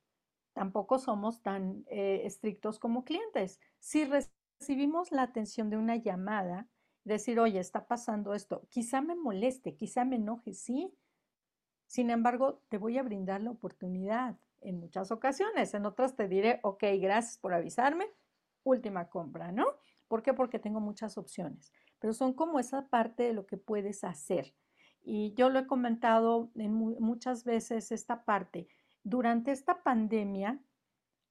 Tampoco 0.53 0.97
somos 0.97 1.41
tan 1.41 1.85
eh, 1.89 2.21
estrictos 2.25 2.79
como 2.79 3.03
clientes. 3.03 3.59
Si 3.79 4.03
recibimos 4.03 5.11
la 5.11 5.23
atención 5.23 5.69
de 5.69 5.77
una 5.77 5.95
llamada, 5.95 6.67
decir, 7.09 7.39
oye, 7.39 7.59
está 7.59 7.87
pasando 7.87 8.33
esto, 8.33 8.65
quizá 8.69 9.01
me 9.01 9.15
moleste, 9.15 9.75
quizá 9.75 10.05
me 10.05 10.15
enoje, 10.15 10.53
sí. 10.53 10.93
Sin 11.87 12.09
embargo, 12.09 12.61
te 12.69 12.77
voy 12.77 12.97
a 12.97 13.03
brindar 13.03 13.41
la 13.41 13.51
oportunidad 13.51 14.37
en 14.61 14.79
muchas 14.79 15.11
ocasiones. 15.11 15.73
En 15.73 15.85
otras 15.85 16.15
te 16.15 16.27
diré, 16.27 16.59
ok, 16.63 16.83
gracias 17.01 17.37
por 17.37 17.53
avisarme, 17.53 18.07
última 18.63 19.09
compra, 19.09 19.51
¿no? 19.51 19.65
¿Por 20.07 20.23
qué? 20.23 20.33
Porque 20.33 20.59
tengo 20.59 20.79
muchas 20.79 21.17
opciones. 21.17 21.71
pero 21.99 22.13
son 22.13 22.33
como 22.33 22.59
esa 22.59 22.87
parte 22.87 23.23
de 23.23 23.33
lo 23.33 23.45
que 23.45 23.57
puedes 23.57 24.05
hacer. 24.05 24.55
Y 25.01 25.33
yo 25.33 25.49
lo 25.49 25.59
he 25.59 25.67
comentado 25.67 26.49
en 26.55 26.73
muchas 26.73 27.43
veces 27.43 27.91
esta 27.91 28.23
parte. 28.23 28.69
Durante 29.03 29.51
esta 29.51 29.83
pandemia, 29.83 30.61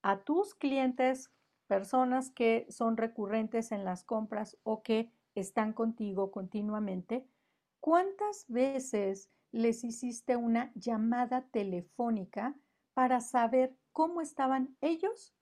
a 0.02 0.24
tus 0.24 0.54
clientes, 0.54 1.32
personas 1.68 2.30
que 2.30 2.66
son 2.70 2.96
recurrentes 2.96 3.72
en 3.72 3.84
las 3.84 4.04
compras 4.04 4.58
o 4.62 4.82
que 4.82 5.12
están 5.40 5.72
contigo 5.72 6.30
continuamente, 6.30 7.26
¿cuántas 7.80 8.46
veces 8.48 9.30
les 9.50 9.84
hiciste 9.84 10.36
una 10.36 10.72
llamada 10.74 11.48
telefónica 11.50 12.54
para 12.94 13.20
saber 13.20 13.76
cómo 13.92 14.20
estaban 14.20 14.76
ellos 14.80 15.34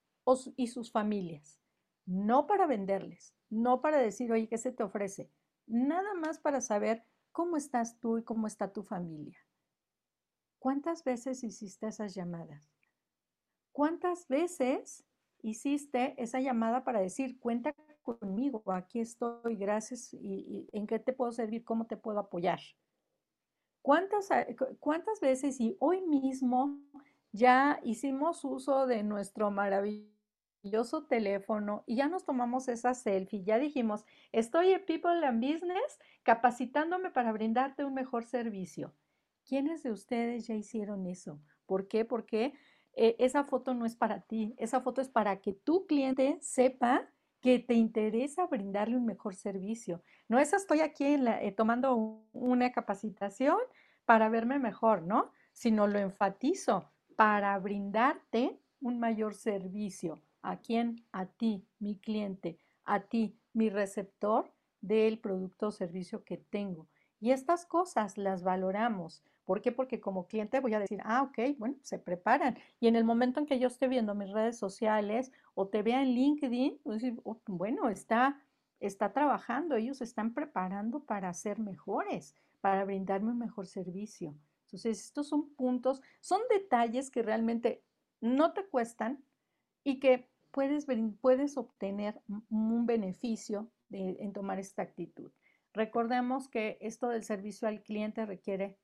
y 0.56 0.68
sus 0.68 0.90
familias? 0.90 1.60
No 2.04 2.46
para 2.46 2.66
venderles, 2.66 3.34
no 3.50 3.80
para 3.80 3.98
decir, 3.98 4.32
oye, 4.32 4.48
¿qué 4.48 4.58
se 4.58 4.72
te 4.72 4.82
ofrece? 4.82 5.30
Nada 5.66 6.14
más 6.14 6.38
para 6.38 6.60
saber 6.60 7.04
cómo 7.32 7.56
estás 7.56 7.98
tú 7.98 8.18
y 8.18 8.22
cómo 8.22 8.46
está 8.46 8.72
tu 8.72 8.82
familia. 8.82 9.38
¿Cuántas 10.58 11.04
veces 11.04 11.44
hiciste 11.44 11.86
esas 11.86 12.14
llamadas? 12.14 12.72
¿Cuántas 13.72 14.26
veces 14.28 15.04
hiciste 15.42 16.20
esa 16.20 16.40
llamada 16.40 16.84
para 16.84 17.00
decir, 17.00 17.38
cuenta 17.38 17.74
conmigo, 18.06 18.62
aquí 18.66 19.00
estoy, 19.00 19.56
gracias, 19.56 20.14
y, 20.14 20.68
en 20.72 20.86
qué 20.86 20.98
te 20.98 21.12
puedo 21.12 21.32
servir, 21.32 21.64
cómo 21.64 21.86
te 21.86 21.96
puedo 21.96 22.20
apoyar? 22.20 22.60
¿Cuántas, 23.82 24.30
eh, 24.30 24.56
¿Cuántas 24.80 25.20
veces 25.20 25.60
y 25.60 25.76
hoy 25.80 26.00
mismo 26.02 26.78
ya 27.32 27.80
hicimos 27.82 28.44
uso 28.44 28.86
de 28.86 29.02
nuestro 29.02 29.50
maravilloso 29.50 31.04
teléfono 31.08 31.84
y 31.86 31.96
ya 31.96 32.08
nos 32.08 32.24
tomamos 32.24 32.68
esa 32.68 32.94
selfie, 32.94 33.44
ya 33.44 33.58
dijimos, 33.58 34.04
estoy 34.32 34.70
en 34.70 34.84
People 34.84 35.24
and 35.24 35.44
Business 35.44 35.98
capacitándome 36.22 37.10
para 37.10 37.32
brindarte 37.32 37.84
un 37.84 37.94
mejor 37.94 38.24
servicio. 38.24 38.94
¿Quiénes 39.44 39.82
de 39.82 39.92
ustedes 39.92 40.46
ya 40.46 40.54
hicieron 40.54 41.06
eso? 41.06 41.40
¿Por 41.66 41.86
qué? 41.88 42.04
Porque 42.04 42.54
eh, 42.94 43.14
esa 43.18 43.44
foto 43.44 43.74
no 43.74 43.84
es 43.84 43.94
para 43.94 44.22
ti, 44.22 44.54
esa 44.56 44.80
foto 44.80 45.00
es 45.00 45.08
para 45.08 45.40
que 45.40 45.52
tu 45.52 45.86
cliente 45.86 46.38
sepa 46.40 47.08
que 47.46 47.60
te 47.60 47.74
interesa 47.74 48.48
brindarle 48.48 48.96
un 48.96 49.06
mejor 49.06 49.36
servicio. 49.36 50.02
No 50.26 50.40
es 50.40 50.52
estoy 50.52 50.80
aquí 50.80 51.04
eh, 51.04 51.54
tomando 51.56 52.24
una 52.32 52.72
capacitación 52.72 53.56
para 54.04 54.28
verme 54.28 54.58
mejor, 54.58 55.02
¿no? 55.02 55.30
Sino 55.52 55.86
lo 55.86 56.00
enfatizo 56.00 56.90
para 57.14 57.56
brindarte 57.60 58.58
un 58.80 58.98
mayor 58.98 59.36
servicio. 59.36 60.20
¿A 60.42 60.56
quién? 60.56 61.04
A 61.12 61.26
ti, 61.26 61.64
mi 61.78 61.96
cliente, 62.00 62.58
a 62.84 63.02
ti, 63.02 63.38
mi 63.52 63.70
receptor 63.70 64.52
del 64.80 65.20
producto 65.20 65.68
o 65.68 65.70
servicio 65.70 66.24
que 66.24 66.38
tengo. 66.38 66.88
Y 67.20 67.30
estas 67.30 67.64
cosas 67.64 68.18
las 68.18 68.42
valoramos. 68.42 69.22
¿Por 69.44 69.62
qué? 69.62 69.70
Porque 69.70 70.00
como 70.00 70.26
cliente 70.26 70.58
voy 70.58 70.74
a 70.74 70.80
decir, 70.80 71.00
ah, 71.04 71.22
ok, 71.22 71.56
bueno, 71.58 71.76
se 71.82 72.00
preparan. 72.00 72.58
Y 72.80 72.88
en 72.88 72.96
el 72.96 73.04
momento 73.04 73.38
en 73.38 73.46
que 73.46 73.60
yo 73.60 73.68
esté 73.68 73.86
viendo 73.86 74.16
mis 74.16 74.32
redes 74.32 74.58
sociales 74.58 75.30
o 75.58 75.68
te 75.68 75.82
vea 75.82 76.02
en 76.02 76.10
LinkedIn, 76.10 76.80
oh, 77.24 77.40
bueno, 77.46 77.88
está, 77.88 78.38
está 78.78 79.14
trabajando, 79.14 79.74
ellos 79.74 80.02
están 80.02 80.34
preparando 80.34 81.00
para 81.00 81.32
ser 81.32 81.58
mejores, 81.58 82.34
para 82.60 82.84
brindarme 82.84 83.30
un 83.30 83.38
mejor 83.38 83.66
servicio. 83.66 84.36
Entonces, 84.66 85.00
estos 85.06 85.28
son 85.28 85.48
puntos, 85.54 86.02
son 86.20 86.42
detalles 86.50 87.10
que 87.10 87.22
realmente 87.22 87.82
no 88.20 88.52
te 88.52 88.66
cuestan 88.66 89.24
y 89.82 89.98
que 89.98 90.28
puedes, 90.50 90.86
puedes 91.22 91.56
obtener 91.56 92.20
un 92.50 92.84
beneficio 92.84 93.70
en 93.90 94.34
tomar 94.34 94.58
esta 94.58 94.82
actitud. 94.82 95.32
Recordemos 95.72 96.48
que 96.48 96.76
esto 96.82 97.08
del 97.08 97.24
servicio 97.24 97.66
al 97.66 97.82
cliente 97.82 98.26
requiere 98.26 98.76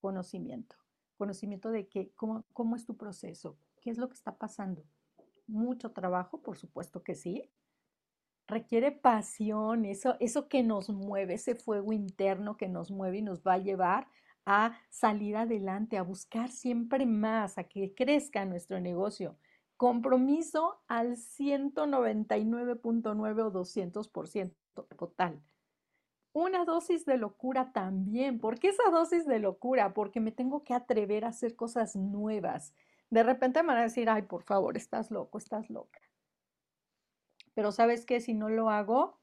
conocimiento, 0.00 0.76
conocimiento 1.16 1.72
de 1.72 1.88
que, 1.88 2.12
cómo, 2.14 2.44
cómo 2.52 2.76
es 2.76 2.84
tu 2.84 2.96
proceso, 2.96 3.58
qué 3.80 3.90
es 3.90 3.98
lo 3.98 4.08
que 4.08 4.14
está 4.14 4.36
pasando. 4.38 4.84
Mucho 5.50 5.92
trabajo, 5.92 6.40
por 6.40 6.56
supuesto 6.56 7.02
que 7.02 7.14
sí. 7.14 7.50
Requiere 8.46 8.92
pasión, 8.92 9.84
eso, 9.84 10.16
eso 10.20 10.48
que 10.48 10.62
nos 10.62 10.88
mueve, 10.90 11.34
ese 11.34 11.54
fuego 11.54 11.92
interno 11.92 12.56
que 12.56 12.68
nos 12.68 12.90
mueve 12.90 13.18
y 13.18 13.22
nos 13.22 13.42
va 13.42 13.54
a 13.54 13.58
llevar 13.58 14.08
a 14.46 14.78
salir 14.90 15.36
adelante, 15.36 15.98
a 15.98 16.02
buscar 16.02 16.50
siempre 16.50 17.06
más, 17.06 17.58
a 17.58 17.64
que 17.64 17.94
crezca 17.94 18.44
nuestro 18.44 18.80
negocio. 18.80 19.36
Compromiso 19.76 20.80
al 20.88 21.16
199.9 21.16 23.42
o 23.42 23.50
200% 23.50 24.54
total 24.96 25.42
una 26.32 26.64
dosis 26.64 27.04
de 27.04 27.16
locura 27.16 27.72
también. 27.72 28.38
¿Por 28.38 28.58
qué 28.58 28.68
esa 28.68 28.90
dosis 28.90 29.26
de 29.26 29.38
locura? 29.38 29.94
Porque 29.94 30.20
me 30.20 30.32
tengo 30.32 30.62
que 30.62 30.74
atrever 30.74 31.24
a 31.24 31.28
hacer 31.28 31.56
cosas 31.56 31.96
nuevas. 31.96 32.74
De 33.10 33.22
repente 33.22 33.62
me 33.62 33.68
van 33.68 33.78
a 33.78 33.82
decir, 33.82 34.08
ay, 34.08 34.22
por 34.22 34.44
favor, 34.44 34.76
estás 34.76 35.10
loco, 35.10 35.38
estás 35.38 35.68
loca. 35.68 36.00
Pero 37.54 37.72
sabes 37.72 38.06
que 38.06 38.20
si 38.20 38.34
no 38.34 38.48
lo 38.48 38.70
hago, 38.70 39.20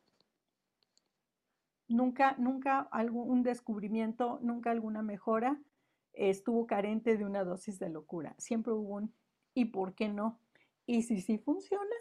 nunca, 1.87 2.35
nunca 2.37 2.79
algún 2.91 3.43
descubrimiento, 3.43 4.39
nunca 4.41 4.71
alguna 4.71 5.01
mejora 5.01 5.59
estuvo 6.13 6.67
carente 6.67 7.15
de 7.15 7.25
una 7.25 7.43
dosis 7.43 7.79
de 7.79 7.89
locura. 7.89 8.35
Siempre 8.37 8.73
hubo 8.73 8.95
un, 8.95 9.13
¿y 9.53 9.65
por 9.65 9.93
qué 9.93 10.09
no? 10.09 10.39
Y 10.85 11.03
si 11.03 11.21
sí 11.21 11.37
funciona, 11.37 11.95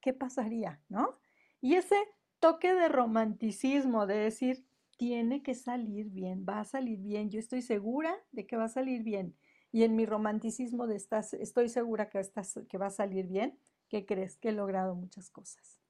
¿qué 0.00 0.12
pasaría? 0.12 0.82
¿No? 0.88 1.18
Y 1.60 1.74
ese 1.74 1.96
toque 2.40 2.74
de 2.74 2.88
romanticismo, 2.88 4.06
de 4.06 4.16
decir, 4.16 4.66
tiene 4.96 5.42
que 5.42 5.54
salir 5.54 6.10
bien, 6.10 6.44
va 6.46 6.60
a 6.60 6.64
salir 6.64 6.98
bien, 6.98 7.30
yo 7.30 7.38
estoy 7.38 7.62
segura 7.62 8.14
de 8.32 8.46
que 8.46 8.56
va 8.56 8.64
a 8.64 8.68
salir 8.68 9.02
bien. 9.02 9.36
Y 9.72 9.84
en 9.84 9.94
mi 9.96 10.06
romanticismo 10.06 10.86
de 10.86 10.96
estás, 10.96 11.34
estoy 11.34 11.68
segura 11.68 12.08
que, 12.08 12.20
que 12.68 12.78
va 12.78 12.86
a 12.86 12.90
salir 12.90 13.26
bien, 13.26 13.58
¿qué 13.88 14.04
crees? 14.04 14.36
Que 14.38 14.48
he 14.48 14.52
logrado 14.52 14.94
muchas 14.94 15.30
cosas. 15.30 15.80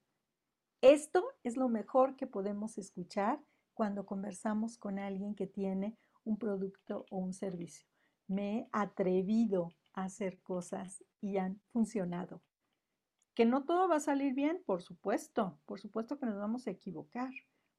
Esto 0.81 1.23
es 1.43 1.57
lo 1.57 1.69
mejor 1.69 2.15
que 2.15 2.27
podemos 2.27 2.77
escuchar 2.77 3.39
cuando 3.73 4.05
conversamos 4.05 4.77
con 4.77 4.99
alguien 4.99 5.35
que 5.35 5.47
tiene 5.47 5.97
un 6.23 6.37
producto 6.37 7.05
o 7.09 7.17
un 7.17 7.33
servicio. 7.33 7.87
Me 8.27 8.57
he 8.57 8.69
atrevido 8.71 9.73
a 9.93 10.03
hacer 10.05 10.39
cosas 10.41 11.03
y 11.19 11.37
han 11.37 11.61
funcionado. 11.71 12.41
Que 13.33 13.45
no 13.45 13.63
todo 13.63 13.87
va 13.87 13.97
a 13.97 13.99
salir 14.01 14.33
bien, 14.33 14.61
por 14.65 14.81
supuesto, 14.81 15.59
por 15.65 15.79
supuesto 15.79 16.19
que 16.19 16.25
nos 16.25 16.37
vamos 16.37 16.67
a 16.67 16.71
equivocar. 16.71 17.31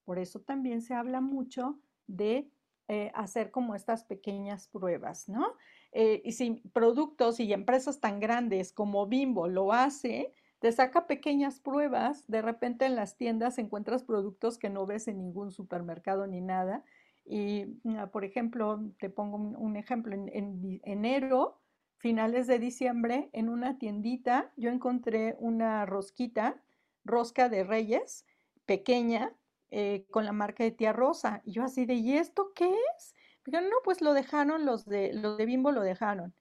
Por 0.04 0.18
eso 0.18 0.40
también 0.40 0.82
se 0.82 0.94
habla 0.94 1.20
mucho 1.20 1.78
de 2.06 2.50
eh, 2.88 3.10
hacer 3.14 3.50
como 3.50 3.74
estas 3.74 4.04
pequeñas 4.04 4.68
pruebas, 4.68 5.28
¿no? 5.28 5.54
Eh, 5.92 6.22
y 6.24 6.32
si 6.32 6.62
productos 6.72 7.38
y 7.40 7.52
empresas 7.52 8.00
tan 8.00 8.18
grandes 8.18 8.72
como 8.72 9.06
Bimbo 9.06 9.46
lo 9.48 9.72
hace, 9.72 10.32
te 10.58 10.72
saca 10.72 11.06
pequeñas 11.06 11.60
pruebas, 11.60 12.26
de 12.28 12.40
repente 12.40 12.86
en 12.86 12.96
las 12.96 13.16
tiendas 13.16 13.58
encuentras 13.58 14.04
productos 14.04 14.58
que 14.58 14.70
no 14.70 14.86
ves 14.86 15.08
en 15.08 15.18
ningún 15.18 15.50
supermercado 15.52 16.26
ni 16.26 16.40
nada. 16.40 16.84
Y, 17.24 17.66
ah, 17.96 18.08
por 18.10 18.24
ejemplo, 18.24 18.80
te 18.98 19.10
pongo 19.10 19.36
un, 19.36 19.76
ejemplo, 19.76 20.14
en 20.14 20.80
enero 20.84 21.62
finales 22.02 22.48
de 22.48 22.58
diciembre, 22.58 23.30
en 23.32 23.48
una 23.48 23.78
tiendita, 23.78 24.52
yo 24.56 24.70
encontré 24.70 25.36
una 25.38 25.86
rosquita, 25.86 26.60
rosca 27.04 27.48
de 27.48 27.62
Reyes, 27.62 28.26
pequeña, 28.66 29.32
eh, 29.70 30.04
con 30.10 30.24
la 30.24 30.32
marca 30.32 30.64
de 30.64 30.72
tía 30.72 30.92
Rosa. 30.92 31.42
Y 31.44 31.52
yo 31.52 31.62
así 31.62 31.86
de, 31.86 31.94
¿y 31.94 32.16
esto 32.16 32.52
qué 32.56 32.74
es? 32.96 33.14
Dijeron, 33.44 33.70
no, 33.70 33.76
pues 33.84 34.00
lo 34.00 34.14
dejaron, 34.14 34.64
los 34.64 34.86
de, 34.86 35.12
los 35.12 35.36
de 35.36 35.46
Bimbo 35.46 35.72
lo 35.72 35.82
dejaron. 35.82 36.34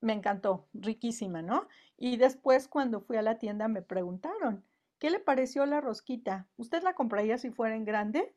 Me 0.00 0.12
encantó, 0.12 0.68
riquísima, 0.72 1.42
¿no? 1.42 1.68
Y 1.96 2.16
después 2.16 2.68
cuando 2.68 3.00
fui 3.00 3.16
a 3.16 3.22
la 3.22 3.38
tienda 3.38 3.68
me 3.68 3.82
preguntaron, 3.82 4.64
¿qué 4.98 5.10
le 5.10 5.20
pareció 5.20 5.66
la 5.66 5.80
rosquita? 5.80 6.48
¿Usted 6.56 6.82
la 6.82 6.94
compraría 6.94 7.38
si 7.38 7.50
fuera 7.50 7.76
en 7.76 7.84
grande? 7.84 8.34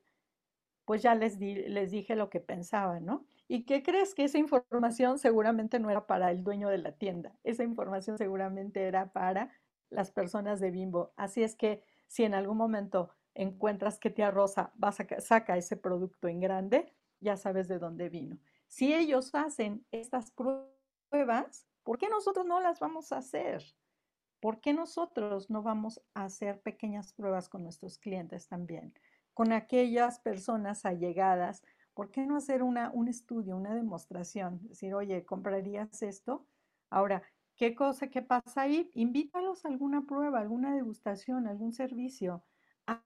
Pues 0.85 1.01
ya 1.01 1.15
les, 1.15 1.39
di, 1.39 1.55
les 1.55 1.91
dije 1.91 2.15
lo 2.15 2.29
que 2.29 2.41
pensaba, 2.41 2.99
¿no? 2.99 3.25
¿Y 3.47 3.65
qué 3.65 3.83
crees? 3.83 4.13
Que 4.13 4.25
esa 4.25 4.37
información 4.37 5.19
seguramente 5.19 5.79
no 5.79 5.89
era 5.89 6.07
para 6.07 6.31
el 6.31 6.43
dueño 6.43 6.69
de 6.69 6.77
la 6.77 6.93
tienda, 6.93 7.37
esa 7.43 7.63
información 7.63 8.17
seguramente 8.17 8.83
era 8.83 9.11
para 9.13 9.51
las 9.89 10.11
personas 10.11 10.59
de 10.59 10.71
Bimbo. 10.71 11.13
Así 11.15 11.43
es 11.43 11.55
que 11.55 11.83
si 12.07 12.23
en 12.23 12.33
algún 12.33 12.57
momento 12.57 13.11
encuentras 13.35 13.99
que 13.99 14.09
tía 14.09 14.31
Rosa 14.31 14.73
va 14.83 14.89
a 14.89 15.21
saca 15.21 15.57
ese 15.57 15.77
producto 15.77 16.27
en 16.27 16.39
grande, 16.39 16.93
ya 17.23 17.37
sabes 17.37 17.67
de 17.67 17.79
dónde 17.79 18.09
vino. 18.09 18.39
Si 18.67 18.93
ellos 18.93 19.33
hacen 19.33 19.85
estas 19.91 20.31
pruebas, 20.31 21.67
¿por 21.83 21.97
qué 21.97 22.09
nosotros 22.09 22.45
no 22.45 22.59
las 22.59 22.79
vamos 22.79 23.11
a 23.11 23.17
hacer? 23.17 23.63
¿Por 24.39 24.59
qué 24.59 24.73
nosotros 24.73 25.49
no 25.49 25.63
vamos 25.63 26.01
a 26.13 26.25
hacer 26.25 26.61
pequeñas 26.61 27.13
pruebas 27.13 27.49
con 27.49 27.63
nuestros 27.63 27.97
clientes 27.97 28.47
también? 28.47 28.93
Con 29.33 29.51
aquellas 29.53 30.19
personas 30.19 30.85
allegadas 30.85 31.63
¿por 31.93 32.11
qué 32.11 32.25
no 32.25 32.35
hacer 32.35 32.63
una, 32.63 32.91
un 32.91 33.07
estudio, 33.07 33.55
una 33.55 33.75
demostración? 33.75 34.59
Decir, 34.67 34.93
oye, 34.95 35.25
¿comprarías 35.25 36.01
esto? 36.01 36.47
Ahora, 36.89 37.23
¿qué 37.55 37.75
cosa, 37.75 38.07
qué 38.09 38.21
pasa 38.21 38.61
ahí? 38.61 38.89
Invítalos 38.93 39.65
a 39.65 39.69
alguna 39.69 40.05
prueba, 40.05 40.39
alguna 40.39 40.75
degustación, 40.75 41.47
algún 41.47 41.73
servicio. 41.73 42.43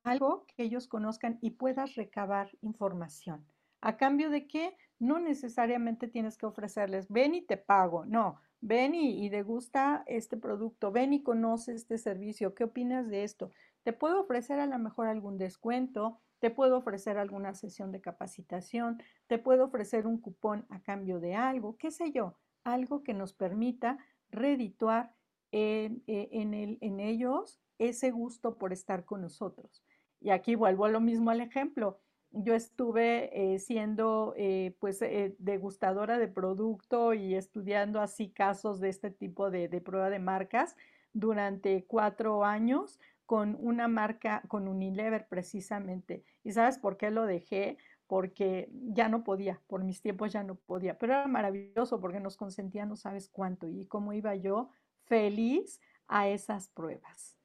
algo 0.03 0.45
que 0.47 0.63
ellos 0.63 0.87
conozcan 0.87 1.37
y 1.41 1.51
puedas 1.51 1.95
recabar 1.95 2.49
información. 2.61 3.45
¿A 3.81 3.97
cambio 3.97 4.29
de 4.29 4.47
qué? 4.47 4.75
No 4.99 5.19
necesariamente 5.19 6.07
tienes 6.07 6.37
que 6.37 6.45
ofrecerles, 6.45 7.07
ven 7.09 7.35
y 7.35 7.41
te 7.41 7.57
pago, 7.57 8.05
no, 8.05 8.39
ven 8.61 8.95
y, 8.95 9.23
y 9.23 9.29
degusta 9.29 10.03
este 10.07 10.37
producto, 10.37 10.91
ven 10.91 11.13
y 11.13 11.21
conoce 11.21 11.73
este 11.73 11.97
servicio, 11.97 12.55
¿qué 12.55 12.63
opinas 12.63 13.07
de 13.07 13.23
esto? 13.23 13.51
Te 13.83 13.93
puedo 13.93 14.21
ofrecer 14.21 14.59
a 14.59 14.65
lo 14.65 14.79
mejor 14.79 15.07
algún 15.07 15.37
descuento, 15.37 16.19
te 16.39 16.49
puedo 16.49 16.77
ofrecer 16.77 17.17
alguna 17.17 17.53
sesión 17.53 17.91
de 17.91 18.01
capacitación, 18.01 19.01
te 19.27 19.37
puedo 19.37 19.65
ofrecer 19.65 20.07
un 20.07 20.19
cupón 20.19 20.65
a 20.69 20.81
cambio 20.81 21.19
de 21.19 21.35
algo, 21.35 21.77
qué 21.77 21.91
sé 21.91 22.11
yo, 22.11 22.37
algo 22.63 23.03
que 23.03 23.13
nos 23.13 23.33
permita 23.33 23.97
redituar 24.29 25.13
en, 25.51 26.03
eh, 26.07 26.29
en 26.31 26.99
ellos 26.99 27.59
ese 27.79 28.11
gusto 28.11 28.57
por 28.57 28.73
estar 28.73 29.05
con 29.05 29.21
nosotros. 29.21 29.83
Y 30.19 30.31
aquí 30.31 30.55
vuelvo 30.55 30.85
a 30.85 30.89
lo 30.89 30.99
mismo 30.99 31.29
al 31.29 31.41
ejemplo. 31.41 31.99
Yo 32.43 32.53
estuve 32.53 33.29
eh, 33.33 33.59
siendo 33.59 34.33
eh, 34.37 34.75
pues 34.79 35.01
eh, 35.01 35.35
degustadora 35.39 36.19
de 36.19 36.27
producto 36.27 37.13
y 37.13 37.35
estudiando 37.35 37.99
así 37.99 38.29
casos 38.29 38.79
de 38.79 38.89
este 38.89 39.09
tipo 39.09 39.49
de, 39.49 39.67
de 39.67 39.81
prueba 39.81 40.09
de 40.09 40.19
marcas 40.19 40.75
durante 41.13 41.85
cuatro 41.85 42.43
años 42.43 42.99
con 43.25 43.57
una 43.59 43.87
marca, 43.87 44.43
con 44.47 44.67
Unilever 44.67 45.27
precisamente. 45.27 46.23
¿Y 46.43 46.51
sabes 46.51 46.77
por 46.77 46.97
qué 46.97 47.09
lo 47.09 47.25
dejé? 47.25 47.77
Porque 48.05 48.69
ya 48.71 49.09
no 49.09 49.23
podía, 49.23 49.59
por 49.67 49.83
mis 49.83 50.01
tiempos 50.01 50.31
ya 50.31 50.43
no 50.43 50.55
podía, 50.55 50.97
pero 50.97 51.13
era 51.13 51.27
maravilloso 51.27 51.99
porque 51.99 52.19
nos 52.19 52.37
consentía 52.37 52.85
no 52.85 52.95
sabes 52.95 53.29
cuánto 53.29 53.67
y 53.67 53.85
cómo 53.87 54.13
iba 54.13 54.35
yo 54.35 54.69
feliz 55.05 55.81
a 56.07 56.27
esas 56.27 56.69
pruebas. 56.69 57.37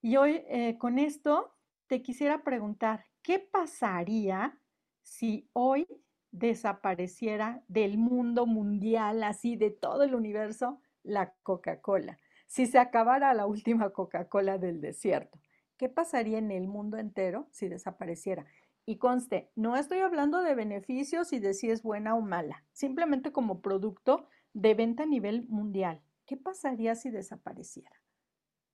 Y 0.00 0.16
hoy 0.16 0.44
con 0.78 0.98
esto 0.98 1.55
te 1.86 2.02
quisiera 2.02 2.42
preguntar, 2.42 3.06
¿qué 3.22 3.38
pasaría 3.38 4.58
si 5.02 5.48
hoy 5.52 5.86
desapareciera 6.30 7.62
del 7.68 7.98
mundo 7.98 8.46
mundial, 8.46 9.22
así 9.22 9.56
de 9.56 9.70
todo 9.70 10.02
el 10.02 10.14
universo, 10.14 10.80
la 11.02 11.34
Coca-Cola? 11.42 12.18
Si 12.46 12.66
se 12.66 12.78
acabara 12.78 13.34
la 13.34 13.46
última 13.46 13.90
Coca-Cola 13.90 14.58
del 14.58 14.80
desierto, 14.80 15.40
¿qué 15.76 15.88
pasaría 15.88 16.38
en 16.38 16.50
el 16.50 16.68
mundo 16.68 16.96
entero 16.96 17.48
si 17.52 17.68
desapareciera? 17.68 18.46
Y 18.84 18.98
conste, 18.98 19.50
no 19.56 19.76
estoy 19.76 19.98
hablando 19.98 20.42
de 20.42 20.54
beneficios 20.54 21.32
y 21.32 21.40
de 21.40 21.54
si 21.54 21.70
es 21.70 21.82
buena 21.82 22.14
o 22.14 22.20
mala, 22.20 22.64
simplemente 22.72 23.32
como 23.32 23.60
producto 23.60 24.28
de 24.52 24.74
venta 24.74 25.02
a 25.02 25.06
nivel 25.06 25.46
mundial. 25.48 26.00
¿Qué 26.24 26.36
pasaría 26.36 26.94
si 26.94 27.10
desapareciera? 27.10 28.00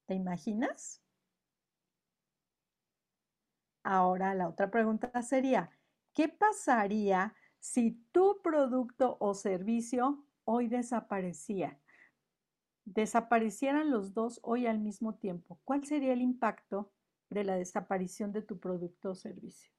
¿Te 0.07 0.15
imaginas? 0.15 1.02
Ahora 3.85 4.35
la 4.35 4.49
otra 4.49 4.71
pregunta 4.71 5.11
sería, 5.23 5.71
¿qué 6.15 6.29
pasaría 6.29 7.35
si 7.59 7.93
tu 8.13 8.41
producto 8.43 9.17
o 9.21 9.35
servicio 9.35 10.25
hoy 10.45 10.69
desaparecía? 10.69 11.79
Desaparecieran 12.85 13.91
los 13.91 14.15
dos 14.15 14.41
hoy 14.43 14.67
al 14.67 14.79
mismo 14.79 15.15
tiempo. 15.15 15.61
¿Cuál 15.65 15.85
sería 15.85 16.13
el 16.13 16.23
impacto 16.23 16.93
de 17.31 17.45
la 17.45 17.57
desaparición 17.57 18.33
de 18.33 18.43
tu 18.43 18.59
producto 18.59 19.11
o 19.11 19.15
servicio? 19.15 19.73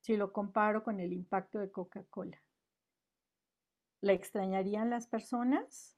Si 0.00 0.16
lo 0.16 0.32
comparo 0.32 0.82
con 0.82 1.00
el 1.00 1.12
impacto 1.12 1.58
de 1.58 1.70
Coca-Cola. 1.70 2.42
¿La 4.00 4.12
extrañarían 4.12 4.90
las 4.90 5.06
personas? 5.06 5.96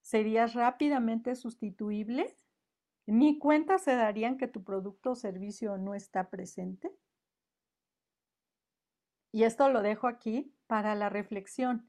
¿Serías 0.00 0.54
rápidamente 0.54 1.36
sustituible? 1.36 2.36
Ni 3.10 3.38
cuenta 3.38 3.78
se 3.78 3.94
darían 3.94 4.38
que 4.38 4.46
tu 4.46 4.62
producto 4.62 5.12
o 5.12 5.14
servicio 5.16 5.76
no 5.76 5.94
está 5.94 6.30
presente. 6.30 6.92
Y 9.32 9.42
esto 9.42 9.68
lo 9.68 9.82
dejo 9.82 10.06
aquí 10.06 10.54
para 10.66 10.94
la 10.94 11.08
reflexión. 11.08 11.88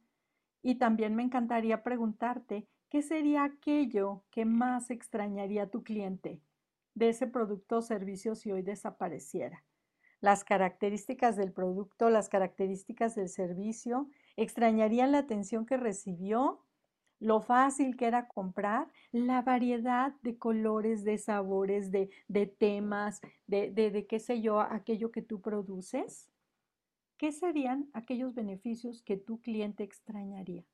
Y 0.64 0.76
también 0.76 1.16
me 1.16 1.24
encantaría 1.24 1.84
preguntarte, 1.84 2.68
¿qué 2.90 3.02
sería 3.02 3.44
aquello 3.44 4.24
que 4.32 4.46
más 4.46 4.90
extrañaría 4.90 5.64
a 5.64 5.70
tu 5.70 5.84
cliente 5.84 6.42
de 6.94 7.10
ese 7.10 7.28
producto 7.28 7.78
o 7.78 7.82
servicio 7.82 8.36
si 8.36 8.52
hoy 8.52 8.64
desapareciera? 8.64 9.64
Las 10.22 10.44
características 10.44 11.36
del 11.36 11.52
producto, 11.52 12.10
las 12.10 12.30
características 12.30 13.16
del 13.16 13.30
servicio, 13.30 14.10
extrañarían 14.36 15.12
la 15.12 15.20
atención 15.20 15.66
que 15.66 15.78
recibió, 15.78 16.64
lo 17.22 17.40
fácil 17.40 17.96
que 17.96 18.08
era 18.08 18.28
comprar, 18.28 18.92
la 19.12 19.44
variedad 19.44 20.14
de 20.24 20.38
colores, 20.38 21.04
de 21.04 21.20
sabores, 21.20 21.92
de, 21.92 22.10
temas, 22.58 23.22
de, 23.46 23.70
de, 23.72 23.92
de 23.92 24.08
qué 24.08 24.20
sé 24.20 24.42
yo, 24.42 24.60
aquello 24.60 25.12
que 25.12 25.22
tú 25.22 25.40
produces, 25.40 26.30
¿qué 27.18 27.32
serían 27.32 27.88
aquellos 27.94 28.34
beneficios 28.34 29.04
que 29.04 29.18
tu 29.18 29.40
cliente 29.40 29.84
extrañaría? 29.84 30.66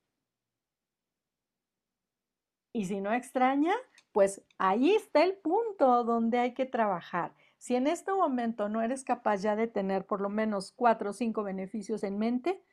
Y 2.71 2.85
si 2.85 3.01
no 3.01 3.11
extraña, 3.11 3.73
pues 4.13 4.41
ahí 4.57 4.91
está 4.91 5.23
el 5.23 5.35
punto 5.35 6.05
donde 6.05 6.39
hay 6.39 6.53
que 6.53 6.65
trabajar. 6.65 7.35
Si 7.57 7.75
en 7.75 7.87
este 7.87 8.13
momento 8.13 8.69
no 8.69 8.81
eres 8.81 9.03
capaz 9.03 9.41
ya 9.41 9.57
de 9.57 9.67
tener 9.67 10.05
por 10.05 10.21
lo 10.21 10.29
menos 10.29 10.71
cuatro 10.71 11.09
o 11.09 11.13
cinco 11.13 11.43
beneficios 11.43 12.03
en 12.03 12.17
mente, 12.17 12.63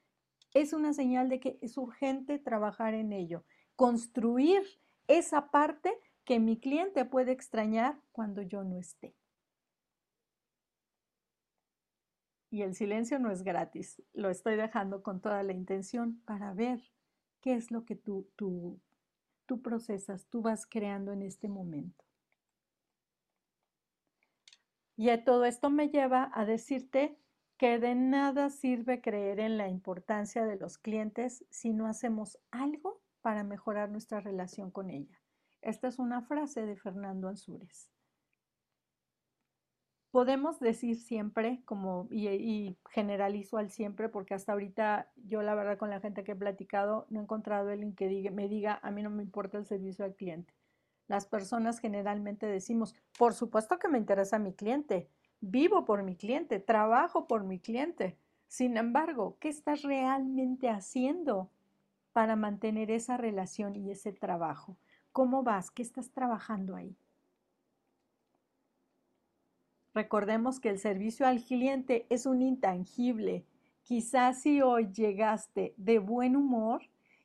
es 0.52 0.72
una 0.72 0.92
señal 0.92 1.28
de 1.28 1.40
que 1.40 1.58
es 1.60 1.76
urgente 1.76 2.38
trabajar 2.38 2.94
en 2.94 3.12
ello 3.12 3.44
construir 3.76 4.62
esa 5.08 5.50
parte 5.50 5.98
que 6.24 6.38
mi 6.38 6.58
cliente 6.58 7.04
puede 7.04 7.32
extrañar 7.32 8.00
cuando 8.12 8.42
yo 8.42 8.64
no 8.64 8.78
esté. 8.78 9.14
Y 12.50 12.62
el 12.62 12.74
silencio 12.74 13.18
no 13.18 13.30
es 13.30 13.42
gratis, 13.42 14.00
lo 14.12 14.30
estoy 14.30 14.56
dejando 14.56 15.02
con 15.02 15.20
toda 15.20 15.42
la 15.42 15.52
intención 15.52 16.20
para 16.24 16.54
ver 16.54 16.80
qué 17.40 17.54
es 17.54 17.70
lo 17.70 17.84
que 17.84 17.96
tú, 17.96 18.30
tú, 18.36 18.80
tú 19.44 19.60
procesas, 19.60 20.26
tú 20.28 20.40
vas 20.40 20.64
creando 20.64 21.12
en 21.12 21.22
este 21.22 21.48
momento. 21.48 22.04
Y 24.96 25.08
todo 25.24 25.44
esto 25.44 25.68
me 25.68 25.88
lleva 25.88 26.30
a 26.32 26.44
decirte 26.44 27.18
que 27.56 27.80
de 27.80 27.96
nada 27.96 28.50
sirve 28.50 29.00
creer 29.00 29.40
en 29.40 29.58
la 29.58 29.68
importancia 29.68 30.46
de 30.46 30.56
los 30.56 30.78
clientes 30.78 31.44
si 31.50 31.72
no 31.72 31.86
hacemos 31.86 32.38
algo 32.52 33.03
para 33.24 33.42
mejorar 33.42 33.88
nuestra 33.88 34.20
relación 34.20 34.70
con 34.70 34.90
ella. 34.90 35.18
Esta 35.62 35.88
es 35.88 35.98
una 35.98 36.20
frase 36.20 36.66
de 36.66 36.76
Fernando 36.76 37.26
Ansúrez. 37.26 37.90
Podemos 40.10 40.60
decir 40.60 40.96
siempre, 41.00 41.62
como, 41.64 42.06
y, 42.10 42.76
generalizo 42.90 43.56
al 43.56 43.70
siempre, 43.70 44.10
porque 44.10 44.34
hasta 44.34 44.52
ahorita 44.52 45.10
yo 45.16 45.40
la 45.40 45.54
verdad 45.54 45.78
con 45.78 45.88
la 45.88 46.00
gente 46.00 46.22
que 46.22 46.32
he 46.32 46.36
platicado 46.36 47.06
no 47.08 47.18
he 47.18 47.22
encontrado 47.22 47.70
alguien 47.70 47.94
que 47.94 48.30
me 48.30 48.46
diga, 48.46 48.78
a 48.82 48.90
mí 48.90 49.02
no 49.02 49.08
me 49.08 49.22
importa 49.22 49.56
el 49.56 49.64
servicio 49.64 50.04
al 50.04 50.14
cliente. 50.14 50.52
Las 51.08 51.24
personas 51.24 51.78
generalmente 51.78 52.44
decimos, 52.44 52.94
por 53.16 53.32
supuesto 53.32 53.78
que 53.78 53.88
me 53.88 53.96
interesa 53.96 54.38
mi 54.38 54.52
cliente, 54.52 55.08
vivo 55.40 55.86
por 55.86 56.02
mi 56.02 56.14
cliente, 56.14 56.60
trabajo 56.60 57.26
por 57.26 57.42
mi 57.42 57.58
cliente. 57.58 58.18
Sin 58.48 58.76
embargo, 58.76 59.38
¿qué 59.40 59.48
estás 59.48 59.80
realmente 59.80 60.68
haciendo 60.68 61.50
para 62.14 62.36
mantener 62.36 62.92
esa 62.92 63.18
relación 63.18 63.76
y 63.76 63.90
ese 63.90 64.12
trabajo. 64.12 64.78
¿Cómo 65.12 65.42
vas? 65.42 65.70
¿Qué 65.70 65.82
estás 65.82 66.10
trabajando 66.10 66.76
ahí? 66.76 66.96
Recordemos 69.92 70.60
que 70.60 70.70
el 70.70 70.78
servicio 70.78 71.26
al 71.26 71.42
cliente 71.42 72.06
es 72.08 72.24
un 72.24 72.40
intangible. 72.40 73.44
Quizás 73.82 74.42
si 74.42 74.62
hoy 74.62 74.90
llegaste 74.92 75.74
de 75.76 75.98
buen 75.98 76.36
humor 76.36 76.82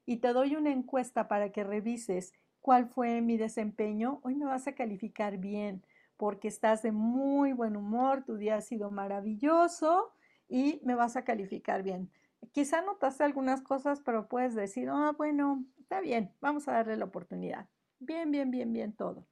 y 0.08 0.18
te 0.18 0.34
doy 0.34 0.56
una 0.56 0.72
encuesta 0.72 1.28
para 1.28 1.52
que 1.52 1.64
revises 1.64 2.34
cuál 2.60 2.90
fue 2.90 3.22
mi 3.22 3.38
desempeño, 3.38 4.20
hoy 4.24 4.36
me 4.36 4.46
vas 4.46 4.68
a 4.68 4.74
calificar 4.74 5.38
bien 5.38 5.84
porque 6.18 6.48
estás 6.48 6.82
de 6.82 6.92
muy 6.92 7.54
buen 7.54 7.78
humor, 7.78 8.24
tu 8.26 8.38
día 8.38 8.58
ha 8.58 8.62
sido 8.62 8.92
maravilloso 8.92 10.12
y 10.50 10.82
me 10.84 10.96
vas 10.96 11.16
a 11.16 11.24
calificar 11.24 11.84
bien. 11.84 12.10
Quizá 12.52 12.82
notaste 12.82 13.24
algunas 13.24 13.62
cosas, 13.62 14.02
pero 14.02 14.28
puedes 14.28 14.56
decir, 14.56 14.90
ah, 14.90 15.14
bueno, 15.18 15.66
está 15.80 16.02
bien, 16.02 16.34
vamos 16.42 16.68
a 16.68 16.74
darle 16.74 16.98
la 16.98 17.06
oportunidad. 17.06 17.68
Bien, 18.00 18.32
bien, 18.32 18.52
bien, 18.52 18.74
bien 18.74 18.94
todo. 18.94 19.28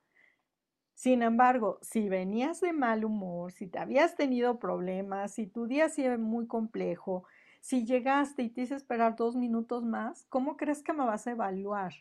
Sin 0.94 1.22
embargo, 1.22 1.78
si 1.84 2.10
venías 2.10 2.60
de 2.60 2.74
mal 2.74 3.06
humor, 3.06 3.52
si 3.52 3.68
te 3.68 3.78
habías 3.78 4.16
tenido 4.16 4.58
problemas, 4.60 5.32
si 5.32 5.46
tu 5.46 5.68
día 5.68 5.86
ha 5.86 5.90
sido 5.90 6.18
muy 6.18 6.48
complejo, 6.48 7.24
si 7.62 7.86
llegaste 7.86 8.42
y 8.44 8.50
te 8.50 8.62
hice 8.62 8.76
esperar 8.76 9.16
dos 9.16 9.36
minutos 9.36 9.84
más, 9.86 10.26
¿cómo 10.30 10.58
crees 10.58 10.82
que 10.82 10.94
me 10.94 11.06
vas 11.06 11.28
a 11.28 11.32
evaluar? 11.32 11.94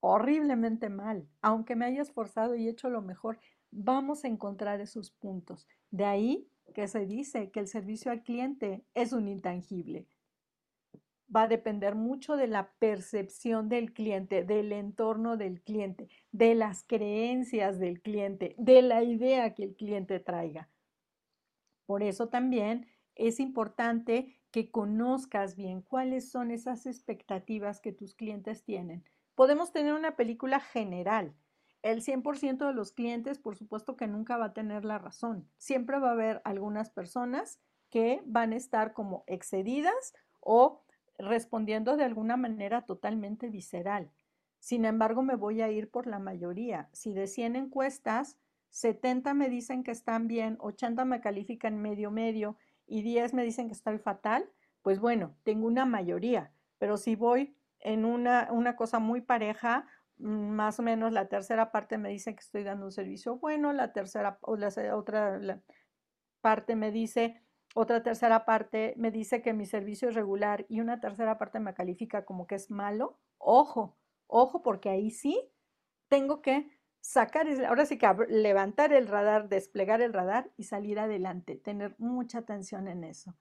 Horriblemente 0.00 0.90
mal. 0.90 1.26
Aunque 1.40 1.76
me 1.76 1.86
hayas 1.86 2.10
forzado 2.12 2.54
y 2.56 2.68
hecho 2.68 2.90
lo 2.90 3.02
mejor, 3.02 3.38
vamos 3.70 4.24
a 4.24 4.28
encontrar 4.28 4.80
esos 4.80 5.10
puntos. 5.10 5.66
De 5.90 6.04
ahí 6.04 6.48
que 6.72 6.88
se 6.88 7.06
dice 7.06 7.50
que 7.50 7.60
el 7.60 7.68
servicio 7.68 8.10
al 8.10 8.22
cliente 8.22 8.84
es 8.94 9.12
un 9.12 9.28
intangible. 9.28 10.06
va 11.34 11.42
a 11.42 11.48
depender 11.48 11.94
mucho 11.94 12.36
de 12.36 12.48
la 12.48 12.72
percepción 12.80 13.68
del 13.68 13.92
cliente, 13.92 14.42
del 14.44 14.72
entorno 14.72 15.36
del 15.36 15.62
cliente, 15.62 16.08
de 16.32 16.56
las 16.56 16.82
creencias 16.82 17.78
del 17.78 18.02
cliente, 18.02 18.56
de 18.58 18.82
la 18.82 19.04
idea 19.04 19.54
que 19.54 19.62
el 19.62 19.76
cliente 19.76 20.18
traiga. 20.18 20.68
Por 21.86 22.02
eso 22.02 22.28
también 22.28 22.88
es 23.14 23.38
importante 23.38 24.40
que 24.50 24.70
conozcas 24.70 25.56
bien 25.56 25.82
cuáles 25.82 26.30
son 26.30 26.50
esas 26.50 26.86
expectativas 26.86 27.80
que 27.80 27.92
tus 27.92 28.14
clientes 28.14 28.64
tienen. 28.64 29.04
Podemos 29.34 29.72
tener 29.72 29.94
una 29.94 30.16
película 30.16 30.60
general. 30.60 31.34
El 31.82 32.02
100% 32.02 32.66
de 32.66 32.74
los 32.74 32.92
clientes, 32.92 33.38
por 33.38 33.56
supuesto 33.56 33.96
que 33.96 34.06
nunca 34.06 34.36
va 34.36 34.46
a 34.46 34.52
tener 34.52 34.84
la 34.84 34.98
razón. 34.98 35.48
Siempre 35.56 35.98
va 35.98 36.10
a 36.10 36.12
haber 36.12 36.42
algunas 36.44 36.90
personas 36.90 37.58
que 37.88 38.22
van 38.26 38.52
a 38.52 38.56
estar 38.56 38.92
como 38.92 39.24
excedidas 39.26 40.14
o 40.40 40.82
respondiendo 41.18 41.96
de 41.96 42.04
alguna 42.04 42.36
manera 42.36 42.82
totalmente 42.82 43.48
visceral. 43.48 44.10
Sin 44.58 44.84
embargo, 44.84 45.22
me 45.22 45.36
voy 45.36 45.62
a 45.62 45.70
ir 45.70 45.90
por 45.90 46.06
la 46.06 46.18
mayoría. 46.18 46.90
Si 46.92 47.12
de 47.14 47.26
100 47.26 47.56
encuestas, 47.56 48.38
70 48.70 49.34
me 49.34 49.48
dicen 49.48 49.82
que 49.82 49.90
están 49.90 50.28
bien, 50.28 50.56
80 50.60 51.04
me 51.04 51.20
califican 51.20 51.80
medio 51.80 52.10
medio 52.10 52.56
y 52.86 53.02
10 53.02 53.34
me 53.34 53.42
dicen 53.42 53.68
que 53.68 53.72
estoy 53.72 53.98
fatal, 53.98 54.48
pues 54.82 55.00
bueno, 55.00 55.34
tengo 55.44 55.66
una 55.66 55.86
mayoría. 55.86 56.52
Pero 56.78 56.96
si 56.96 57.16
voy 57.16 57.56
en 57.80 58.04
una, 58.04 58.48
una 58.52 58.76
cosa 58.76 58.98
muy 58.98 59.20
pareja, 59.20 59.86
más 60.20 60.78
o 60.78 60.82
menos 60.82 61.12
la 61.12 61.28
tercera 61.28 61.72
parte 61.72 61.98
me 61.98 62.10
dice 62.10 62.34
que 62.34 62.40
estoy 62.40 62.64
dando 62.64 62.86
un 62.86 62.92
servicio 62.92 63.38
bueno, 63.38 63.72
la 63.72 63.92
tercera 63.92 64.38
o 64.42 64.56
la 64.56 64.68
otra 64.94 65.62
parte 66.40 66.76
me 66.76 66.90
dice 66.90 67.42
otra 67.74 68.02
tercera 68.02 68.44
parte 68.44 68.94
me 68.96 69.10
dice 69.10 69.42
que 69.42 69.52
mi 69.52 69.64
servicio 69.64 70.08
es 70.08 70.14
regular 70.14 70.66
y 70.68 70.80
una 70.80 71.00
tercera 71.00 71.38
parte 71.38 71.60
me 71.60 71.74
califica 71.74 72.24
como 72.24 72.46
que 72.46 72.56
es 72.56 72.70
malo, 72.70 73.20
ojo, 73.38 73.96
ojo, 74.26 74.62
porque 74.62 74.90
ahí 74.90 75.10
sí 75.10 75.40
tengo 76.08 76.42
que 76.42 76.68
sacar, 77.00 77.46
ahora 77.66 77.86
sí 77.86 77.96
que 77.96 78.08
levantar 78.28 78.92
el 78.92 79.06
radar, 79.06 79.48
desplegar 79.48 80.02
el 80.02 80.12
radar 80.12 80.50
y 80.56 80.64
salir 80.64 80.98
adelante, 80.98 81.56
tener 81.56 81.94
mucha 81.98 82.38
atención 82.38 82.88
en 82.88 83.04
eso. 83.04 83.36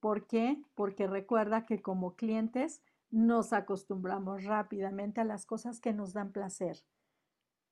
¿Por 0.00 0.26
qué? 0.26 0.62
Porque 0.74 1.06
recuerda 1.06 1.66
que 1.66 1.82
como 1.82 2.16
clientes 2.16 2.82
nos 3.12 3.52
acostumbramos 3.52 4.42
rápidamente 4.42 5.20
a 5.20 5.24
las 5.24 5.46
cosas 5.46 5.78
que 5.78 5.92
nos 5.92 6.12
dan 6.12 6.32
placer 6.32 6.82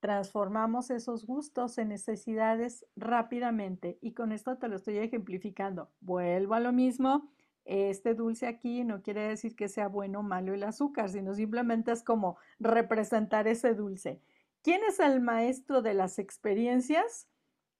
transformamos 0.00 0.90
esos 0.90 1.26
gustos 1.26 1.78
en 1.78 1.88
necesidades 1.88 2.86
rápidamente. 2.96 3.98
Y 4.00 4.12
con 4.14 4.32
esto 4.32 4.56
te 4.56 4.66
lo 4.66 4.76
estoy 4.76 4.98
ejemplificando. 4.98 5.90
Vuelvo 6.00 6.54
a 6.54 6.60
lo 6.60 6.72
mismo. 6.72 7.30
Este 7.66 8.14
dulce 8.14 8.46
aquí 8.46 8.82
no 8.82 9.02
quiere 9.02 9.28
decir 9.28 9.54
que 9.54 9.68
sea 9.68 9.88
bueno 9.88 10.20
o 10.20 10.22
malo 10.22 10.54
el 10.54 10.64
azúcar, 10.64 11.10
sino 11.10 11.34
simplemente 11.34 11.92
es 11.92 12.02
como 12.02 12.38
representar 12.58 13.46
ese 13.46 13.74
dulce. 13.74 14.20
¿Quién 14.62 14.80
es 14.88 14.98
el 14.98 15.20
maestro 15.20 15.82
de 15.82 15.94
las 15.94 16.18
experiencias? 16.18 17.28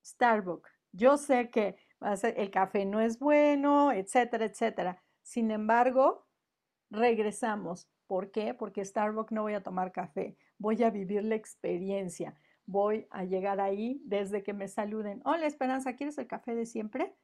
Starbucks. 0.04 0.70
Yo 0.92 1.16
sé 1.16 1.50
que 1.50 1.76
el 2.36 2.50
café 2.50 2.84
no 2.84 3.00
es 3.00 3.18
bueno, 3.18 3.92
etcétera, 3.92 4.44
etcétera. 4.44 5.02
Sin 5.22 5.50
embargo, 5.50 6.26
regresamos. 6.90 7.88
¿Por 8.06 8.30
qué? 8.30 8.54
Porque 8.54 8.84
Starbucks 8.84 9.32
no 9.32 9.42
voy 9.42 9.54
a 9.54 9.62
tomar 9.62 9.92
café 9.92 10.36
voy 10.60 10.82
a 10.82 10.90
vivir 10.90 11.24
la 11.24 11.34
experiencia, 11.34 12.34
voy 12.66 13.08
a 13.10 13.24
llegar 13.24 13.60
ahí 13.60 14.00
desde 14.04 14.42
que 14.42 14.52
me 14.52 14.68
saluden. 14.68 15.22
Hola 15.24 15.46
Esperanza, 15.46 15.96
¿quieres 15.96 16.18
el 16.18 16.26
café 16.26 16.54
de 16.54 16.66
siempre? 16.66 17.16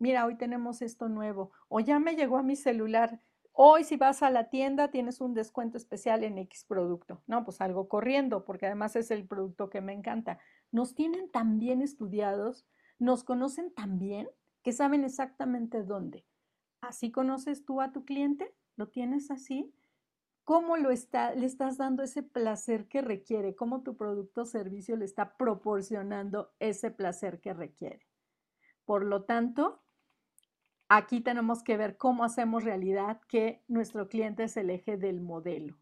Mira, 0.00 0.26
hoy 0.26 0.36
tenemos 0.36 0.82
esto 0.82 1.08
nuevo. 1.08 1.52
O 1.68 1.80
ya 1.80 1.98
me 2.00 2.16
llegó 2.16 2.36
a 2.38 2.42
mi 2.42 2.56
celular. 2.56 3.20
Hoy 3.52 3.84
si 3.84 3.96
vas 3.96 4.22
a 4.22 4.30
la 4.30 4.50
tienda 4.50 4.90
tienes 4.90 5.20
un 5.20 5.32
descuento 5.32 5.78
especial 5.78 6.24
en 6.24 6.38
X 6.38 6.64
producto. 6.64 7.22
No, 7.26 7.44
pues 7.44 7.60
algo 7.60 7.88
corriendo, 7.88 8.44
porque 8.44 8.66
además 8.66 8.96
es 8.96 9.12
el 9.12 9.26
producto 9.26 9.70
que 9.70 9.80
me 9.80 9.92
encanta. 9.92 10.38
Nos 10.72 10.94
tienen 10.96 11.30
tan 11.30 11.60
bien 11.60 11.82
estudiados, 11.82 12.66
nos 12.98 13.22
conocen 13.22 13.72
tan 13.72 13.98
bien 13.98 14.28
que 14.62 14.72
saben 14.72 15.04
exactamente 15.04 15.84
dónde. 15.84 16.24
¿Así 16.80 17.10
conoces 17.10 17.64
tú 17.64 17.80
a 17.80 17.92
tu 17.92 18.04
cliente? 18.04 18.54
¿Lo 18.76 18.88
tienes 18.88 19.30
así? 19.30 19.74
cómo 20.48 20.78
lo 20.78 20.90
está, 20.90 21.34
le 21.34 21.44
estás 21.44 21.76
dando 21.76 22.02
ese 22.02 22.22
placer 22.22 22.88
que 22.88 23.02
requiere, 23.02 23.54
cómo 23.54 23.82
tu 23.82 23.98
producto 23.98 24.40
o 24.40 24.46
servicio 24.46 24.96
le 24.96 25.04
está 25.04 25.36
proporcionando 25.36 26.54
ese 26.58 26.90
placer 26.90 27.38
que 27.42 27.52
requiere. 27.52 28.06
Por 28.86 29.04
lo 29.04 29.24
tanto, 29.24 29.82
aquí 30.88 31.20
tenemos 31.20 31.62
que 31.62 31.76
ver 31.76 31.98
cómo 31.98 32.24
hacemos 32.24 32.64
realidad 32.64 33.20
que 33.28 33.62
nuestro 33.68 34.08
cliente 34.08 34.44
es 34.44 34.56
el 34.56 34.70
eje 34.70 34.96
del 34.96 35.20
modelo. 35.20 35.76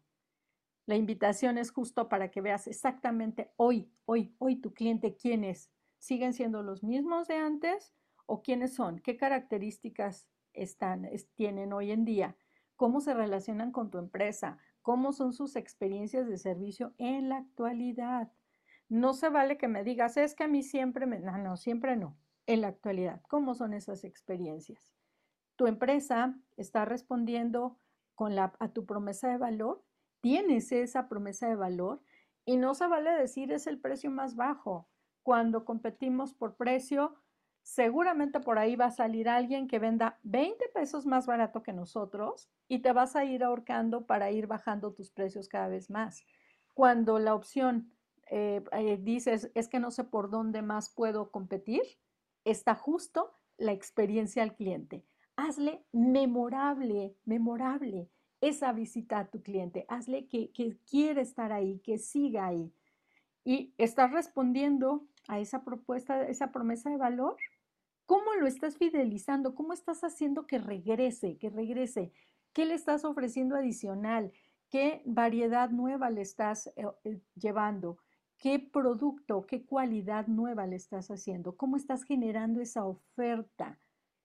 La 0.85 0.97
invitación 0.97 1.57
es 1.57 1.71
justo 1.71 2.09
para 2.09 2.29
que 2.29 2.41
veas 2.41 2.67
exactamente 2.67 3.53
hoy, 3.55 3.89
hoy, 4.03 4.35
hoy 4.37 4.57
tu 4.57 4.73
cliente 4.73 5.15
quién 5.15 5.45
es. 5.45 5.71
¿Siguen 5.97 6.33
siendo 6.33 6.61
los 6.61 6.83
mismos 6.83 7.29
de 7.29 7.37
antes 7.37 7.93
o 8.25 8.41
quiénes 8.41 8.75
son? 8.75 8.99
¿Qué 8.99 9.15
características 9.15 10.27
están, 10.57 11.09
tienen 11.35 11.73
hoy 11.73 11.91
en 11.91 12.05
día? 12.05 12.35
cómo 12.77 13.01
se 13.01 13.13
relacionan 13.13 13.71
con 13.71 13.89
tu 13.89 13.97
empresa, 13.97 14.57
cómo 14.81 15.11
son 15.11 15.33
sus 15.33 15.57
experiencias 15.57 16.27
de 16.27 16.37
servicio 16.37 16.93
en 16.97 17.27
la 17.27 17.37
actualidad. 17.37 18.31
No 18.87 19.13
se 19.13 19.27
vale 19.27 19.57
que 19.57 19.67
me 19.67 19.83
digas, 19.83 20.15
es 20.15 20.33
que 20.33 20.45
a 20.45 20.47
mí 20.47 20.63
siempre 20.63 21.05
me... 21.05 21.19
No, 21.19 21.37
no, 21.39 21.57
siempre 21.57 21.97
no. 21.97 22.17
En 22.45 22.61
la 22.61 22.69
actualidad, 22.69 23.21
¿cómo 23.27 23.55
son 23.55 23.73
esas 23.73 24.05
experiencias? 24.05 24.93
¿Tu 25.57 25.67
empresa 25.67 26.39
está 26.55 26.85
respondiendo 26.85 27.77
con 28.15 28.35
la, 28.35 28.53
a 28.59 28.69
tu 28.69 28.85
promesa 28.85 29.27
de 29.27 29.37
valor? 29.37 29.83
¿Tienes 30.21 30.71
esa 30.71 31.09
promesa 31.09 31.49
de 31.49 31.55
valor? 31.55 32.01
Y 32.45 32.55
no 32.55 32.73
se 32.75 32.87
vale 32.87 33.11
decir 33.11 33.51
es 33.51 33.67
el 33.67 33.81
precio 33.81 34.09
más 34.11 34.35
bajo. 34.37 34.87
Cuando 35.23 35.65
competimos 35.65 36.33
por 36.33 36.55
precio, 36.55 37.15
seguramente 37.67 38.39
por 38.39 38.59
ahí 38.59 38.77
va 38.77 38.85
a 38.85 38.91
salir 38.91 39.27
alguien 39.27 39.67
que 39.67 39.77
venda 39.77 40.17
20 40.23 40.69
pesos 40.73 41.05
más 41.05 41.27
barato 41.27 41.63
que 41.63 41.73
nosotros 41.73 42.49
y 42.69 42.79
te 42.79 42.93
vas 42.93 43.17
a 43.17 43.25
ir 43.25 43.43
ahorcando 43.43 44.05
para 44.05 44.31
ir 44.31 44.47
bajando 44.47 44.93
tus 44.93 45.11
precios 45.11 45.49
cada 45.49 45.67
vez 45.67 45.89
más. 45.89 46.25
Cuando 46.73 47.19
la 47.19 47.35
opción 47.35 47.91
eh, 48.31 48.63
eh, 48.71 48.97
dices 49.01 49.51
es 49.53 49.67
que 49.67 49.81
no 49.81 49.91
sé 49.91 50.05
por 50.05 50.29
dónde 50.29 50.61
más 50.61 50.89
puedo 50.89 51.29
competir, 51.29 51.81
está 52.45 52.73
justo 52.73 53.33
la 53.57 53.73
experiencia 53.73 54.43
al 54.43 54.55
cliente. 54.55 55.03
Hazle 55.35 55.83
memorable, 55.91 57.17
memorable 57.25 58.09
esa 58.39 58.71
visita 58.71 59.19
a 59.19 59.27
tu 59.27 59.43
cliente. 59.43 59.85
Hazle 59.89 60.29
que, 60.29 60.51
que 60.51 60.77
quiere 60.89 61.19
estar 61.19 61.51
ahí, 61.51 61.79
que 61.79 61.97
siga 61.97 62.47
ahí. 62.47 62.71
Y 63.43 63.73
estás 63.77 64.09
respondiendo 64.11 65.05
a 65.27 65.39
esa 65.39 65.65
propuesta, 65.65 66.25
esa 66.29 66.53
promesa 66.53 66.89
de 66.89 66.97
valor 66.97 67.35
¿Cómo 68.07 68.33
lo 68.35 68.47
estás 68.47 68.77
fidelizando? 68.77 69.53
¿Cómo 69.53 69.73
estás 69.73 70.01
haciendo 70.05 70.47
que 70.47 70.59
regrese, 70.59 71.37
que 71.37 71.49
regrese? 71.49 72.13
¿Qué 72.53 72.65
le 72.65 72.73
estás 72.73 73.03
ofreciendo 73.03 73.57
adicional? 73.57 74.31
¿Qué 74.69 75.01
variedad 75.05 75.69
nueva 75.71 76.09
le 76.09 76.21
estás 76.21 76.67
eh, 76.67 76.85
eh, 77.03 77.19
llevando? 77.35 77.97
¿Qué 78.37 78.59
producto, 78.59 79.45
qué 79.45 79.65
cualidad 79.65 80.27
nueva 80.27 80.65
le 80.67 80.77
estás 80.77 81.11
haciendo? 81.11 81.57
¿Cómo 81.57 81.75
estás 81.75 82.05
generando 82.05 82.61
esa 82.61 82.85
oferta 82.85 83.77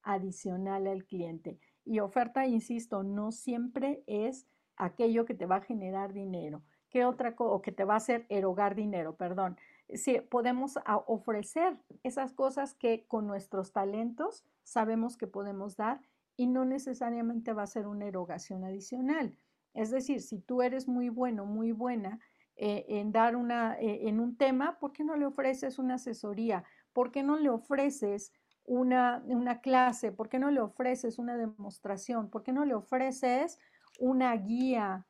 adicional 0.04 0.86
al 0.86 1.04
cliente? 1.04 1.58
Y 1.84 1.98
oferta, 1.98 2.46
insisto, 2.46 3.02
no 3.02 3.32
siempre 3.32 4.04
es 4.06 4.46
aquello 4.76 5.24
que 5.24 5.34
te 5.34 5.46
va 5.46 5.56
a 5.56 5.62
generar 5.62 6.12
dinero. 6.12 6.62
¿Qué 6.88 7.04
otra 7.04 7.34
cosa? 7.34 7.50
O 7.50 7.62
que 7.62 7.72
te 7.72 7.84
va 7.84 7.94
a 7.94 7.96
hacer 7.96 8.26
erogar 8.28 8.76
dinero, 8.76 9.16
perdón 9.16 9.56
si 9.94 10.20
podemos 10.20 10.78
ofrecer 11.06 11.78
esas 12.02 12.32
cosas 12.32 12.74
que 12.74 13.06
con 13.06 13.26
nuestros 13.26 13.72
talentos 13.72 14.44
sabemos 14.62 15.16
que 15.16 15.26
podemos 15.26 15.76
dar 15.76 16.00
y 16.36 16.46
no 16.46 16.64
necesariamente 16.64 17.52
va 17.52 17.62
a 17.62 17.66
ser 17.66 17.86
una 17.86 18.06
erogación 18.06 18.64
adicional. 18.64 19.36
Es 19.74 19.90
decir, 19.90 20.20
si 20.20 20.38
tú 20.38 20.62
eres 20.62 20.88
muy 20.88 21.08
bueno, 21.08 21.46
muy 21.46 21.72
buena 21.72 22.20
eh, 22.56 22.84
en 22.88 23.12
dar 23.12 23.36
una, 23.36 23.78
eh, 23.78 24.08
en 24.08 24.20
un 24.20 24.36
tema, 24.36 24.78
¿por 24.78 24.92
qué 24.92 25.04
no 25.04 25.16
le 25.16 25.26
ofreces 25.26 25.78
una 25.78 25.94
asesoría? 25.94 26.64
¿Por 26.92 27.10
qué 27.10 27.22
no 27.22 27.38
le 27.38 27.48
ofreces 27.48 28.32
una, 28.64 29.22
una 29.26 29.60
clase? 29.60 30.12
¿Por 30.12 30.28
qué 30.28 30.38
no 30.38 30.50
le 30.50 30.60
ofreces 30.60 31.18
una 31.18 31.36
demostración? 31.36 32.28
¿Por 32.30 32.42
qué 32.42 32.52
no 32.52 32.64
le 32.64 32.74
ofreces 32.74 33.58
una 33.98 34.34
guía 34.36 35.06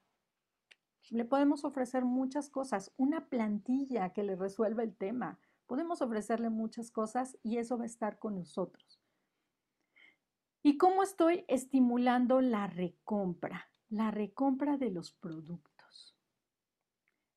le 1.10 1.24
podemos 1.24 1.64
ofrecer 1.64 2.04
muchas 2.04 2.48
cosas, 2.48 2.92
una 2.96 3.28
plantilla 3.28 4.12
que 4.12 4.22
le 4.22 4.36
resuelva 4.36 4.82
el 4.82 4.94
tema. 4.94 5.38
Podemos 5.66 6.02
ofrecerle 6.02 6.50
muchas 6.50 6.90
cosas 6.90 7.38
y 7.42 7.58
eso 7.58 7.76
va 7.76 7.84
a 7.84 7.86
estar 7.86 8.18
con 8.18 8.36
nosotros. 8.36 9.00
¿Y 10.62 10.76
cómo 10.78 11.02
estoy 11.02 11.44
estimulando 11.48 12.40
la 12.40 12.68
recompra? 12.68 13.70
La 13.88 14.10
recompra 14.10 14.76
de 14.76 14.90
los 14.90 15.12
productos. 15.12 16.16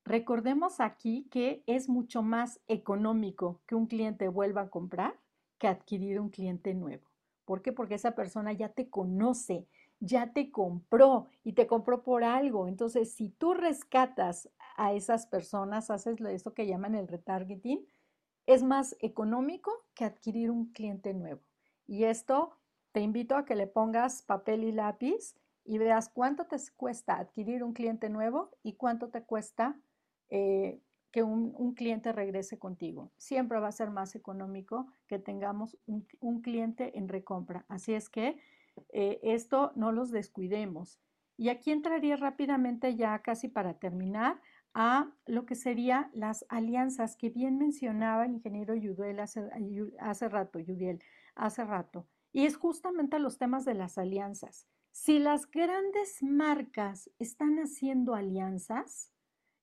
Recordemos 0.05 0.79
aquí 0.79 1.27
que 1.31 1.63
es 1.65 1.89
mucho 1.89 2.21
más 2.21 2.61
económico 2.67 3.61
que 3.65 3.73
un 3.73 3.87
cliente 3.87 4.27
vuelva 4.27 4.61
a 4.61 4.69
comprar 4.69 5.19
que 5.57 5.67
adquirir 5.67 6.19
un 6.19 6.29
cliente 6.29 6.75
nuevo. 6.75 7.09
¿Por 7.45 7.63
qué? 7.63 7.71
Porque 7.71 7.95
esa 7.95 8.13
persona 8.13 8.53
ya 8.53 8.69
te 8.69 8.89
conoce, 8.89 9.67
ya 9.99 10.33
te 10.33 10.51
compró 10.51 11.27
y 11.43 11.53
te 11.53 11.67
compró 11.67 12.03
por 12.03 12.23
algo. 12.23 12.67
Entonces, 12.67 13.13
si 13.13 13.29
tú 13.29 13.53
rescatas 13.53 14.49
a 14.77 14.93
esas 14.93 15.27
personas, 15.27 15.89
haces 15.89 16.19
esto 16.21 16.53
que 16.53 16.67
llaman 16.67 16.95
el 16.95 17.07
retargeting, 17.07 17.85
es 18.45 18.63
más 18.63 18.95
económico 18.99 19.71
que 19.93 20.05
adquirir 20.05 20.51
un 20.51 20.71
cliente 20.71 21.13
nuevo. 21.13 21.41
Y 21.87 22.03
esto 22.03 22.51
te 22.91 23.01
invito 23.01 23.35
a 23.35 23.45
que 23.45 23.55
le 23.55 23.67
pongas 23.67 24.21
papel 24.21 24.63
y 24.63 24.71
lápiz 24.71 25.35
y 25.65 25.79
veas 25.79 26.09
cuánto 26.09 26.45
te 26.45 26.57
cuesta 26.77 27.17
adquirir 27.17 27.63
un 27.63 27.73
cliente 27.73 28.09
nuevo 28.09 28.51
y 28.63 28.73
cuánto 28.73 29.09
te 29.09 29.23
cuesta 29.23 29.75
eh, 30.29 30.79
que 31.11 31.23
un, 31.23 31.73
cliente 31.75 32.11
regrese 32.11 32.59
contigo. 32.59 33.09
Siempre 33.17 33.59
va 33.59 33.69
a 33.69 33.71
ser 33.71 33.89
más 33.89 34.15
económico 34.15 34.87
que 35.07 35.17
tengamos 35.17 35.77
un, 35.87 36.41
cliente 36.41 36.97
en 36.97 37.07
recompra. 37.07 37.65
Así 37.69 37.93
es 37.93 38.09
que 38.09 38.37
eh, 38.89 39.19
esto 39.23 39.71
no 39.75 39.91
los 39.91 40.11
descuidemos. 40.11 40.99
Y 41.37 41.49
aquí 41.49 41.71
entraría 41.71 42.15
rápidamente 42.15 42.95
ya 42.95 43.19
casi 43.19 43.49
para 43.49 43.73
terminar 43.75 44.41
a 44.73 45.09
lo 45.25 45.45
que 45.45 45.55
serían 45.55 46.09
las 46.13 46.45
alianzas 46.49 47.15
que 47.15 47.29
bien 47.29 47.57
mencionaba 47.57 48.25
el 48.25 48.33
ingeniero 48.33 48.75
Yudiel 48.75 49.19
hace, 49.19 49.49
hace 49.99 50.29
rato, 50.29 50.59
Yudiel, 50.59 51.01
hace 51.35 51.63
rato. 51.63 52.07
Y 52.33 52.45
es 52.45 52.57
justamente 52.57 53.19
los 53.19 53.37
temas 53.37 53.63
de 53.63 53.73
las 53.73 53.97
alianzas. 53.97 54.67
Si 54.91 55.19
las 55.19 55.49
grandes 55.49 56.21
marcas 56.21 57.09
están 57.19 57.57
haciendo 57.59 58.15
alianzas, 58.15 59.11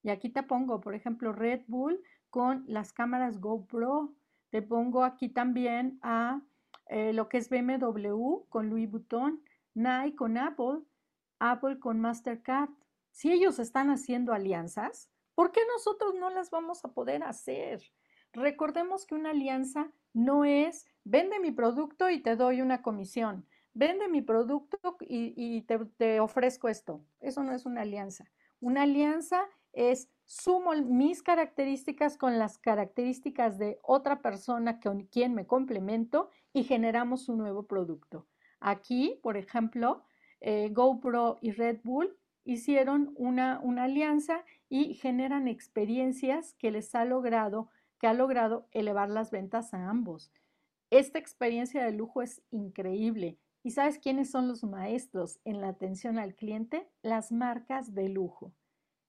y 0.03 0.11
aquí 0.11 0.31
te 0.31 0.43
pongo, 0.43 0.81
por 0.81 0.95
ejemplo, 0.95 1.33
Red 1.33 1.63
Bull 1.69 2.03
con 2.31 2.65
las 2.67 2.93
cámaras 2.93 3.41
GoPro, 3.41 4.15
te 4.51 4.63
pongo 4.63 5.05
aquí 5.05 5.29
también 5.29 5.99
a 6.03 6.43
eh, 6.93 7.13
lo 7.15 7.29
que 7.29 7.39
es 7.39 7.49
BMW 7.49 8.45
con 8.51 8.69
Louis 8.69 8.91
Vuitton, 8.91 9.43
Nike 9.75 10.15
con 10.15 10.37
Apple, 10.37 10.83
Apple 11.39 11.79
con 11.79 11.99
Mastercard, 12.01 12.69
si 13.11 13.33
ellos 13.33 13.59
están 13.59 13.89
haciendo 13.91 14.35
alianzas, 14.35 15.11
¿por 15.35 15.53
qué 15.53 15.61
nosotros 15.75 16.15
no 16.15 16.29
las 16.29 16.51
vamos 16.51 16.85
a 16.85 16.93
poder 16.93 17.23
hacer? 17.23 17.83
Recordemos 18.33 19.07
que 19.07 19.15
una 19.15 19.31
alianza 19.31 19.91
no 20.13 20.45
es 20.45 20.87
vende 21.05 21.41
mi 21.41 21.51
producto 21.51 22.11
y 22.11 22.23
te 22.23 22.37
doy 22.37 22.61
una 22.61 22.83
comisión, 22.83 23.47
vende 23.73 24.09
mi 24.09 24.21
producto 24.21 24.79
y, 25.01 25.63
te, 25.63 25.79
te, 25.97 26.21
ofrezco 26.21 26.69
esto. 26.69 27.05
Eso 27.21 27.43
no 27.43 27.53
es 27.53 27.67
una 27.67 27.83
alianza. 27.83 28.31
Una 28.61 28.83
alianza 28.83 29.49
es 29.73 30.11
sumo 30.27 30.73
mis 30.75 31.23
características 31.23 32.17
con 32.17 32.39
las 32.39 32.59
características 32.59 33.59
de 33.59 33.79
otra 33.83 34.21
persona 34.21 34.81
con 34.81 35.07
quien 35.07 35.35
me 35.35 35.47
complemento 35.47 36.31
y 36.53 36.65
generamos 36.65 37.29
un 37.29 37.39
nuevo 37.39 37.65
producto. 37.65 38.27
Aquí, 38.61 39.19
por 39.23 39.37
ejemplo, 39.37 40.03
eh, 40.41 40.71
GoPro 40.71 41.39
y 41.41 41.53
Red 41.53 41.81
Bull 41.83 42.17
hicieron 42.45 43.13
una, 43.17 43.61
una 43.63 43.85
alianza 43.85 44.45
y 44.69 44.95
generan 44.95 45.49
experiencias 45.49 46.55
que 46.55 46.71
les 46.71 46.95
ha 46.95 47.05
logrado, 47.05 47.71
que 47.99 48.07
ha 48.07 48.15
logrado 48.15 48.67
elevar 48.73 49.09
las 49.09 49.31
ventas 49.31 49.75
a 49.75 49.89
ambos. 49.89 50.33
Esta 50.91 51.19
experiencia 51.19 51.85
de 51.85 51.93
lujo 51.93 52.23
es 52.23 52.43
increíble. 52.51 53.39
¿Y 53.63 53.71
sabes 53.71 53.99
quiénes 53.99 54.31
son 54.31 54.49
los 54.49 54.65
maestros 54.65 55.39
en 55.45 55.61
la 55.61 55.69
atención 55.69 56.19
al 56.19 56.35
cliente? 56.35 56.89
Las 57.01 57.31
marcas 57.31 57.95
de 57.95 58.09
lujo. 58.09 58.53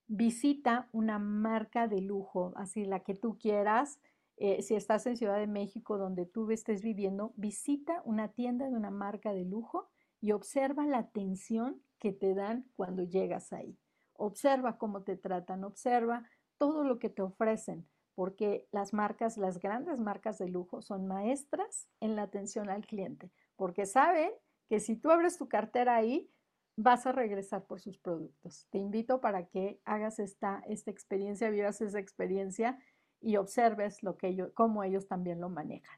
Visita 0.08 0.88
una 0.92 1.18
marca 1.18 1.88
de 1.88 2.02
lujo, 2.02 2.54
así 2.56 2.86
la 2.86 3.00
que 3.00 3.16
tú 3.16 3.38
quieras. 3.40 4.00
Eh, 4.46 4.62
si 4.62 4.76
estás 4.76 5.06
en 5.06 5.16
Ciudad 5.16 5.38
de 5.38 5.48
México, 5.48 5.98
donde 5.98 6.26
tú 6.26 6.52
estés 6.52 6.82
viviendo, 6.82 7.32
visita 7.38 8.02
una 8.04 8.28
tienda 8.28 8.66
de 8.66 8.76
una 8.76 8.92
marca 8.92 9.32
de 9.32 9.46
lujo 9.46 9.90
y 10.20 10.34
observa 10.34 10.86
la 10.86 10.98
atención 10.98 11.82
que 11.98 12.12
te 12.12 12.34
dan 12.36 12.70
cuando 12.76 13.04
llegas 13.04 13.54
ahí. 13.54 13.80
Observa 14.12 14.78
cómo 14.78 15.04
te 15.04 15.16
tratan, 15.16 15.64
observa 15.64 16.28
todo 16.58 16.84
lo 16.84 17.00
que 17.00 17.08
te 17.08 17.22
ofrecen, 17.22 17.88
porque 18.16 18.68
las 18.74 18.92
marcas, 18.92 19.38
las 19.38 19.60
grandes 19.60 20.02
marcas 20.02 20.40
de 20.40 20.50
lujo 20.50 20.82
son 20.82 21.08
maestras 21.08 21.88
en 22.02 22.18
la 22.18 22.24
atención 22.24 22.70
al 22.70 22.86
cliente, 22.86 23.32
porque 23.56 23.86
saben 23.86 24.30
que 24.68 24.82
si 24.82 24.98
tú 24.98 25.10
abres 25.10 25.38
tu 25.38 25.48
cartera 25.48 25.96
ahí, 25.96 26.30
vas 26.76 27.06
a 27.06 27.14
regresar 27.14 27.66
por 27.66 27.80
sus 27.80 27.98
productos. 27.98 28.68
Te 28.72 28.78
invito 28.78 29.22
para 29.22 29.46
que 29.48 29.80
hagas 29.86 30.20
esta, 30.20 30.62
esta 30.68 30.92
experiencia, 30.92 31.50
vivas 31.50 31.80
esa 31.80 32.00
experiencia 32.00 32.78
y 33.24 33.38
observes 33.38 34.04
lo 34.04 34.18
que 34.18 34.28
ellos, 34.28 34.52
cómo 34.54 34.84
ellos 34.84 35.08
también 35.08 35.42
lo 35.42 35.50
manejan. 35.50 35.98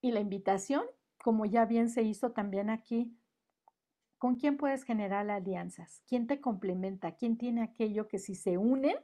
Y 0.00 0.12
la 0.12 0.20
invitación 0.20 0.84
como 1.22 1.44
ya 1.44 1.66
bien 1.66 1.90
se 1.90 2.02
hizo 2.02 2.32
también 2.32 2.70
aquí, 2.70 3.14
¿con 4.18 4.36
quién 4.36 4.56
puedes 4.56 4.84
generar 4.84 5.28
alianzas? 5.30 6.02
¿Quién 6.06 6.26
te 6.26 6.40
complementa? 6.40 7.12
¿Quién 7.16 7.36
tiene 7.36 7.62
aquello 7.62 8.08
que 8.08 8.18
si 8.18 8.34
se 8.34 8.56
unen 8.56 8.96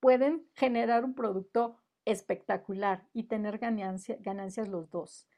pueden 0.00 0.46
generar 0.54 1.04
un 1.04 1.14
producto 1.14 1.78
espectacular 2.04 3.06
y 3.12 3.24
tener 3.24 3.58
ganancias 3.58 4.68
los 4.68 4.90
dos? 4.90 5.28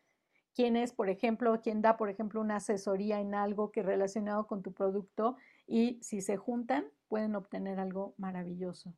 ¿Quién 0.55 0.77
es, 0.77 0.93
por 0.93 1.11
ejemplo, 1.11 1.61
quién 1.63 1.83
da, 1.83 1.97
por 1.97 2.09
ejemplo, 2.09 2.41
una 2.41 2.57
asesoría 2.57 3.21
en 3.21 3.35
algo 3.35 3.71
que 3.71 3.83
relacionado 3.83 4.47
con 4.47 4.63
tu 4.63 4.73
producto 4.73 5.37
y 5.67 5.99
si 6.01 6.21
se 6.21 6.37
juntan 6.37 6.87
pueden 7.09 7.35
obtener 7.35 7.81
algo 7.81 8.15
maravilloso? 8.19 8.95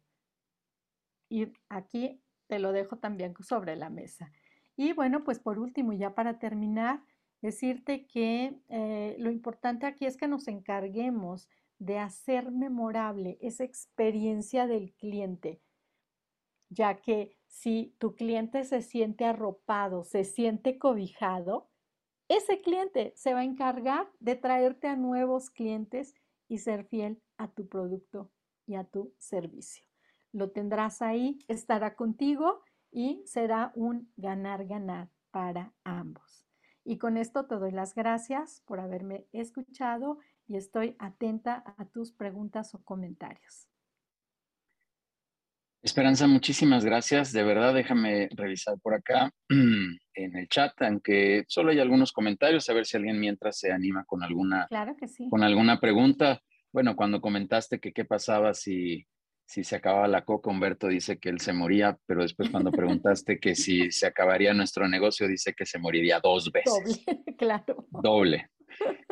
Y 1.29 1.53
aquí 1.68 2.20
te 2.47 2.59
lo 2.59 2.72
dejo 2.72 2.97
también 2.97 3.35
sobre 3.41 3.77
la 3.77 3.91
mesa. 3.91 4.33
Y 4.77 4.93
bueno, 4.93 5.24
pues 5.24 5.39
por 5.39 5.59
último, 5.59 5.93
ya 5.93 6.14
para 6.14 6.39
terminar, 6.39 7.03
decirte 7.41 8.07
que 8.07 8.59
eh, 8.68 9.16
lo 9.18 9.31
importante 9.31 9.87
aquí 9.87 10.07
es 10.07 10.16
que 10.16 10.29
nos 10.29 10.49
encarguemos 10.49 11.49
de 11.79 11.99
hacer 11.99 12.51
memorable 12.51 13.39
esa 13.41 13.64
experiencia 13.64 14.66
del 14.66 14.93
cliente, 14.95 15.61
ya 16.68 17.01
que 17.01 17.37
si 17.47 17.95
tu 17.99 18.14
cliente 18.14 18.64
se 18.64 18.83
siente 18.83 19.24
arropado, 19.24 20.05
se 20.05 20.24
siente 20.24 20.79
cobijado, 20.79 21.70
ese 22.29 22.61
cliente 22.61 23.12
se 23.14 23.35
va 23.35 23.41
a 23.41 23.45
encargar 23.45 24.11
de 24.18 24.37
traerte 24.37 24.89
a 24.89 24.97
nuevos 24.97 25.51
clientes 25.51 26.14
y 26.49 26.59
ser 26.59 26.85
fiel 26.85 27.22
a 27.37 27.49
tu 27.49 27.68
producto 27.68 28.31
y 28.66 28.74
a 28.74 28.85
tu 28.85 29.14
servicio. 29.18 29.86
Lo 30.37 30.51
tendrás 30.51 31.01
ahí, 31.01 31.39
estará 31.49 31.95
contigo 31.95 32.62
y 32.93 33.22
será 33.24 33.72
un 33.74 34.12
ganar-ganar 34.18 35.09
para 35.30 35.72
ambos. 35.82 36.47
Y 36.84 36.99
con 36.99 37.16
esto 37.16 37.47
te 37.47 37.55
doy 37.55 37.70
las 37.70 37.95
gracias 37.95 38.62
por 38.66 38.78
haberme 38.78 39.24
escuchado 39.32 40.18
y 40.47 40.59
estoy 40.59 40.95
atenta 40.99 41.64
a 41.78 41.87
tus 41.87 42.12
preguntas 42.12 42.74
o 42.74 42.84
comentarios. 42.84 43.66
Esperanza, 45.80 46.26
muchísimas 46.26 46.84
gracias. 46.84 47.32
De 47.32 47.43
verdad, 47.43 47.72
déjame 47.72 48.28
revisar 48.37 48.78
por 48.80 48.93
acá 48.93 49.30
en 49.49 50.37
el 50.37 50.49
chat, 50.49 50.74
aunque 50.82 51.47
solo 51.49 51.70
hay 51.70 51.80
algunos 51.80 52.12
comentarios, 52.12 52.68
a 52.68 52.74
ver 52.74 52.84
si 52.84 52.99
alguien 52.99 53.18
mientras 53.18 53.59
se 53.59 53.72
anima 53.72 54.05
con 54.05 54.22
alguna, 54.22 54.66
claro 54.68 54.97
que 54.99 55.09
sí. 55.09 55.30
con 55.30 55.43
alguna 55.43 55.80
pregunta. 55.80 56.43
Bueno, 56.72 56.95
cuando 56.95 57.22
comentaste 57.22 57.80
que 57.80 57.95
qué 57.95 58.05
pasaba 58.05 58.53
si 58.53 59.07
si 59.47 59.62
se 59.62 59.76
acababa 59.76 60.09
la 60.09 60.24
coca, 60.24 60.51
Humberto 60.51 60.88
dice 60.88 61.18
que 61.18 61.28
él 61.28 61.40
se 61.40 61.53
moría, 61.53 61.97
pero 62.07 62.22
después 62.22 62.51
cuando 62.51 62.72
preguntaste 62.72 63.38
que 63.38 63.55
si 63.55 63.90
se 63.92 64.07
acabaría 64.07 64.53
nuestro 64.53 64.88
negocio, 64.88 65.28
dice 65.28 65.55
que 65.55 65.64
se 65.64 65.78
moriría 65.78 66.20
dos 66.20 66.51
veces. 66.53 67.05
Doble, 67.07 67.24
claro. 67.38 67.86
Doble. 67.90 68.51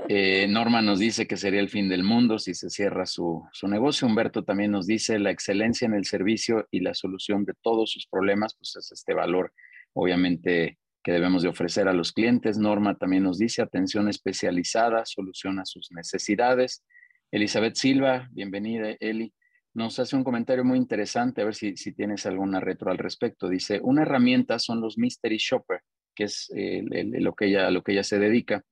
Eh, 0.08 0.46
Norma 0.48 0.82
nos 0.82 0.98
dice 0.98 1.26
que 1.26 1.38
sería 1.38 1.60
el 1.60 1.70
fin 1.70 1.88
del 1.88 2.02
mundo 2.02 2.38
si 2.38 2.52
se 2.52 2.68
cierra 2.68 3.06
su, 3.06 3.44
su, 3.52 3.68
negocio. 3.68 4.06
Humberto 4.06 4.44
también 4.44 4.72
nos 4.72 4.86
dice 4.86 5.18
la 5.18 5.30
excelencia 5.30 5.86
en 5.86 5.94
el 5.94 6.04
servicio 6.04 6.66
y 6.70 6.80
la 6.80 6.92
solución 6.92 7.44
de 7.46 7.54
todos 7.62 7.90
sus 7.90 8.06
problemas, 8.06 8.54
pues 8.56 8.76
es 8.76 8.92
este 8.92 9.14
valor, 9.14 9.54
obviamente, 9.94 10.78
que 11.02 11.12
debemos 11.12 11.42
de 11.42 11.48
ofrecer 11.48 11.88
a 11.88 11.94
los 11.94 12.12
clientes. 12.12 12.58
Norma 12.58 12.96
también 12.96 13.22
nos 13.22 13.38
dice 13.38 13.62
atención 13.62 14.08
especializada, 14.08 15.06
solución 15.06 15.60
a 15.60 15.64
sus 15.64 15.90
necesidades. 15.92 16.84
Elizabeth 17.30 17.76
Silva, 17.76 18.28
bienvenida, 18.32 18.96
Eli 19.00 19.32
nos 19.74 19.98
hace 19.98 20.14
un 20.14 20.22
comentario 20.22 20.64
muy 20.64 20.78
interesante, 20.78 21.42
a 21.42 21.44
ver 21.44 21.54
si, 21.54 21.74
tienes 21.74 22.24
alguna 22.26 22.60
retro 22.60 22.90
al 22.90 22.98
respecto. 22.98 23.48
Dice, 23.48 23.80
una 23.82 24.02
herramienta 24.02 24.58
son 24.60 24.80
los 24.80 24.96
Mystery 24.96 25.36
Shopper, 25.36 25.80
que 26.14 26.24
es 26.24 26.48
lo, 26.50 27.34
que 27.34 27.46
ella, 27.46 27.70
lo 27.70 27.82
que 27.82 27.92
ella 27.92 28.04
se 28.04 28.20
dedica. 28.20 28.62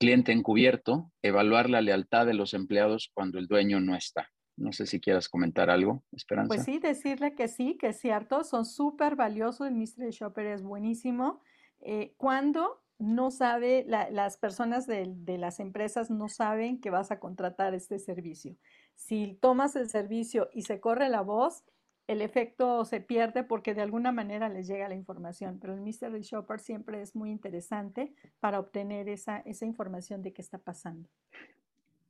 Cliente 0.00 0.32
encubierto, 0.32 1.12
evaluar 1.22 1.68
la 1.68 1.82
lealtad 1.82 2.24
de 2.24 2.34
los 2.34 2.54
empleados 2.54 3.10
cuando 3.12 3.38
el 3.38 3.46
dueño 3.46 3.80
no 3.80 3.94
está. 3.94 4.30
No 4.56 4.72
sé 4.72 4.86
si 4.86 5.00
quieras 5.00 5.28
comentar 5.28 5.70
algo, 5.70 6.02
Esperanza. 6.12 6.48
Pues 6.48 6.64
sí, 6.64 6.78
decirle 6.78 7.34
que 7.34 7.46
sí, 7.46 7.76
que 7.78 7.88
es 7.88 8.00
cierto, 8.00 8.42
son 8.42 8.64
súper 8.64 9.16
valiosos, 9.16 9.68
el 9.68 9.74
Mystery 9.74 10.10
Shopper 10.10 10.46
es 10.46 10.62
buenísimo. 10.62 11.42
Eh, 11.80 12.14
cuando 12.16 12.82
no 12.98 13.30
sabe, 13.30 13.84
las 13.86 14.38
personas 14.38 14.86
de, 14.86 15.12
de, 15.14 15.38
las 15.38 15.60
empresas 15.60 16.10
no 16.10 16.28
saben 16.28 16.80
que 16.80 16.90
vas 16.90 17.12
a 17.12 17.20
contratar 17.20 17.74
este 17.74 18.00
servicio. 18.00 18.56
Si 18.98 19.38
tomas 19.40 19.76
el 19.76 19.88
servicio 19.88 20.50
y 20.52 20.62
se 20.62 20.80
corre 20.80 21.08
la 21.08 21.22
voz, 21.22 21.64
el 22.08 22.20
efecto 22.20 22.84
se 22.84 23.00
pierde 23.00 23.44
porque 23.44 23.72
de 23.72 23.80
alguna 23.80 24.12
manera 24.12 24.48
les 24.48 24.66
llega 24.66 24.88
la 24.88 24.96
información, 24.96 25.58
pero 25.60 25.72
el 25.72 25.80
Mystery 25.80 26.20
Shopper 26.20 26.58
siempre 26.58 27.00
es 27.00 27.14
muy 27.14 27.30
interesante 27.30 28.12
para 28.40 28.58
obtener 28.58 29.08
esa, 29.08 29.38
esa 29.46 29.64
información 29.64 30.20
de 30.22 30.32
qué 30.32 30.42
está 30.42 30.58
pasando. 30.58 31.08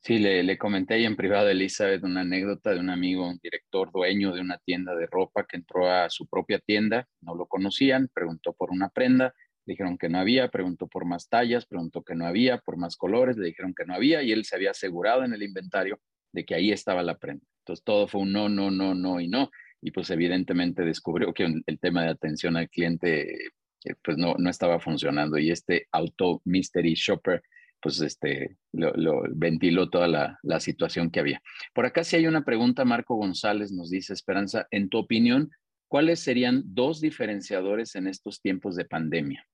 Sí, 0.01 0.18
le, 0.18 0.43
le 0.43 0.57
comenté 0.57 0.95
ahí 0.95 1.05
en 1.05 1.14
privado 1.14 1.49
a 1.49 1.53
Elizabeth 1.53 2.03
una 2.05 2.22
anécdota 2.22 2.72
de 2.72 2.80
un 2.80 2.91
amigo, 2.91 3.28
un 3.28 3.39
director 3.39 3.93
dueño 3.93 4.32
de 4.32 4.41
una 4.41 4.59
tienda 4.59 4.95
de 4.95 5.07
ropa 5.07 5.45
que 5.45 5.59
entró 5.59 5.91
a 5.91 6.09
su 6.09 6.26
propia 6.26 6.59
tienda, 6.59 7.07
no 7.20 7.34
lo 7.34 7.47
conocían, 7.47 8.09
preguntó 8.12 8.55
por 8.55 8.70
una 8.70 8.89
prenda, 8.89 9.34
dijeron 9.66 9.99
que 9.99 10.09
no 10.09 10.18
había, 10.18 10.49
preguntó 10.49 10.89
por 10.89 11.05
más 11.05 11.28
tallas, 11.28 11.66
preguntó 11.66 12.03
que 12.03 12.14
no 12.14 12.26
había, 12.26 12.59
por 12.59 12.78
más 12.78 12.97
colores, 12.97 13.36
le 13.36 13.47
dijeron 13.47 13.74
que 13.74 13.84
no 13.84 13.95
había 13.95 14.22
y 14.22 14.32
él 14.32 14.45
se 14.47 14.57
había 14.57 14.70
asegurado 14.70 15.22
en 15.24 15.34
el 15.34 15.43
inventario 15.43 16.01
de 16.33 16.45
que 16.45 16.55
ahí 16.55 16.72
estaba 16.72 17.03
la 17.03 17.18
prenda. 17.18 17.45
Entonces 17.61 17.85
todo 17.85 18.09
fue 18.09 18.22
un 18.22 18.33
no, 18.33 18.49
no, 18.49 18.70
no, 18.70 18.95
no 18.95 19.20
y 19.20 19.29
no. 19.29 19.51
Y 19.81 19.91
pues 19.91 20.11
evidentemente 20.11 20.85
descubrió 20.85 21.33
que 21.33 21.49
el 21.66 21.79
tema 21.79 22.03
de 22.03 22.11
atención 22.11 22.57
al 22.57 22.68
cliente 22.68 23.49
eh, 23.85 23.95
pues 24.03 24.16
no, 24.16 24.35
no 24.39 24.51
estaba 24.51 24.81
funcionando 24.81 25.39
y 25.39 25.51
este 25.51 25.87
auto 25.93 26.43
mystery 26.45 26.95
shopper 26.95 27.43
pues 27.81 28.01
este, 28.01 28.57
lo, 28.72 29.22
ventiló 29.31 29.89
toda 29.89 30.09
la, 30.09 30.39
la, 30.43 30.59
situación 30.59 31.11
que 31.11 31.20
había. 31.20 31.41
Por 31.72 31.87
acá 31.87 32.03
sí 32.03 32.16
hay 32.16 32.26
una 32.26 32.45
pregunta, 32.45 32.85
Marco 32.85 33.14
González 33.14 33.70
nos 33.70 33.91
dice, 33.91 34.12
Esperanza, 34.12 34.66
en 34.72 34.89
tu 34.89 34.99
opinión, 34.99 35.53
¿cuáles 35.87 36.18
serían 36.18 36.62
dos 36.66 37.01
diferenciadores 37.01 37.95
en 37.95 38.09
estos 38.09 38.41
tiempos 38.41 38.74
de 38.74 38.85
pandemia? 38.85 39.47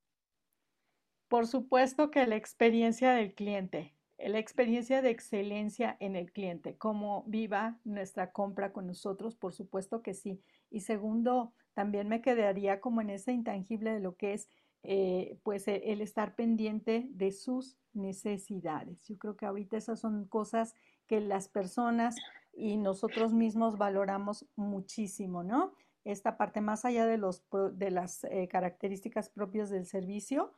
Por 1.29 1.47
supuesto 1.47 2.11
que 2.11 2.27
la 2.27 2.37
experiencia 2.37 3.13
del 3.13 3.35
cliente, 3.35 3.94
la 4.19 4.39
experiencia 4.39 5.03
de 5.03 5.11
excelencia 5.11 5.97
en 6.01 6.17
el 6.17 6.33
cliente, 6.33 6.77
cómo 6.77 7.25
viva 7.27 7.79
nuestra 7.85 8.33
compra 8.33 8.73
con 8.73 8.87
nosotros, 8.87 9.35
por 9.35 9.53
supuesto 9.53 10.03
que 10.03 10.15
sí. 10.15 10.41
Y 10.71 10.81
segundo, 10.81 11.53
también 11.75 12.09
me 12.09 12.23
quedaría 12.23 12.81
como 12.81 13.01
en 13.01 13.11
ese 13.11 13.33
intangible 13.33 13.93
de 13.93 14.01
lo 14.01 14.17
que 14.17 14.35
es 14.35 14.49
eh, 14.83 15.39
pues 15.43 15.67
e, 15.67 15.93
el 15.93 16.01
estar 16.01 16.35
pendiente 16.37 17.07
de 17.11 17.33
sus 17.33 17.77
necesidades. 17.93 19.03
Yo 19.07 19.19
creo 19.19 19.37
que 19.37 19.47
ahorita 19.47 19.77
esas 19.77 19.99
son 19.99 20.27
cosas 20.27 20.75
que 21.07 21.21
las 21.21 21.49
personas 21.49 22.17
y 22.53 22.77
nosotros 22.77 23.33
mismos 23.33 23.79
valoramos 23.79 24.47
muchísimo, 24.57 25.43
¿no? 25.43 25.73
Esta 26.05 26.37
parte 26.37 26.61
más 26.61 26.85
allá 26.85 27.07
de, 27.07 27.17
los, 27.17 27.43
de 27.73 27.91
las 27.91 28.25
eh, 28.25 28.47
características 28.47 29.31
propias 29.31 29.71
del 29.71 29.87
servicio, 29.87 30.53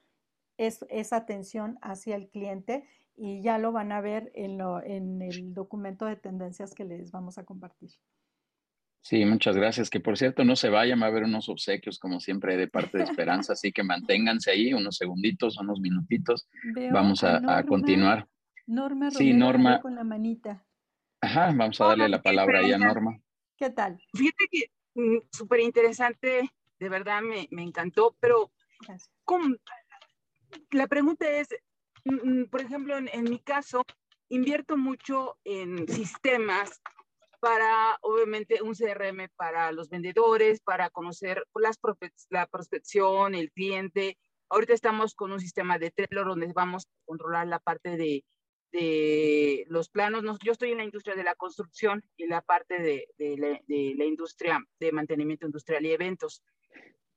es 0.59 0.85
esa 0.89 1.17
atención 1.17 1.79
hacia 1.81 2.17
el 2.17 2.29
cliente 2.29 2.85
y 3.17 3.43
ya 3.43 3.59
lo 3.59 3.73
van 3.73 3.93
a 3.93 4.01
ver 4.01 4.31
en, 4.35 4.61
en 4.85 5.23
el 5.23 5.55
documento 5.55 6.07
de 6.07 6.17
tendencias 6.17 6.75
que 6.75 6.85
les 6.85 7.11
vamos 7.11 7.39
a 7.39 7.45
compartir. 7.45 7.91
Sí, 9.07 9.25
muchas 9.25 9.55
gracias. 9.55 9.89
Que 9.89 10.01
por 10.01 10.19
cierto, 10.19 10.45
no 10.45 10.57
se 10.57 10.69
vayan, 10.69 11.01
va 11.01 11.05
a 11.05 11.09
haber 11.11 11.23
unos 11.23 11.49
obsequios, 11.49 12.01
como 12.01 12.19
siempre, 12.19 12.57
de 12.57 12.67
parte 12.67 12.99
de 12.99 13.05
Esperanza, 13.05 13.53
así 13.53 13.71
que 13.71 13.85
manténganse 13.85 14.51
ahí 14.51 14.75
unos 14.75 14.97
segunditos, 14.97 15.59
unos 15.59 15.79
minutitos. 15.79 16.49
vamos 16.91 17.23
a, 17.23 17.63
continuar. 17.69 18.27
Norma 18.67 19.13
sí, 19.13 19.33
Norma. 19.33 19.81
Con 19.81 19.95
la 19.95 20.03
manita. 20.03 20.67
Ajá, 21.21 21.53
vamos 21.55 21.81
a 21.81 21.87
darle 21.87 22.09
la 22.09 22.21
palabra 22.21 22.59
ahí 22.59 22.73
a 22.73 22.79
Norma. 22.79 23.17
¿Qué 23.57 23.71
tal? 23.71 23.97
Fíjate 24.13 24.45
que 24.51 24.71
mm, 24.95 25.19
súper 25.31 25.61
interesante, 25.61 26.51
de 26.81 26.89
verdad 26.89 27.23
me, 27.23 27.63
encantó, 27.63 28.17
pero 28.19 28.51
la 30.73 30.89
pregunta 30.89 31.31
es, 31.31 31.47
por 32.51 32.61
ejemplo, 32.61 32.97
en 32.97 33.25
mi 33.25 33.39
caso, 33.39 33.83
invierto 34.29 34.77
mucho 34.77 35.39
en 35.45 35.87
sistemas 35.89 36.81
para, 37.41 37.99
obviamente, 38.01 38.63
un 38.63 38.75
CRM 38.75 39.29
para 39.37 39.73
los 39.73 39.89
vendedores, 39.89 40.61
para 40.61 40.91
conocer 40.91 41.47
las 41.55 41.79
la 42.31 42.47
prospección, 42.47 43.35
el 43.35 43.53
cliente. 43.53 44.19
Ahorita 44.49 44.75
estamos 44.75 45.15
con 45.15 45.33
un 45.33 45.41
sistema 45.41 45.79
de 45.79 45.91
Trello 45.91 46.25
donde 46.25 46.53
vamos 46.53 46.85
a 46.85 47.05
controlar 47.05 47.47
la 47.47 47.59
parte 47.59 47.97
de, 47.97 48.25
de 48.73 49.65
los 49.69 49.89
planos. 49.89 50.23
yo 50.43 50.53
estoy 50.53 50.73
en 50.73 50.79
la 50.79 50.85
industria 50.85 51.15
de 51.15 51.25
la 51.25 51.35
construcción 51.35 52.03
y 52.17 52.27
la 52.27 52.43
parte 52.43 52.81
de, 52.81 53.09
de, 53.19 53.37
la, 53.37 53.61
de 53.67 53.95
la, 53.97 54.05
industria 54.05 54.65
de 54.79 54.93
mantenimiento 54.93 55.47
industrial 55.47 55.85
y 55.87 55.93
eventos. 55.93 56.43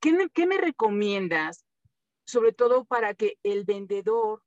¿Qué 0.00 0.28
¿Qué 0.32 0.46
me, 0.46 0.58
recomiendas, 0.58 1.64
sobre 2.24 2.52
todo 2.52 2.84
para 2.84 3.14
que 3.14 3.38
el 3.42 3.64
vendedor 3.64 4.42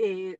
eh, 0.00 0.36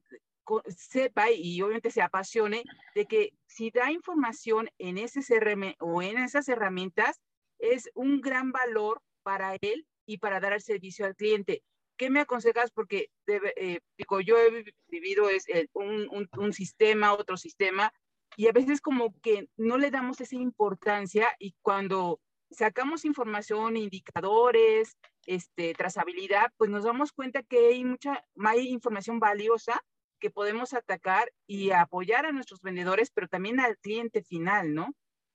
sepa 0.69 1.31
y 1.31 1.61
obviamente 1.63 1.91
se 1.91 2.03
apasione 2.03 2.65
de 2.95 3.07
que 3.07 3.35
si 3.47 3.71
da 3.71 3.93
información 3.93 4.69
en 4.79 4.99
ese 4.99 5.21
CRM 5.23 5.75
o 5.79 6.03
en 6.03 6.19
esas 6.19 6.49
herramientas, 6.49 7.21
es 7.59 7.91
un 7.95 8.21
gran 8.21 8.51
valor 8.53 9.03
para 9.23 9.57
él 9.61 9.87
y 10.07 10.19
para 10.19 10.41
dar 10.41 10.53
el 10.53 10.63
servicio 10.63 11.07
al 11.07 11.15
cliente. 11.15 11.63
¿Qué 11.97 12.11
me 12.11 12.21
aconsejas? 12.21 12.71
Porque 12.71 13.11
eh, 13.27 13.81
digo, 13.99 14.21
yo 14.21 14.39
he 14.39 14.65
vivido 14.89 15.29
es 15.29 15.45
un, 15.75 16.29
un, 16.37 16.53
sistema, 16.53 17.13
otro 17.13 17.37
sistema, 17.37 17.93
y 18.37 18.49
a 18.49 18.53
veces 18.53 18.81
como 18.81 19.15
que 19.21 19.49
no 19.57 19.77
le 19.77 19.91
damos 19.91 20.21
esa 20.21 20.37
importancia 20.37 21.29
y 21.39 21.55
cuando 21.61 22.21
sacamos 22.51 23.05
información, 23.05 23.77
indicadores, 23.77 24.97
este, 25.31 25.75
trazabilidad, 25.75 26.53
pues 26.57 26.71
nos 26.71 26.83
damos 26.83 27.13
cuenta 27.13 27.45
que 27.45 27.69
hay 27.69 27.85
mucha, 27.85 28.25
hay 28.45 28.69
información 28.69 29.21
valiosa 29.21 29.81
que 30.19 30.29
podemos 30.29 30.75
atacar 30.75 31.31
y 31.47 31.71
apoyar 31.71 32.27
a 32.27 32.33
nuestros 32.33 32.61
vendedores, 32.63 33.13
pero 33.13 33.29
también 33.29 33.61
al 33.61 33.79
cliente 33.79 34.25
final, 34.25 34.75
¿no? 34.75 34.93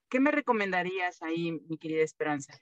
¿Qué 0.10 0.20
me 0.20 0.32
recomendarías 0.32 1.22
ahí, 1.22 1.54
mi 1.70 1.78
querida 1.78 2.04
Esperanza? 2.04 2.54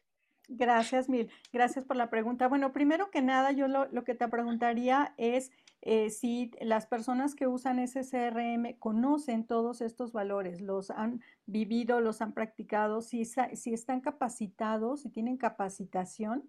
Gracias, 0.48 1.10
Mil. 1.10 1.32
Gracias 1.52 1.86
por 1.86 1.96
la 1.96 2.12
pregunta. 2.12 2.48
Bueno, 2.48 2.72
primero 2.72 3.10
que 3.10 3.24
nada, 3.24 3.52
yo 3.52 3.68
lo, 3.68 4.04
que 4.04 4.14
te 4.14 4.28
preguntaría 4.28 5.16
es 5.18 5.52
eh, 5.82 6.12
si 6.12 6.52
las 6.62 6.86
personas 6.86 7.34
que 7.34 7.48
usan 7.48 7.80
ese 7.80 8.02
CRM 8.02 8.78
conocen 8.78 9.48
todos 9.48 9.82
estos 9.82 10.12
valores, 10.12 10.62
los 10.62 10.92
han 10.92 11.24
vivido, 11.48 12.00
los 12.00 12.22
han 12.22 12.34
practicado, 12.34 13.02
si, 13.02 13.26
si 13.26 13.74
están 13.74 14.02
capacitados, 14.02 15.02
si 15.02 15.10
tienen 15.10 15.38
capacitación 15.38 16.48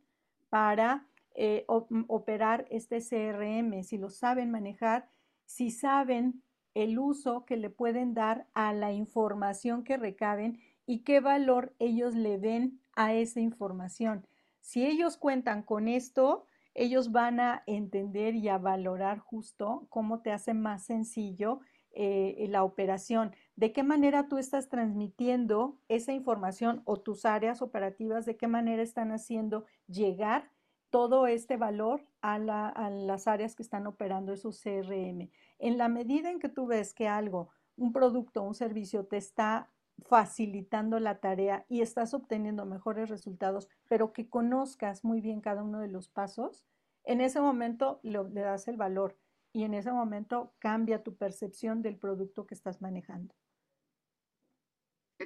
para 0.55 1.05
eh, 1.35 1.65
operar 1.67 2.65
este 2.71 3.01
CRM, 3.01 3.83
si 3.83 3.99
lo 3.99 4.09
saben 4.09 4.53
manejar 4.53 5.09
si 5.47 5.73
saben 5.73 6.45
el 6.75 6.97
uso 6.97 7.45
que 7.45 7.57
le 7.57 7.71
pueden 7.71 8.15
dar 8.15 8.47
a 8.55 8.73
la 8.73 8.93
información 8.93 9.83
que 9.83 9.97
recaben 9.97 10.61
y 10.87 11.01
qué 11.01 11.19
valor 11.19 11.75
ellos 11.81 12.15
le 12.15 12.39
den 12.39 12.79
a 12.95 13.15
esa 13.15 13.41
información. 13.41 14.29
Si 14.61 14.87
ellos 14.87 15.17
cuentan 15.17 15.65
con 15.65 15.89
esto, 15.89 16.47
ellos 16.73 17.11
van 17.11 17.41
a 17.41 17.65
entender 17.67 18.37
y 18.37 18.49
a 18.49 18.59
valorar 18.59 19.19
justo 19.19 19.89
cómo 19.89 20.21
te 20.21 20.31
hace 20.31 20.55
más 20.55 20.85
sencillo 20.85 21.59
eh, 21.91 22.47
la 22.49 22.63
operación, 22.63 23.35
de 23.57 23.73
qué 23.73 23.83
manera 23.83 24.29
tú 24.29 24.39
estás 24.39 24.69
transmitiendo 24.69 25.79
esa 25.89 26.13
información 26.13 26.83
o 26.85 27.01
tus 27.01 27.25
áreas 27.25 27.63
operativas, 27.63 28.27
de 28.27 28.37
qué 28.37 28.49
manera 28.49 28.83
están 28.83 29.13
haciendo 29.13 29.65
llegar 29.87 30.51
todo 30.91 31.27
este 31.27 31.57
valor 31.57 32.07
a, 32.21 32.39
las 32.39 33.27
áreas 33.27 33.57
que 33.57 33.65
están 33.65 33.89
operando 33.89 34.33
esos 34.33 34.63
CRM. 34.63 35.29
En 35.59 35.77
la 35.77 35.89
medida 35.89 36.31
en 36.31 36.39
que 36.39 36.49
tú 36.49 36.67
ves 36.67 36.95
que 36.95 37.09
algo, 37.09 37.51
un 37.77 37.93
producto, 37.93 38.43
un 38.43 38.55
servicio 38.55 39.05
te 39.05 39.17
está 39.17 39.71
facilitando 40.07 41.01
la 41.01 41.19
tarea 41.19 41.67
y 41.69 41.81
estás 41.81 42.15
obteniendo 42.15 42.65
mejores 42.65 43.09
resultados, 43.09 43.69
pero 43.89 44.13
que 44.13 44.29
conozcas 44.29 45.05
muy 45.05 45.21
bien 45.21 45.41
cada 45.41 45.63
uno 45.63 45.81
de 45.81 45.89
los 45.89 46.09
pasos, 46.09 46.65
en 47.03 47.21
ese 47.21 47.41
momento 47.41 48.01
le, 48.03 48.23
das 48.31 48.69
el 48.69 48.77
valor 48.77 49.17
y 49.53 49.65
en 49.65 49.75
ese 49.75 49.93
momento 49.93 50.53
cambia 50.61 51.03
tu 51.03 51.17
percepción 51.17 51.83
del 51.83 51.97
producto 51.97 52.47
que 52.47 52.55
estás 52.55 52.81
manejando. 52.81 53.35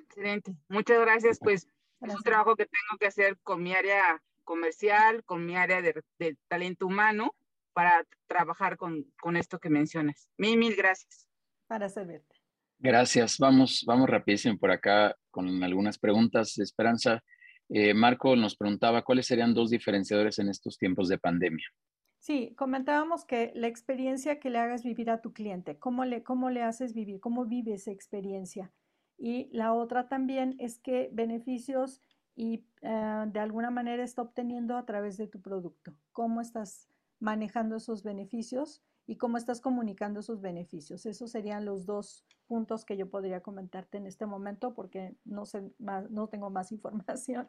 Excelente. 0.08 0.54
Muchas 0.68 1.00
gracias. 1.00 1.38
Pues 1.38 1.68
es 2.00 2.14
un 2.14 2.22
trabajo 2.22 2.56
que 2.56 2.64
tengo 2.64 2.98
que 2.98 3.06
hacer 3.06 3.38
con 3.42 3.62
mi 3.62 3.74
área 3.74 4.22
comercial, 4.44 5.22
con 5.24 5.44
mi 5.44 5.56
área 5.56 5.82
de, 5.82 6.02
talento 6.48 6.86
humano 6.86 7.34
para 7.72 8.04
trabajar 8.26 8.76
con, 8.76 9.04
con, 9.20 9.36
esto 9.36 9.58
que 9.58 9.68
mencionas. 9.68 10.28
Mil, 10.38 10.58
mil 10.58 10.74
gracias. 10.74 11.28
Para 11.66 11.88
servirte. 11.88 12.34
Gracias. 12.78 13.36
Vamos, 13.38 13.84
vamos 13.86 14.08
rapidísimo 14.08 14.58
por 14.58 14.70
acá 14.70 15.14
con 15.30 15.62
algunas 15.62 15.98
preguntas. 15.98 16.58
Esperanza, 16.58 17.22
eh, 17.68 17.92
Marco 17.92 18.34
nos 18.36 18.56
preguntaba 18.56 19.02
cuáles 19.02 19.26
serían 19.26 19.52
dos 19.52 19.70
diferenciadores 19.70 20.38
en 20.38 20.48
estos 20.48 20.78
tiempos 20.78 21.08
de 21.08 21.18
pandemia. 21.18 21.66
Sí, 22.20 22.54
comentábamos 22.56 23.24
que 23.24 23.52
la 23.54 23.68
experiencia 23.68 24.40
que 24.40 24.50
le 24.50 24.58
hagas 24.58 24.82
vivir 24.82 25.10
a 25.10 25.20
tu 25.20 25.32
cliente, 25.32 25.78
cómo 25.78 26.04
le, 26.04 26.22
cómo 26.22 26.50
le 26.50 26.62
haces 26.62 26.94
vivir, 26.94 27.20
cómo 27.20 27.44
vive 27.46 27.74
esa 27.74 27.92
experiencia. 27.92 28.72
Y 29.18 29.48
la 29.52 29.74
otra 29.74 30.08
también 30.08 30.56
es 30.58 30.78
que 30.78 31.10
beneficios 31.12 32.00
y 32.36 32.64
eh, 32.82 33.24
de 33.26 33.40
alguna 33.40 33.70
manera 33.70 34.04
está 34.04 34.22
obteniendo 34.22 34.76
a 34.76 34.86
través 34.86 35.16
de 35.16 35.26
tu 35.26 35.40
producto. 35.40 35.92
¿Cómo 36.12 36.40
estás 36.40 36.88
manejando 37.20 37.76
esos 37.76 38.02
beneficios 38.04 38.82
y 39.08 39.16
cómo 39.16 39.38
estás 39.38 39.60
comunicando 39.60 40.22
sus 40.22 40.42
beneficios. 40.42 41.06
Esos 41.06 41.30
serían 41.30 41.64
los 41.64 41.86
dos 41.86 42.26
puntos 42.46 42.84
que 42.84 42.96
yo 42.96 43.08
podría 43.08 43.40
comentarte 43.40 43.96
en 43.96 44.06
este 44.06 44.26
momento 44.26 44.74
porque 44.74 45.14
no, 45.24 45.46
sé 45.46 45.62
más, 45.78 46.10
no 46.10 46.28
tengo 46.28 46.50
más 46.50 46.70
información. 46.72 47.48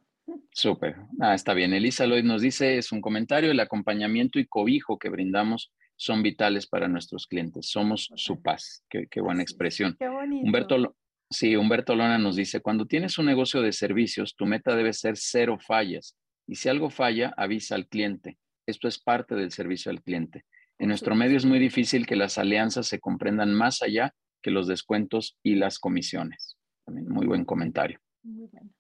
Súper. 0.52 0.96
Ah, 1.20 1.36
está 1.36 1.54
bien. 1.54 1.74
Elisa 1.74 2.06
Lloyd 2.06 2.24
nos 2.24 2.42
dice, 2.42 2.78
es 2.78 2.92
un 2.92 3.02
comentario, 3.02 3.52
el 3.52 3.60
acompañamiento 3.60 4.40
y 4.40 4.48
cobijo 4.48 4.98
que 4.98 5.10
brindamos 5.10 5.74
son 5.98 6.24
vitales 6.24 6.66
para 6.66 6.88
nuestros 6.88 7.28
clientes. 7.28 7.70
Somos 7.70 8.10
su 8.16 8.42
paz. 8.42 8.86
Qué, 8.90 9.08
qué 9.08 9.20
buena 9.20 9.42
expresión. 9.42 9.98
Qué 10.00 10.08
bonito. 10.08 10.46
Humberto, 10.46 10.96
sí, 11.30 11.56
Humberto 11.56 11.96
Lona 11.96 12.18
nos 12.18 12.36
dice, 12.36 12.62
cuando 12.62 12.86
tienes 12.86 13.18
un 13.18 13.26
negocio 13.26 13.62
de 13.62 13.72
servicios, 13.72 14.36
tu 14.36 14.46
meta 14.46 14.76
debe 14.76 14.94
ser 14.94 15.18
cero 15.18 15.58
fallas. 15.60 16.18
Y 16.48 16.56
si 16.56 16.70
algo 16.70 16.90
falla, 16.90 17.34
avisa 17.38 17.76
al 17.76 17.88
cliente. 17.88 18.38
Esto 18.66 18.88
es 18.88 19.00
parte 19.00 19.36
del 19.36 19.52
servicio 19.52 19.92
al 19.92 20.02
cliente. 20.02 20.46
En 20.80 20.88
nuestro 20.88 21.16
medio 21.16 21.38
es 21.38 21.46
muy 21.46 21.60
difícil 21.60 22.06
que 22.06 22.16
las 22.16 22.38
alianzas 22.38 22.88
se 22.88 23.00
comprendan 23.00 23.54
más 23.54 23.82
allá 23.82 24.14
que 24.42 24.52
los 24.52 24.68
descuentos 24.68 25.38
y 25.44 25.56
las 25.56 25.78
comisiones. 25.80 26.58
También 26.86 27.10
muy 27.10 27.28
buen 27.28 27.46
comentario. 27.46 28.00
Muy 28.24 28.48
bueno. 28.52 28.72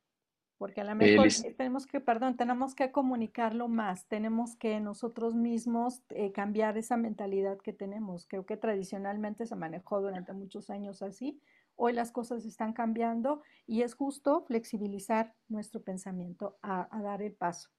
Porque 0.60 0.82
a 0.82 0.84
lo 0.84 0.93
mejor 0.93 1.30
tenemos 1.55 1.88
que, 1.88 2.01
perdón, 2.01 2.36
tenemos 2.36 2.76
que 2.76 2.91
comunicarlo 2.91 3.70
más, 3.70 4.05
tenemos 4.07 4.57
que 4.57 4.82
nosotros 4.82 5.34
mismos 5.34 6.03
eh, 6.10 6.34
cambiar 6.34 6.78
esa 6.78 6.97
mentalidad 6.97 7.57
que 7.60 7.72
tenemos. 7.72 8.28
Creo 8.28 8.45
que 8.45 8.57
tradicionalmente 8.57 9.45
se 9.45 9.55
manejó 9.55 10.01
durante 10.01 10.34
muchos 10.34 10.70
años 10.70 11.01
así. 11.01 11.41
Hoy 11.76 11.93
las 11.93 12.12
cosas 12.12 12.45
están 12.45 12.74
cambiando 12.74 13.41
y 13.66 13.84
es 13.84 13.95
justo 13.95 14.43
flexibilizar 14.45 15.34
nuestro 15.47 15.82
pensamiento 15.82 16.60
a 16.62 16.89
dar 17.01 17.22
el 17.22 17.32
paso. 17.32 17.70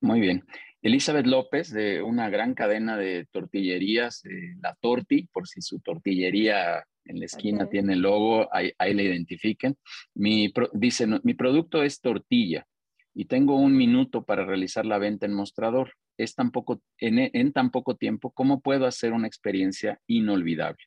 Muy 0.00 0.20
bien. 0.20 0.44
Elizabeth 0.80 1.26
López, 1.26 1.72
de 1.72 2.02
una 2.02 2.30
gran 2.30 2.54
cadena 2.54 2.96
de 2.96 3.26
tortillerías, 3.32 4.22
La 4.62 4.76
Torti, 4.80 5.28
por 5.32 5.48
si 5.48 5.60
su 5.60 5.80
tortillería 5.80 6.84
en 7.04 7.18
la 7.18 7.24
esquina 7.24 7.68
tiene 7.68 7.94
el 7.94 8.00
logo, 8.00 8.48
ahí, 8.52 8.72
le 8.94 9.02
identifiquen. 9.02 9.76
Mi, 10.14 10.52
dice, 10.74 11.06
mi 11.22 11.34
producto 11.34 11.82
es 11.82 12.00
tortilla 12.00 12.66
y 13.14 13.24
tengo 13.24 13.56
un 13.56 13.76
minuto 13.76 14.24
para 14.24 14.44
realizar 14.44 14.86
la 14.86 14.98
venta 14.98 15.26
en 15.26 15.34
mostrador. 15.34 15.94
Es 16.16 16.34
tan 16.34 16.52
poco, 16.52 16.80
en, 16.98 17.30
en 17.32 17.52
tan 17.52 17.70
poco 17.70 17.96
tiempo, 17.96 18.30
¿cómo 18.30 18.60
puedo 18.60 18.86
hacer 18.86 19.12
una 19.12 19.26
experiencia 19.26 19.98
inolvidable? 20.06 20.84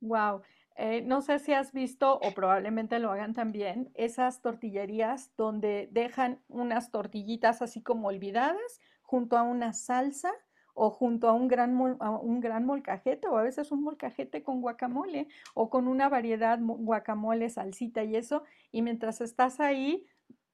Wow. 0.00 0.42
Eh, 0.80 1.02
no 1.02 1.22
sé 1.22 1.40
si 1.40 1.52
has 1.52 1.72
visto, 1.72 2.20
o 2.20 2.30
probablemente 2.34 3.00
lo 3.00 3.10
hagan 3.10 3.34
también, 3.34 3.90
esas 3.94 4.42
tortillerías 4.42 5.32
donde 5.36 5.88
dejan 5.90 6.40
unas 6.46 6.92
tortillitas 6.92 7.62
así 7.62 7.82
como 7.82 8.06
olvidadas 8.06 8.80
junto 9.02 9.36
a 9.36 9.42
una 9.42 9.72
salsa 9.72 10.32
o 10.74 10.90
junto 10.90 11.28
a 11.28 11.32
un 11.32 11.48
gran, 11.48 11.76
un 11.76 12.40
gran 12.40 12.64
molcajete 12.64 13.26
o 13.26 13.36
a 13.36 13.42
veces 13.42 13.72
un 13.72 13.82
molcajete 13.82 14.44
con 14.44 14.60
guacamole 14.60 15.26
o 15.52 15.68
con 15.68 15.88
una 15.88 16.08
variedad 16.08 16.60
guacamole, 16.62 17.50
salsita 17.50 18.04
y 18.04 18.14
eso, 18.14 18.44
y 18.70 18.82
mientras 18.82 19.20
estás 19.20 19.58
ahí, 19.58 20.06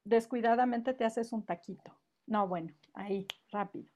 descuidadamente 0.04 0.94
te 0.94 1.04
haces 1.04 1.34
un 1.34 1.44
taquito. 1.44 1.94
No, 2.26 2.48
bueno, 2.48 2.72
ahí, 2.94 3.26
rápido. 3.50 3.90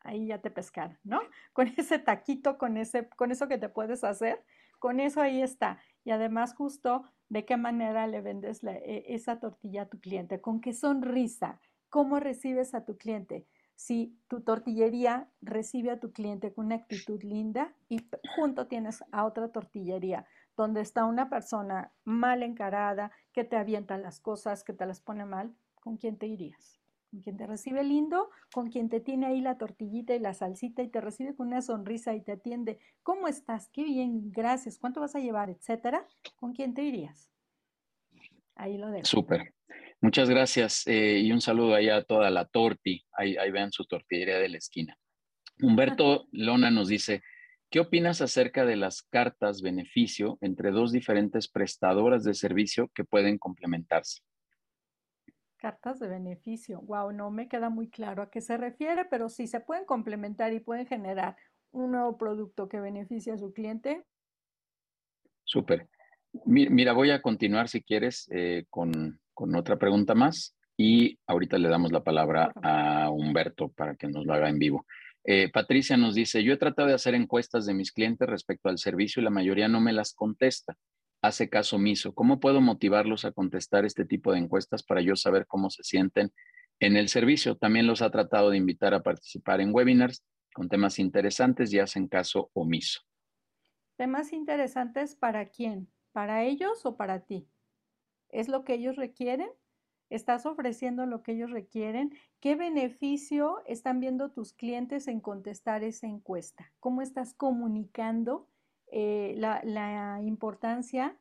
Ahí 0.00 0.28
ya 0.28 0.38
te 0.38 0.50
pescaron, 0.50 0.96
¿no? 1.04 1.20
Con 1.52 1.68
ese 1.76 1.98
taquito, 1.98 2.56
con, 2.56 2.78
ese, 2.78 3.06
con 3.10 3.30
eso 3.30 3.48
que 3.48 3.58
te 3.58 3.68
puedes 3.68 4.02
hacer, 4.02 4.42
con 4.78 5.00
eso 5.00 5.20
ahí 5.20 5.42
está. 5.42 5.78
Y 6.04 6.10
además 6.10 6.54
justo 6.54 7.04
de 7.28 7.44
qué 7.44 7.56
manera 7.56 8.06
le 8.06 8.20
vendes 8.20 8.62
e, 8.64 9.04
esa 9.08 9.40
tortilla 9.40 9.82
a 9.82 9.88
tu 9.88 10.00
cliente, 10.00 10.40
con 10.40 10.60
qué 10.60 10.72
sonrisa, 10.72 11.60
cómo 11.88 12.20
recibes 12.20 12.74
a 12.74 12.84
tu 12.84 12.96
cliente. 12.96 13.46
Si 13.76 14.16
tu 14.28 14.40
tortillería 14.42 15.28
recibe 15.40 15.90
a 15.90 15.98
tu 15.98 16.12
cliente 16.12 16.52
con 16.52 16.66
una 16.66 16.76
actitud 16.76 17.22
linda 17.22 17.74
y 17.88 18.08
junto 18.36 18.68
tienes 18.68 19.02
a 19.10 19.24
otra 19.24 19.48
tortillería 19.48 20.26
donde 20.56 20.80
está 20.80 21.04
una 21.04 21.28
persona 21.28 21.92
mal 22.04 22.42
encarada, 22.42 23.10
que 23.32 23.44
te 23.44 23.56
avienta 23.56 23.98
las 23.98 24.20
cosas, 24.20 24.62
que 24.62 24.72
te 24.72 24.86
las 24.86 25.00
pone 25.00 25.24
mal, 25.24 25.54
¿con 25.74 25.96
quién 25.96 26.16
te 26.16 26.26
irías? 26.26 26.83
Con 27.14 27.22
quien 27.22 27.36
te 27.36 27.46
recibe 27.46 27.84
lindo, 27.84 28.28
con 28.52 28.70
quien 28.70 28.88
te 28.88 28.98
tiene 28.98 29.26
ahí 29.26 29.40
la 29.40 29.56
tortillita 29.56 30.16
y 30.16 30.18
la 30.18 30.34
salsita 30.34 30.82
y 30.82 30.88
te 30.88 31.00
recibe 31.00 31.36
con 31.36 31.46
una 31.46 31.62
sonrisa 31.62 32.12
y 32.12 32.22
te 32.22 32.32
atiende. 32.32 32.80
¿Cómo 33.04 33.28
estás? 33.28 33.70
Qué 33.72 33.84
bien, 33.84 34.32
gracias. 34.32 34.78
¿Cuánto 34.78 35.00
vas 35.00 35.14
a 35.14 35.20
llevar? 35.20 35.48
Etcétera. 35.48 36.04
¿Con 36.34 36.54
quién 36.54 36.74
te 36.74 36.82
irías? 36.82 37.30
Ahí 38.56 38.78
lo 38.78 38.90
dejo. 38.90 39.04
Súper. 39.04 39.54
Muchas 40.00 40.28
gracias 40.28 40.88
eh, 40.88 41.20
y 41.20 41.30
un 41.30 41.40
saludo 41.40 41.76
ahí 41.76 41.88
a 41.88 42.02
toda 42.02 42.30
la 42.30 42.46
torti. 42.46 43.04
Ahí, 43.12 43.36
ahí 43.36 43.52
vean 43.52 43.70
su 43.70 43.84
tortillería 43.84 44.38
de 44.38 44.48
la 44.48 44.58
esquina. 44.58 44.98
Humberto 45.62 46.26
Lona 46.32 46.72
nos 46.72 46.88
dice, 46.88 47.22
¿qué 47.70 47.78
opinas 47.78 48.22
acerca 48.22 48.64
de 48.64 48.74
las 48.74 49.02
cartas 49.02 49.62
beneficio 49.62 50.36
entre 50.40 50.72
dos 50.72 50.90
diferentes 50.90 51.46
prestadoras 51.46 52.24
de 52.24 52.34
servicio 52.34 52.90
que 52.92 53.04
pueden 53.04 53.38
complementarse? 53.38 54.20
Cartas 55.64 55.98
de 55.98 56.08
beneficio. 56.08 56.82
Wow, 56.82 57.10
no 57.12 57.30
me 57.30 57.48
queda 57.48 57.70
muy 57.70 57.88
claro 57.88 58.22
a 58.22 58.30
qué 58.30 58.42
se 58.42 58.58
refiere, 58.58 59.06
pero 59.06 59.30
sí 59.30 59.46
se 59.46 59.60
pueden 59.60 59.86
complementar 59.86 60.52
y 60.52 60.60
pueden 60.60 60.86
generar 60.86 61.36
un 61.70 61.92
nuevo 61.92 62.18
producto 62.18 62.68
que 62.68 62.80
beneficie 62.80 63.32
a 63.32 63.38
su 63.38 63.50
cliente. 63.54 64.04
Súper. 65.42 65.88
Mira, 66.44 66.92
voy 66.92 67.12
a 67.12 67.22
continuar 67.22 67.70
si 67.70 67.82
quieres 67.82 68.28
eh, 68.30 68.66
con, 68.68 69.18
otra 69.56 69.78
pregunta 69.78 70.14
más 70.14 70.54
y 70.76 71.18
ahorita 71.26 71.56
le 71.56 71.70
damos 71.70 71.92
la 71.92 72.04
palabra 72.04 72.52
a 72.62 73.08
Humberto 73.08 73.70
para 73.70 73.94
que 73.94 74.08
nos 74.08 74.26
lo 74.26 74.34
haga 74.34 74.50
en 74.50 74.58
vivo. 74.58 74.84
Eh, 75.24 75.50
Patricia 75.50 75.96
nos 75.96 76.14
dice, 76.14 76.44
yo 76.44 76.52
he 76.52 76.58
tratado 76.58 76.88
de 76.88 76.94
hacer 76.94 77.14
encuestas 77.14 77.64
de 77.64 77.72
mis 77.72 77.90
clientes 77.90 78.28
respecto 78.28 78.68
al 78.68 78.76
servicio 78.76 79.22
y 79.22 79.24
la 79.24 79.30
mayoría 79.30 79.68
no 79.68 79.80
me 79.80 79.94
las 79.94 80.12
contesta 80.12 80.76
hace 81.26 81.48
caso 81.48 81.76
omiso? 81.76 82.14
¿Cómo 82.14 82.38
puedo 82.38 82.60
motivarlos 82.60 83.24
a 83.24 83.32
contestar 83.32 83.86
este 83.86 84.04
tipo 84.04 84.32
de 84.32 84.38
encuestas 84.38 84.82
para 84.82 85.00
yo 85.00 85.16
saber 85.16 85.46
cómo 85.46 85.70
se 85.70 85.82
sienten 85.82 86.32
en 86.80 86.96
el 86.96 87.08
servicio? 87.08 87.56
También 87.56 87.86
los 87.86 88.02
ha 88.02 88.10
tratado 88.10 88.50
de 88.50 88.58
invitar 88.58 88.92
a 88.92 89.02
participar 89.02 89.62
en 89.62 89.74
webinars 89.74 90.22
con 90.54 90.68
temas 90.68 90.98
interesantes 90.98 91.72
y 91.72 91.78
hacen 91.78 92.08
caso 92.08 92.50
omiso. 92.52 93.00
¿Temas 93.96 94.32
interesantes 94.32 95.16
para 95.16 95.46
quién? 95.46 95.88
¿Para 96.12 96.44
ellos 96.44 96.84
o 96.84 96.96
para 96.96 97.20
ti? 97.20 97.48
¿Es 98.28 98.48
lo 98.48 98.64
que 98.64 98.74
ellos 98.74 98.96
requieren? 98.96 99.48
¿Estás 100.10 100.44
ofreciendo 100.44 101.06
lo 101.06 101.22
que 101.22 101.32
ellos 101.32 101.50
requieren? 101.50 102.12
¿Qué 102.38 102.54
beneficio 102.54 103.62
están 103.66 104.00
viendo 104.00 104.30
tus 104.30 104.52
clientes 104.52 105.08
en 105.08 105.20
contestar 105.20 105.82
esa 105.84 106.06
encuesta? 106.06 106.72
¿Cómo 106.80 107.00
estás 107.00 107.32
comunicando 107.32 108.48
eh, 108.96 109.34
la, 109.36 110.20
importancia 110.22 111.18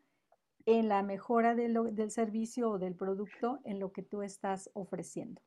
en 0.66 0.90
la 0.90 1.04
mejora 1.04 1.56
del 1.56 2.12
servicio 2.12 2.72
o 2.72 2.80
del 2.80 2.96
producto 2.96 3.60
en 3.66 3.80
lo 3.80 3.92
que 3.92 4.04
tú 4.04 4.22
estás 4.22 4.70
ofreciendo. 4.74 5.42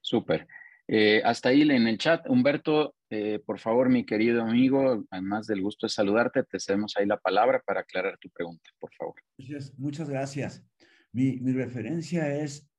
Súper. 0.00 0.46
Eh, 0.88 1.20
hasta 1.24 1.48
ahí 1.48 1.62
en 1.62 1.88
el 1.88 1.98
chat. 1.98 2.28
Humberto, 2.28 2.94
eh, 3.10 3.40
por 3.44 3.58
favor, 3.58 3.88
mi 3.88 4.04
querido 4.04 4.42
amigo, 4.42 5.04
además 5.10 5.46
del 5.46 5.62
gusto 5.62 5.86
de 5.86 5.90
saludarte, 5.90 6.44
te 6.44 6.60
cedemos 6.60 6.96
ahí 6.96 7.06
la 7.06 7.18
palabra 7.18 7.62
para 7.64 7.80
aclarar 7.80 8.18
tu 8.18 8.30
pregunta, 8.30 8.70
por 8.78 8.92
favor. 8.94 9.14
Muchas, 9.78 10.08
gracias. 10.08 10.64
Mi, 11.12 11.38
mi 11.40 11.52
referencia 11.52 12.36
es 12.36 12.70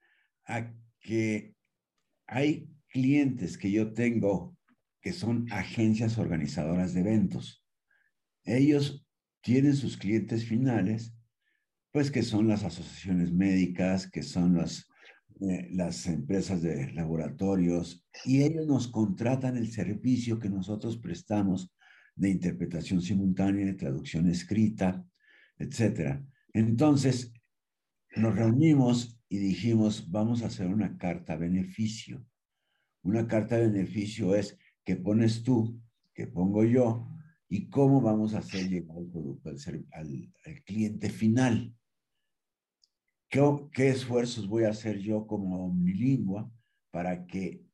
a 0.45 0.71
que 0.99 1.53
hay 2.27 2.69
clientes 2.87 3.57
que 3.57 3.71
yo 3.71 3.93
tengo 3.93 4.57
que 5.01 5.13
son 5.13 5.45
agencias 5.51 6.17
organizadoras 6.17 6.93
de 6.93 7.01
eventos. 7.01 7.63
Ellos 8.43 9.06
tienen 9.47 9.77
sus 9.77 9.95
clientes 9.95 10.43
finales, 10.43 11.15
pues 11.93 12.11
que 12.11 12.21
son 12.21 12.49
las 12.49 12.65
asociaciones 12.65 13.31
médicas, 13.31 14.11
que 14.11 14.21
son 14.21 14.57
las, 14.57 14.89
eh, 15.39 15.69
las 15.71 16.05
empresas 16.07 16.61
de 16.61 16.91
laboratorios, 16.91 18.05
y 18.25 18.43
ellos 18.43 18.67
nos 18.67 18.89
contratan 18.89 19.55
el 19.55 19.71
servicio 19.71 20.37
que 20.37 20.49
nosotros 20.49 20.97
prestamos 20.97 21.73
de 22.13 22.29
interpretación 22.29 23.01
simultánea, 23.01 23.65
de 23.67 23.75
traducción 23.75 24.27
escrita, 24.27 25.01
etc. 25.57 26.21
Entonces, 26.51 27.31
nos 28.17 28.35
reunimos 28.35 29.17
y 29.29 29.37
dijimos, 29.37 30.11
vamos 30.11 30.43
a 30.43 30.47
hacer 30.47 30.67
una 30.67 30.97
carta 30.97 31.37
beneficio. 31.37 32.21
Una 33.01 33.25
carta 33.25 33.57
beneficio 33.57 34.35
es 34.35 34.57
que 34.83 34.97
pones 34.97 35.41
tú, 35.41 35.81
que 36.13 36.27
pongo 36.27 36.65
yo, 36.65 37.07
y 37.49 37.69
cómo 37.69 38.01
vamos 38.01 38.33
a 38.33 38.39
hacer 38.39 38.69
llegar 38.69 38.97
el 38.97 39.07
producto 39.07 39.49
al, 39.49 40.63
cliente 40.65 41.09
final. 41.09 41.73
¿Qué, 43.29 43.41
¿Qué, 43.71 43.89
esfuerzos 43.89 44.47
voy 44.47 44.65
a 44.65 44.69
hacer 44.69 44.99
yo 44.99 45.27
como 45.27 45.65
omnilingua 45.65 46.51
para 46.91 47.25
que 47.25 47.65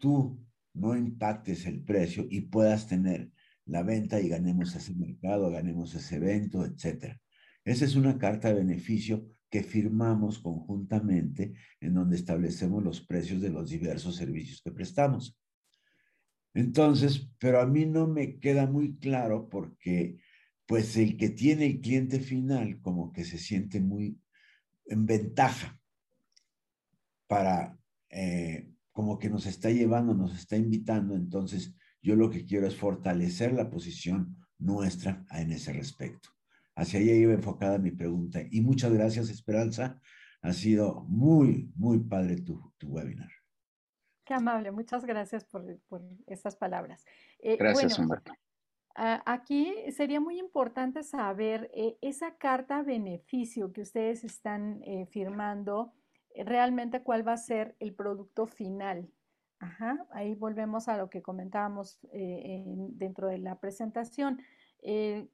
tú 0.00 0.44
no 0.74 0.96
impactes 0.96 1.66
el 1.66 1.82
precio 1.82 2.26
y 2.28 2.42
puedas 2.42 2.86
tener 2.86 3.30
la 3.64 3.82
venta 3.82 4.20
y 4.20 4.28
ganemos 4.28 4.74
ese 4.74 4.94
mercado, 4.94 5.50
ganemos 5.50 5.94
ese 5.94 6.16
evento, 6.16 6.64
etcétera? 6.64 7.20
Esa 7.64 7.84
es 7.84 7.94
una 7.94 8.18
carta 8.18 8.48
de 8.48 8.54
beneficio 8.54 9.28
que 9.48 9.62
firmamos 9.62 10.38
conjuntamente 10.38 11.52
en 11.80 11.94
donde 11.94 12.16
establecemos 12.16 12.82
los 12.82 13.00
precios 13.00 13.40
de 13.40 13.50
los 13.50 13.68
diversos 13.68 14.16
servicios 14.16 14.62
que 14.62 14.72
prestamos. 14.72 15.38
Entonces, 16.54 17.28
pero 17.38 17.60
a 17.60 17.66
mí 17.66 17.86
no 17.86 18.06
me 18.06 18.38
queda 18.38 18.66
muy 18.66 18.96
claro 18.96 19.48
porque 19.48 20.18
pues 20.66 20.96
el 20.96 21.16
que 21.16 21.30
tiene 21.30 21.66
el 21.66 21.80
cliente 21.80 22.20
final 22.20 22.80
como 22.80 23.12
que 23.12 23.24
se 23.24 23.38
siente 23.38 23.80
muy 23.80 24.18
en 24.86 25.06
ventaja 25.06 25.78
para, 27.26 27.78
eh, 28.10 28.70
como 28.90 29.18
que 29.18 29.30
nos 29.30 29.46
está 29.46 29.70
llevando, 29.70 30.14
nos 30.14 30.34
está 30.34 30.56
invitando. 30.56 31.14
Entonces, 31.14 31.74
yo 32.02 32.16
lo 32.16 32.30
que 32.30 32.44
quiero 32.44 32.66
es 32.66 32.76
fortalecer 32.76 33.52
la 33.52 33.70
posición 33.70 34.36
nuestra 34.58 35.24
en 35.30 35.52
ese 35.52 35.72
respecto. 35.72 36.28
Hacia 36.74 37.00
allá 37.00 37.12
iba 37.14 37.32
enfocada 37.32 37.78
mi 37.78 37.90
pregunta. 37.90 38.40
Y 38.50 38.60
muchas 38.60 38.92
gracias, 38.92 39.28
Esperanza. 39.30 40.00
Ha 40.42 40.52
sido 40.52 41.04
muy, 41.04 41.70
muy 41.74 42.00
padre 42.00 42.36
tu, 42.36 42.72
tu 42.78 42.88
webinar. 42.88 43.41
Qué 44.32 44.36
amable, 44.36 44.70
muchas 44.70 45.04
gracias 45.04 45.44
por, 45.44 45.62
por 45.90 46.00
estas 46.26 46.56
palabras. 46.56 47.04
Eh, 47.40 47.58
gracias, 47.58 47.98
Humberto. 47.98 48.32
Aquí 48.94 49.74
sería 49.90 50.20
muy 50.20 50.38
importante 50.38 51.02
saber 51.02 51.70
eh, 51.74 51.98
esa 52.00 52.38
carta 52.38 52.82
beneficio 52.82 53.74
que 53.74 53.82
ustedes 53.82 54.24
están 54.24 54.82
eh, 54.84 55.04
firmando, 55.04 55.92
realmente 56.34 57.02
cuál 57.02 57.28
va 57.28 57.34
a 57.34 57.36
ser 57.36 57.76
el 57.78 57.92
producto 57.92 58.46
final. 58.46 59.12
Ajá, 59.58 60.06
ahí 60.12 60.34
volvemos 60.34 60.88
a 60.88 60.96
lo 60.96 61.10
que 61.10 61.20
comentábamos 61.20 61.98
dentro 62.10 63.28
de 63.28 63.36
la 63.36 63.60
presentación. 63.60 64.40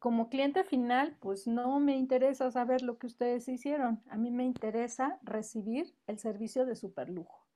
como 0.00 0.28
cliente 0.28 0.64
final, 0.64 1.16
pues 1.20 1.46
no 1.46 1.78
me 1.78 1.96
interesa 1.96 2.50
saber 2.50 2.82
lo 2.82 2.98
que 2.98 3.06
ustedes 3.06 3.48
hicieron. 3.48 4.02
A 4.10 4.16
mí 4.16 4.32
me 4.32 4.42
interesa 4.42 5.20
recibir 5.22 5.94
el 6.08 6.18
servicio 6.18 6.66
de 6.66 6.74
superlujo. 6.74 7.47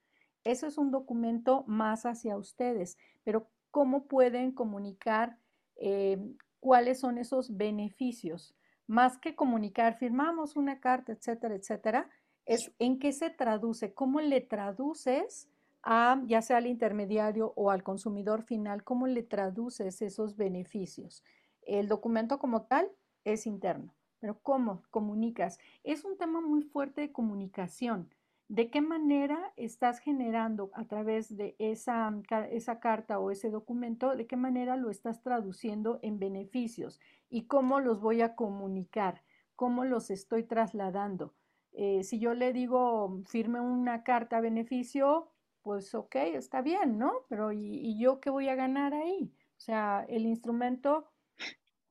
Eso 0.44 0.66
es 0.66 0.78
un 0.78 0.90
documento 0.90 1.64
más 1.66 2.05
hacia 2.05 2.36
ustedes, 2.36 2.98
pero 3.23 3.48
¿cómo 3.70 4.06
pueden 4.06 4.52
comunicar 4.52 5.39
eh, 5.77 6.19
cuáles 6.60 7.01
son 7.01 7.19
esos 7.19 7.56
beneficios? 7.56 8.55
Más 8.89 9.19
que 9.19 9.36
comunicar, 9.36 9.98
firmamos 9.98 10.56
una 10.56 10.81
carta, 10.81 11.12
etcétera, 11.12 11.55
etcétera, 11.55 12.10
es 12.44 12.73
en 12.81 12.98
qué 12.98 13.12
se 13.12 13.31
traduce, 13.31 13.94
cómo 13.94 14.20
le 14.20 14.40
traduces 14.40 15.48
a 15.85 16.20
ya 16.27 16.43
sea 16.43 16.59
al 16.59 16.66
intermediario 16.66 17.52
o 17.56 17.70
al 17.70 17.82
consumidor 17.82 18.43
final, 18.43 18.85
cómo 18.85 19.06
le 19.06 19.23
traduces 19.23 20.02
esos 20.02 20.36
beneficios. 20.36 21.24
El 21.62 21.89
documento 21.89 22.39
como 22.39 22.62
tal 22.62 22.90
es 23.24 23.47
interno, 23.47 23.94
pero 24.19 24.39
¿cómo 24.43 24.82
comunicas? 24.90 25.59
Es 25.85 26.05
un 26.05 26.16
tema 26.19 26.40
muy 26.40 26.62
fuerte 26.62 27.01
de 27.02 27.12
comunicación 27.12 28.12
de 28.52 28.68
qué 28.68 28.82
manera 28.82 29.54
estás 29.56 29.98
generando 29.98 30.70
a 30.74 30.84
través 30.84 31.38
de 31.38 31.56
esa, 31.58 32.12
esa, 32.50 32.80
carta 32.80 33.18
o 33.18 33.30
ese 33.30 33.48
documento, 33.48 34.14
de 34.14 34.26
qué 34.26 34.36
manera 34.36 34.76
lo 34.76 34.90
estás 34.90 35.22
traduciendo 35.22 36.00
en 36.02 36.18
beneficios 36.18 37.00
y 37.30 37.46
cómo 37.46 37.80
los 37.80 38.02
voy 38.02 38.20
a 38.20 38.34
comunicar, 38.34 39.22
cómo 39.56 39.86
los 39.86 40.10
estoy 40.10 40.42
trasladando. 40.42 41.32
Eh, 41.72 42.04
si 42.04 42.18
yo 42.18 42.34
le 42.34 42.52
digo, 42.52 43.22
firme 43.24 43.58
una 43.58 44.04
carta 44.04 44.42
beneficio, 44.42 45.30
pues 45.62 45.94
ok, 45.94 46.16
está 46.16 46.60
bien, 46.60 46.98
¿no? 46.98 47.10
Pero 47.30 47.52
¿y, 47.52 47.78
¿y 47.78 47.98
yo 47.98 48.20
qué 48.20 48.28
voy 48.28 48.50
a 48.50 48.54
ganar 48.54 48.92
ahí? 48.92 49.32
O 49.56 49.60
sea, 49.60 50.04
el 50.10 50.26
instrumento 50.26 51.10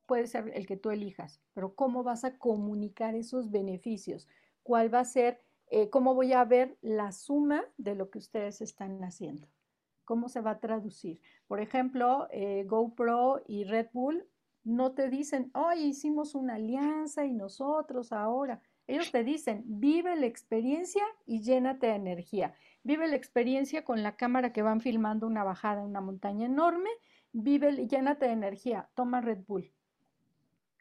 puede 0.06 0.28
ser 0.28 0.52
el 0.54 0.68
que 0.68 0.78
tú 0.78 0.92
elijas, 0.92 1.42
pero 1.56 1.74
¿cómo 1.74 2.04
vas 2.04 2.24
a 2.24 2.38
comunicar 2.38 3.16
esos 3.16 3.50
beneficios? 3.50 4.28
¿Cuál 4.62 4.94
va 4.94 5.00
a 5.00 5.06
ser 5.06 5.42
eh, 5.74 5.90
cómo 5.90 6.14
voy 6.14 6.34
a 6.34 6.44
ver 6.44 6.78
la 6.82 7.14
suma 7.14 7.64
de 7.78 7.96
lo 7.96 8.10
que 8.10 8.18
ustedes 8.18 8.60
están 8.60 9.02
haciendo. 9.06 9.48
¿Cómo 10.04 10.28
se 10.28 10.42
va 10.42 10.52
a 10.52 10.60
traducir? 10.60 11.22
Por 11.48 11.62
ejemplo, 11.62 12.28
eh, 12.30 12.66
GoPro 12.68 13.42
y 13.48 13.64
Red 13.64 13.88
Bull 13.94 14.28
no 14.66 14.92
te 14.92 15.08
dicen, 15.08 15.50
hoy 15.54 15.84
hicimos 15.84 16.36
una 16.36 16.56
alianza 16.56 17.26
y 17.26 17.32
nosotros 17.32 18.12
ahora. 18.12 18.62
Ellos 18.86 19.14
te 19.14 19.24
dicen, 19.24 19.64
vive 19.66 20.18
la 20.18 20.26
experiencia 20.26 21.04
y 21.26 21.42
llénate 21.42 21.88
de 21.88 21.96
energía. 21.96 22.54
Vive 22.84 23.08
la 23.08 23.16
experiencia 23.16 23.86
con 23.86 24.04
la 24.04 24.18
cámara 24.18 24.52
que 24.52 24.64
van 24.64 24.82
filmando 24.82 25.26
una 25.26 25.46
bajada 25.46 25.80
en 25.80 25.88
una 25.88 26.02
montaña 26.02 26.48
enorme. 26.48 26.90
Vive, 27.32 27.88
llénate 27.88 28.26
de 28.26 28.34
energía. 28.34 28.90
Toma 28.94 29.22
Red 29.22 29.46
Bull. 29.48 29.72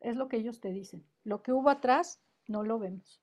Es 0.01 0.17
lo 0.17 0.27
que 0.27 0.39
ellos 0.39 0.61
te 0.61 0.73
dicen. 0.73 1.05
Lo 1.23 1.43
que 1.43 1.53
hubo 1.53 1.71
atrás 1.71 2.21
no 2.49 2.65
lo 2.65 2.81
vemos. 2.81 3.23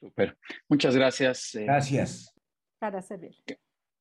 Super. 0.00 0.36
Muchas 0.68 0.96
gracias. 0.96 1.54
Eh, 1.54 1.64
gracias. 1.64 2.34
Para 2.78 3.02
servir. 3.02 3.36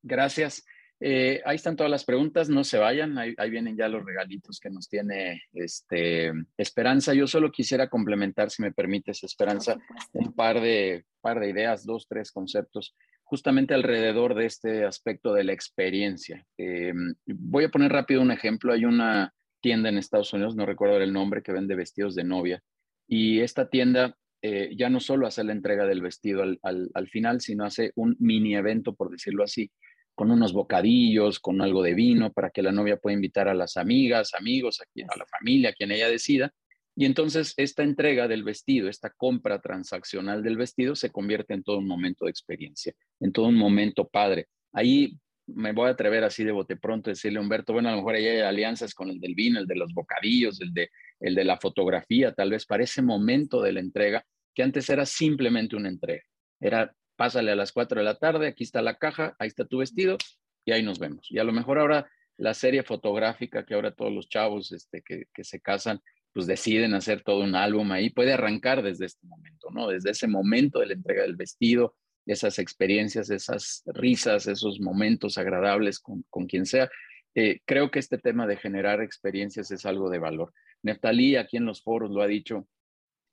Gracias. 0.02 0.66
Eh, 1.02 1.42
ahí 1.46 1.56
están 1.56 1.78
todas 1.78 1.90
las 1.90 2.04
preguntas, 2.04 2.50
no 2.50 2.66
se 2.66 2.78
vayan, 2.78 3.18
ahí, 3.18 3.34
vienen 3.50 3.78
ya 3.78 3.88
los 3.88 4.04
regalitos 4.04 4.60
que 4.60 4.70
nos 4.70 4.90
tiene 4.90 5.44
este, 5.54 6.34
Esperanza. 6.58 7.14
Yo 7.14 7.26
solo 7.26 7.52
quisiera 7.52 7.90
complementar, 7.90 8.50
si 8.50 8.62
me 8.62 8.74
permites, 8.74 9.24
Esperanza, 9.24 9.78
un 10.14 10.34
par 10.34 10.60
de, 10.60 11.06
par 11.22 11.40
de 11.40 11.50
ideas, 11.50 11.86
dos, 11.86 12.06
tres 12.08 12.32
conceptos, 12.34 12.98
justamente 13.24 13.74
alrededor 13.74 14.36
de 14.36 14.46
este 14.46 14.84
aspecto 14.86 15.34
de 15.34 15.46
la 15.46 15.54
experiencia. 15.54 16.46
Eh, 16.58 16.94
voy 17.26 17.64
a 17.64 17.70
poner 17.70 17.94
rápido 17.94 18.22
un 18.22 18.32
ejemplo. 18.32 18.74
Hay 18.74 18.84
una 18.84 19.34
tienda 19.62 19.88
en 19.90 19.98
Estados 19.98 20.34
Unidos, 20.34 20.56
no 20.56 20.66
recuerdo 20.66 20.98
el 20.98 21.14
nombre, 21.14 21.44
que 21.44 21.54
vende 21.54 21.76
vestidos 21.76 22.14
de 22.16 22.26
novia. 22.26 22.62
Y 23.08 23.40
esta 23.40 23.70
tienda 23.70 24.18
eh, 24.42 24.70
ya 24.78 24.90
no 24.90 25.00
solo 25.00 25.28
hace 25.28 25.44
la 25.44 25.52
entrega 25.52 25.86
del 25.86 26.02
vestido 26.02 26.44
al, 26.44 27.08
final, 27.10 27.42
sino 27.42 27.66
hace 27.66 27.92
un 27.96 28.16
mini 28.20 28.56
evento, 28.56 28.94
por 28.94 29.10
decirlo 29.10 29.44
así, 29.44 29.72
con 30.16 30.32
unos 30.32 30.54
bocadillos, 30.54 31.40
con 31.40 31.62
algo 31.62 31.82
de 31.84 31.94
vino, 31.94 32.32
para 32.32 32.50
que 32.50 32.62
la 32.62 32.72
novia 32.72 32.98
pueda 32.98 33.16
invitar 33.16 33.48
a 33.48 33.54
las 33.54 33.78
amigas, 33.78 34.34
amigos, 34.34 34.82
a, 34.82 34.84
a 34.84 35.18
la 35.18 35.26
familia, 35.26 35.70
a 35.70 35.74
quien 35.74 35.92
ella 35.92 36.10
decida. 36.10 36.54
Y 36.96 37.06
entonces 37.06 37.54
esta 37.56 37.84
entrega 37.84 38.28
del 38.28 38.44
vestido, 38.44 38.90
esta 38.90 39.10
compra 39.10 39.62
transaccional 39.62 40.44
del 40.44 40.58
vestido, 40.58 40.96
se 40.96 41.12
convierte 41.12 41.54
en 41.54 41.64
todo 41.64 41.78
un 41.78 41.88
momento 41.88 42.26
de 42.26 42.32
experiencia, 42.32 42.94
en 43.22 43.32
todo 43.32 43.48
un 43.48 43.56
momento 43.56 44.08
padre. 44.08 44.48
Ahí 44.74 45.18
me 45.56 45.72
voy 45.74 45.88
a 45.88 45.92
atrever 45.92 46.24
así 46.24 46.44
de 46.44 46.52
bote 46.52 46.76
pronto 46.76 47.10
a 47.10 47.14
decirle 47.14 47.40
Humberto, 47.40 47.74
bueno, 47.74 47.90
a 47.90 47.92
lo 47.92 47.98
mejor 47.98 48.16
hay 48.16 48.40
alianzas 48.40 48.94
con 48.94 49.10
el 49.10 49.20
del 49.20 49.36
vino, 49.36 49.60
el 49.60 49.68
de 49.68 49.76
los 49.76 49.94
bocadillos, 49.94 50.62
el 50.62 50.74
de, 50.74 50.90
el 51.20 51.36
de 51.36 51.44
la 51.44 51.58
fotografía, 51.58 52.34
tal 52.34 52.52
vez 52.52 52.66
para 52.66 52.84
ese 52.84 53.02
momento 53.02 53.62
de 53.62 53.74
la 53.74 53.80
entrega, 53.80 54.26
que 54.54 54.64
antes 54.64 54.90
era 54.90 55.06
simplemente 55.06 55.76
una 55.76 55.90
entrega. 55.90 56.24
Era, 56.60 56.94
pásale 57.16 57.52
a 57.52 57.56
las 57.56 57.72
4 57.72 58.00
de 58.00 58.06
la 58.06 58.16
tarde, 58.16 58.48
aquí 58.48 58.64
está 58.64 58.82
la 58.82 58.98
caja, 58.98 59.36
ahí 59.40 59.48
está 59.48 59.66
tu 59.66 59.80
vestido 59.80 60.18
y 60.66 60.72
ahí 60.72 60.84
nos 60.84 61.00
vemos. 61.00 61.28
Y 61.30 61.40
a 61.40 61.44
lo 61.44 61.52
mejor 61.52 61.80
ahora 61.80 62.10
la 62.38 62.54
serie 62.54 62.84
fotográfica 62.84 63.66
que 63.66 63.74
ahora 63.74 63.92
todos 63.92 64.14
los 64.14 64.30
chavos 64.30 64.72
este, 64.72 65.02
que, 65.02 65.26
que 65.34 65.44
se 65.44 65.60
casan, 65.60 66.00
pues 66.34 66.48
deciden 66.48 66.94
hacer 66.94 67.24
todo 67.24 67.44
un 67.44 67.56
álbum 67.56 67.92
ahí, 67.92 68.10
puede 68.10 68.34
arrancar 68.34 68.82
desde 68.84 69.06
este 69.06 69.26
momento, 69.28 69.70
¿no? 69.72 69.88
Desde 69.88 70.12
ese 70.12 70.28
momento 70.28 70.80
de 70.80 70.88
la 70.88 70.94
entrega 70.94 71.24
del 71.24 71.36
vestido, 71.36 71.96
esas 72.32 72.60
experiencias, 72.60 73.30
esas 73.30 73.84
risas, 73.88 74.48
esos 74.48 74.80
momentos 74.80 75.38
agradables 75.38 76.00
con, 76.00 76.24
con 76.30 76.46
quien 76.46 76.66
sea. 76.66 76.90
Eh, 77.36 77.60
creo 77.66 77.90
que 77.90 78.00
este 78.00 78.18
tema 78.18 78.46
de 78.46 78.58
generar 78.58 79.02
experiencias 79.02 79.72
es 79.72 79.86
algo 79.86 80.10
de 80.10 80.20
valor. 80.20 80.54
Neftalí 80.84 81.36
aquí 81.36 81.58
en 81.58 81.66
los 81.66 81.82
foros 81.82 82.12
lo 82.12 82.22
ha 82.22 82.28
dicho, 82.28 82.68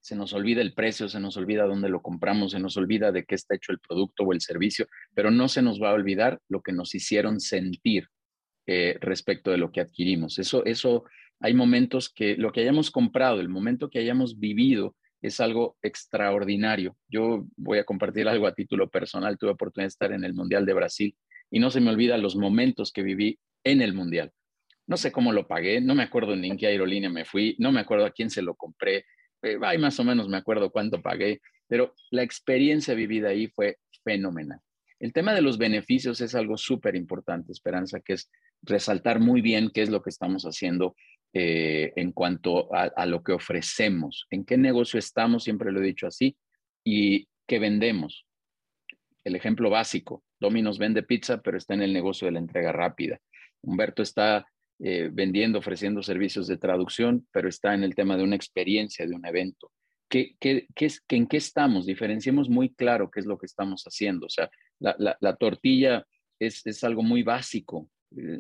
se 0.01 0.17
nos 0.17 0.33
olvida 0.33 0.63
el 0.63 0.73
precio, 0.73 1.09
se 1.09 1.21
nos 1.21 1.37
olvida 1.37 1.65
dónde 1.65 1.89
lo 1.89 2.01
compramos, 2.01 2.53
se 2.53 2.59
nos 2.59 2.77
olvida 2.77 3.13
de 3.13 3.25
qué 3.25 3.35
está 3.35 3.57
hecho 3.57 3.73
el 3.73 3.81
producto 3.81 4.23
o 4.23 4.33
el 4.33 4.41
servicio, 4.41 4.87
pero 5.15 5.31
no 5.31 5.49
se 5.49 5.63
nos 5.63 5.83
va 5.83 5.91
a 5.91 5.95
olvidar 5.95 6.41
lo 6.49 6.63
que 6.63 6.73
nos 6.73 6.95
hicieron 6.95 7.41
sentir 7.41 8.09
eh, 8.67 8.97
respecto 9.01 9.51
de 9.51 9.59
lo 9.59 9.73
que 9.73 9.81
adquirimos. 9.81 10.39
Eso, 10.39 10.65
eso, 10.65 11.05
hay 11.41 11.55
momentos 11.55 12.09
que 12.09 12.37
lo 12.37 12.53
que 12.53 12.61
hayamos 12.61 12.91
comprado, 12.91 13.41
el 13.41 13.49
momento 13.49 13.91
que 13.91 13.99
hayamos 13.99 14.39
vivido, 14.39 14.95
es 15.27 15.41
algo 15.41 15.77
extraordinario. 15.83 16.97
Yo 17.09 17.47
voy 17.57 17.79
a 17.79 17.85
compartir 17.85 18.29
algo 18.29 18.47
a 18.47 18.55
título 18.55 18.89
personal. 18.89 19.39
Tuve 19.39 19.51
oportunidad 19.51 19.87
de 19.87 19.89
estar 19.89 20.13
en 20.13 20.25
el 20.25 20.35
Mundial 20.35 20.65
de 20.65 20.73
Brasil 20.73 21.17
y 21.51 21.59
no 21.59 21.71
se 21.71 21.81
me 21.81 21.91
olvida 21.91 22.17
los 22.17 22.37
momentos 22.37 22.93
que 22.93 23.03
viví 23.03 23.39
en 23.65 23.83
el 23.83 23.93
Mundial. 23.93 24.33
No 24.87 24.97
sé 24.97 25.11
cómo 25.11 25.33
lo 25.33 25.49
pagué, 25.49 25.81
no 25.81 25.97
me 25.97 26.05
acuerdo 26.05 26.37
ni 26.37 26.49
en 26.49 26.57
qué 26.57 26.69
aerolínea 26.69 27.11
me 27.11 27.25
fui, 27.25 27.57
no 27.59 27.73
me 27.73 27.81
acuerdo 27.81 28.07
a 28.07 28.13
quién 28.13 28.31
se 28.31 28.41
lo 28.41 28.55
compré, 28.55 29.05
eh, 29.43 29.59
más 29.59 29.99
o 29.99 30.05
menos 30.05 30.29
me 30.29 30.37
acuerdo 30.37 30.71
cuánto 30.71 31.03
pagué, 31.03 31.41
pero 31.67 31.93
la 32.13 32.23
experiencia 32.23 32.95
vivida 32.95 33.31
ahí 33.31 33.49
fue 33.49 33.79
fenomenal. 34.05 34.61
El 35.01 35.13
tema 35.13 35.35
de 35.35 35.43
los 35.43 35.59
beneficios 35.59 36.21
es 36.21 36.37
algo 36.37 36.57
súper 36.57 36.95
importante, 36.95 37.51
Esperanza, 37.51 37.99
que 38.01 38.13
es 38.13 38.31
resaltar 38.63 39.19
muy 39.19 39.41
bien 39.41 39.71
qué 39.75 39.83
es 39.83 39.91
lo 39.91 40.03
que 40.03 40.11
estamos 40.11 40.45
haciendo 40.45 40.95
eh, 41.33 41.93
en 41.97 42.13
cuanto 42.13 42.73
a, 42.75 43.07
lo 43.07 43.23
que 43.23 43.33
ofrecemos, 43.33 44.27
en 44.31 44.45
qué 44.45 44.57
negocio 44.57 44.99
estamos, 44.99 45.45
siempre 45.45 45.73
lo 45.73 45.81
he 45.81 45.87
dicho 45.87 46.07
así, 46.07 46.37
y 46.85 47.29
qué 47.47 47.59
vendemos. 47.59 48.27
El 49.25 49.37
ejemplo 49.37 49.71
básico, 49.71 50.25
Domino's 50.41 50.79
vende 50.79 51.03
pizza, 51.03 51.43
pero 51.43 51.59
está 51.59 51.75
en 51.75 51.83
el 51.83 51.93
negocio 51.93 52.27
de 52.27 52.33
la 52.33 52.39
entrega 52.39 52.73
rápida. 52.73 53.19
Humberto 53.63 54.03
está 54.03 54.47
eh, 54.79 55.11
vendiendo, 55.13 55.59
ofreciendo 55.59 56.03
servicios 56.03 56.47
de 56.47 56.59
traducción, 56.59 57.27
pero 57.33 57.49
está 57.49 57.75
en 57.75 57.83
el 57.83 57.95
tema 57.95 58.17
de 58.17 58.23
una 58.23 58.37
experiencia, 58.37 59.07
de 59.07 59.15
un 59.15 59.27
evento. 59.27 59.73
¿Qué, 60.09 60.37
qué, 60.39 60.69
qué 60.75 60.87
es, 60.87 61.03
¿En 61.09 61.27
qué 61.27 61.39
estamos? 61.39 61.87
Diferenciemos 61.87 62.49
muy 62.49 62.73
claro 62.73 63.11
qué 63.11 63.21
es 63.21 63.27
lo 63.27 63.39
que 63.39 63.47
estamos 63.47 63.83
haciendo. 63.85 64.27
O 64.27 64.31
sea, 64.31 64.49
la, 64.79 64.95
la, 64.99 65.17
la 65.21 65.35
tortilla 65.35 66.07
es, 66.39 66.85
algo 66.85 67.03
muy 67.03 67.23
básico, 67.23 67.89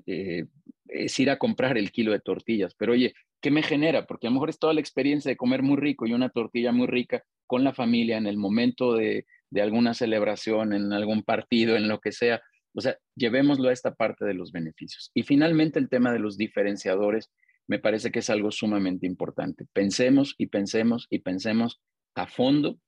eh, 0.06 0.46
es 0.88 1.18
ir 1.18 1.30
a 1.30 1.38
comprar 1.38 1.78
el 1.78 1.90
kilo 1.90 2.12
de 2.12 2.20
tortillas, 2.20 2.74
pero 2.74 2.92
oye, 2.92 3.14
¿qué 3.40 3.50
me 3.50 3.62
genera? 3.62 4.06
Porque 4.06 4.26
a 4.26 4.30
lo 4.30 4.34
mejor 4.34 4.50
es 4.50 4.58
toda 4.58 4.74
la 4.74 4.80
experiencia 4.80 5.30
de 5.30 5.36
comer 5.36 5.62
muy 5.62 5.76
rico 5.76 6.06
y 6.06 6.12
una 6.12 6.30
tortilla 6.30 6.72
muy 6.72 6.86
rica 6.86 7.22
con 7.46 7.64
la 7.64 7.74
familia 7.74 8.16
en 8.16 8.26
el 8.26 8.36
momento 8.36 8.94
de, 8.94 9.26
de 9.50 9.62
alguna 9.62 9.94
celebración, 9.94 10.72
en 10.72 10.92
algún 10.92 11.22
partido, 11.22 11.76
en 11.76 11.88
lo 11.88 12.00
que 12.00 12.12
sea. 12.12 12.42
O 12.74 12.80
sea, 12.80 12.96
llevémoslo 13.14 13.68
a 13.68 13.72
esta 13.72 13.94
parte 13.94 14.24
de 14.24 14.34
los 14.34 14.52
beneficios. 14.52 15.10
Y 15.14 15.22
finalmente 15.22 15.78
el 15.78 15.88
tema 15.88 16.12
de 16.12 16.18
los 16.18 16.36
diferenciadores 16.36 17.30
me 17.66 17.78
parece 17.78 18.10
que 18.10 18.20
es 18.20 18.30
algo 18.30 18.50
sumamente 18.50 19.06
importante. 19.06 19.66
Pensemos 19.72 20.34
y 20.38 20.46
pensemos 20.46 21.06
y 21.10 21.20
pensemos 21.20 21.80
a 22.14 22.26
fondo. 22.26 22.78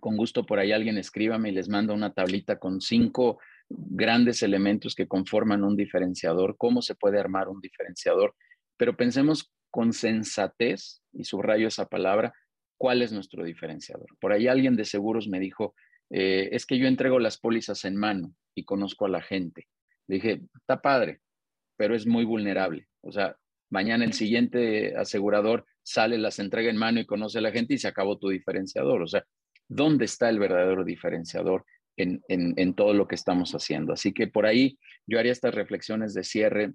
Con 0.00 0.16
gusto 0.16 0.46
por 0.46 0.58
ahí 0.58 0.72
alguien 0.72 0.96
escríbame 0.96 1.50
y 1.50 1.52
les 1.52 1.68
mando 1.68 1.94
una 1.94 2.12
tablita 2.12 2.58
con 2.58 2.80
cinco 2.80 3.38
grandes 3.68 4.42
elementos 4.42 4.94
que 4.94 5.08
conforman 5.08 5.64
un 5.64 5.76
diferenciador, 5.76 6.56
cómo 6.56 6.82
se 6.82 6.94
puede 6.94 7.18
armar 7.18 7.48
un 7.48 7.60
diferenciador, 7.60 8.34
pero 8.76 8.96
pensemos 8.96 9.52
con 9.70 9.92
sensatez, 9.92 11.02
y 11.12 11.24
subrayo 11.24 11.68
esa 11.68 11.86
palabra, 11.86 12.32
cuál 12.78 13.02
es 13.02 13.12
nuestro 13.12 13.44
diferenciador. 13.44 14.06
Por 14.20 14.32
ahí 14.32 14.48
alguien 14.48 14.76
de 14.76 14.84
seguros 14.84 15.28
me 15.28 15.40
dijo, 15.40 15.74
eh, 16.10 16.48
es 16.52 16.64
que 16.64 16.78
yo 16.78 16.86
entrego 16.86 17.18
las 17.18 17.38
pólizas 17.38 17.84
en 17.84 17.96
mano 17.96 18.34
y 18.54 18.64
conozco 18.64 19.04
a 19.04 19.10
la 19.10 19.20
gente. 19.20 19.66
Dije, 20.06 20.40
está 20.54 20.80
padre, 20.80 21.20
pero 21.76 21.94
es 21.94 22.06
muy 22.06 22.24
vulnerable. 22.24 22.88
O 23.02 23.12
sea, 23.12 23.36
mañana 23.68 24.04
el 24.04 24.14
siguiente 24.14 24.96
asegurador 24.96 25.66
sale, 25.82 26.16
las 26.18 26.38
entrega 26.38 26.70
en 26.70 26.76
mano 26.76 27.00
y 27.00 27.06
conoce 27.06 27.38
a 27.38 27.42
la 27.42 27.52
gente 27.52 27.74
y 27.74 27.78
se 27.78 27.88
acabó 27.88 28.18
tu 28.18 28.28
diferenciador. 28.28 29.02
O 29.02 29.06
sea, 29.06 29.24
¿dónde 29.68 30.06
está 30.06 30.30
el 30.30 30.38
verdadero 30.38 30.84
diferenciador 30.84 31.66
en, 31.98 32.22
en 32.28 32.74
todo 32.74 32.94
lo 32.94 33.06
que 33.06 33.14
estamos 33.14 33.52
haciendo? 33.52 33.92
Así 33.92 34.12
que 34.12 34.26
por 34.26 34.46
ahí 34.46 34.78
yo 35.06 35.18
haría 35.18 35.32
estas 35.32 35.54
reflexiones 35.54 36.14
de 36.14 36.24
cierre, 36.24 36.72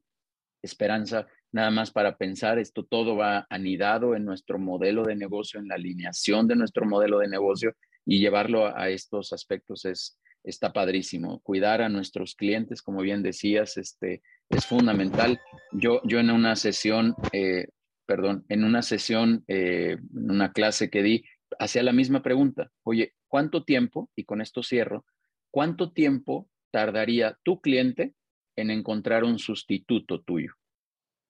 esperanza, 0.62 1.28
nada 1.54 1.70
más 1.70 1.92
para 1.92 2.18
pensar, 2.18 2.60
esto 2.60 2.84
todo 2.84 3.16
va 3.16 3.46
anidado 3.50 4.16
en 4.16 4.26
nuestro 4.26 4.60
modelo 4.60 5.04
de 5.04 5.16
negocio, 5.16 5.60
en 5.60 5.68
la 5.68 5.76
alineación 5.76 6.48
de 6.48 6.56
nuestro 6.56 6.86
modelo 6.86 7.20
de 7.20 7.28
negocio 7.28 7.76
y 8.06 8.20
llevarlo 8.20 8.76
a, 8.76 8.90
estos 8.90 9.32
aspectos 9.32 9.86
es, 9.86 10.20
está 10.44 10.74
padrísimo. 10.74 11.40
Cuidar 11.42 11.82
a 11.82 11.90
nuestros 11.90 12.36
clientes, 12.36 12.82
como 12.82 13.02
bien 13.02 13.24
decías, 13.24 13.78
este, 13.78 14.22
es 14.50 14.66
fundamental. 14.66 15.40
Yo, 15.72 16.02
yo 16.04 16.20
en 16.20 16.32
una 16.32 16.56
sesión, 16.56 17.16
eh, 17.32 17.68
perdón, 18.06 18.46
en 18.50 18.64
una 18.64 18.82
sesión, 18.82 19.44
eh, 19.48 19.98
una 20.12 20.52
clase 20.52 20.90
que 20.90 21.04
di, 21.04 21.24
hacía 21.60 21.84
la 21.84 21.94
misma 21.94 22.24
pregunta. 22.24 22.72
Oye, 22.84 23.14
¿cuánto 23.34 23.64
tiempo, 23.64 24.12
y 24.16 24.26
con 24.26 24.42
esto 24.42 24.62
cierro, 24.62 25.08
cuánto 25.50 25.92
tiempo 25.92 26.52
tardaría 26.70 27.40
tu 27.42 27.62
cliente 27.62 28.14
en 28.56 28.70
encontrar 28.70 29.24
un 29.24 29.40
sustituto 29.40 30.22
tuyo? 30.22 30.54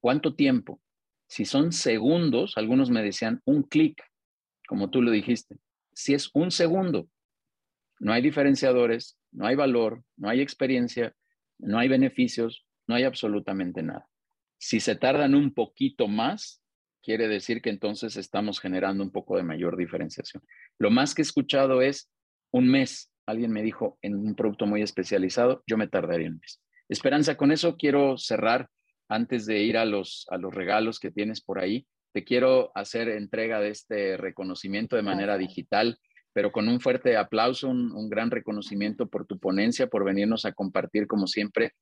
¿Cuánto 0.01 0.35
tiempo? 0.35 0.81
Si 1.29 1.45
son 1.45 1.71
segundos, 1.71 2.57
algunos 2.57 2.89
me 2.89 3.01
decían 3.01 3.41
un 3.45 3.63
clic, 3.63 4.03
como 4.67 4.89
tú 4.89 5.01
lo 5.01 5.11
dijiste 5.11 5.55
si 5.93 6.13
es 6.13 6.29
un 6.33 6.51
segundo. 6.51 7.07
No 7.99 8.11
hay 8.11 8.21
diferenciadores, 8.21 9.17
no 9.31 9.45
hay 9.45 9.55
valor, 9.55 10.03
no 10.17 10.27
hay 10.27 10.41
experiencia, 10.41 11.15
no 11.57 11.79
hay 11.79 11.87
beneficios, 11.87 12.65
no 12.85 12.95
hay 12.95 13.03
absolutamente 13.03 13.81
nada. 13.81 14.09
Si 14.57 14.81
se 14.81 14.97
tardan 14.97 15.35
un 15.35 15.53
poquito 15.53 16.09
más, 16.09 16.61
quiere 17.03 17.27
decir 17.27 17.61
que 17.61 17.69
entonces 17.69 18.15
estamos 18.15 18.59
generando 18.59 19.03
un 19.03 19.11
poco 19.11 19.37
de 19.37 19.43
mayor 19.43 19.77
diferenciación. 19.77 20.41
Lo 20.79 20.89
más 20.89 21.13
que 21.13 21.21
he 21.21 21.23
escuchado 21.23 21.81
es 21.81 22.09
un 22.51 22.69
mes. 22.69 23.11
Alguien 23.25 23.51
me 23.51 23.61
dijo 23.61 23.99
en 24.01 24.15
un 24.15 24.35
producto 24.35 24.65
muy 24.65 24.81
especializado, 24.81 25.63
yo 25.67 25.77
me 25.77 25.87
tardaría 25.87 26.29
un 26.29 26.39
mes. 26.39 26.61
Esperanza, 26.89 27.37
con 27.37 27.51
eso 27.51 27.77
quiero 27.77 28.17
cerrar 28.17 28.69
antes 29.09 29.45
de 29.45 29.59
ir 29.59 29.77
a 29.77 29.85
los, 29.85 30.25
a 30.29 30.37
los 30.37 30.53
regalos 30.53 30.99
que 30.99 31.11
tienes 31.11 31.41
por 31.41 31.59
ahí. 31.59 31.85
Te 32.13 32.23
quiero 32.23 32.71
hacer 32.75 33.09
entrega 33.09 33.59
de 33.59 33.69
este 33.69 34.17
reconocimiento 34.17 34.95
de 34.95 35.01
manera 35.01 35.37
digital, 35.37 35.97
pero 36.33 36.51
con 36.51 36.67
un 36.67 36.79
fuerte 36.79 37.15
aplauso, 37.15 37.69
un, 37.69 38.09
gran 38.09 38.31
reconocimiento 38.31 39.07
por 39.07 39.25
tu 39.25 39.39
ponencia, 39.39 39.87
por 39.87 40.03
venirnos 40.03 40.45
a 40.45 40.53
compartir, 40.53 41.07
como 41.07 41.27
siempre, 41.27 41.73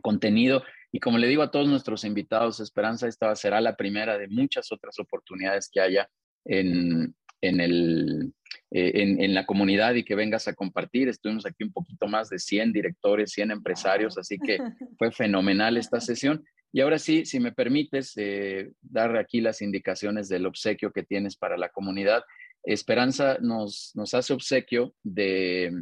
contenido. 0.00 0.62
Y 0.92 1.00
como 1.00 1.18
le 1.18 1.28
digo 1.28 1.42
a 1.42 1.50
todos 1.50 1.68
nuestros 1.68 2.04
invitados, 2.04 2.60
Esperanza, 2.60 3.06
esta 3.06 3.34
será 3.36 3.60
la 3.60 3.76
primera 3.76 4.18
de 4.18 4.28
muchas 4.28 4.72
otras 4.72 4.98
oportunidades 4.98 5.70
que 5.72 5.80
haya 5.80 6.08
en, 6.44 7.14
en, 7.40 7.60
el, 7.60 8.32
eh, 8.70 8.92
en, 8.94 9.22
en, 9.22 9.34
la 9.34 9.46
comunidad 9.46 9.94
y 9.94 10.04
que 10.04 10.14
vengas 10.14 10.48
a 10.48 10.54
compartir. 10.54 11.08
Estuvimos 11.08 11.46
aquí 11.46 11.62
un 11.62 11.72
poquito 11.72 12.08
más 12.08 12.28
de 12.28 12.38
100 12.38 12.72
directores, 12.72 13.32
100 13.32 13.52
empresarios, 13.52 14.18
así 14.18 14.38
que 14.38 14.58
fue 14.98 15.12
fenomenal 15.12 15.76
esta 15.76 16.00
sesión. 16.00 16.44
Y 16.72 16.80
ahora 16.80 16.98
sí, 16.98 17.24
si 17.24 17.40
me 17.40 17.52
permites 17.52 18.12
eh, 18.16 18.70
dar 18.80 19.16
aquí 19.16 19.40
las 19.40 19.60
indicaciones 19.60 20.28
del 20.28 20.46
obsequio 20.46 20.92
que 20.92 21.02
tienes 21.02 21.36
para 21.36 21.56
la 21.56 21.68
comunidad. 21.68 22.22
Esperanza 22.62 23.38
nos, 23.40 23.92
nos 23.94 24.14
hace 24.14 24.32
obsequio 24.32 24.94
de 25.02 25.72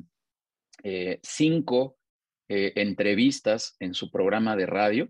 eh, 0.82 1.18
cinco 1.22 1.97
eh, 2.48 2.72
entrevistas 2.76 3.76
en 3.80 3.94
su 3.94 4.10
programa 4.10 4.56
de 4.56 4.66
radio 4.66 5.08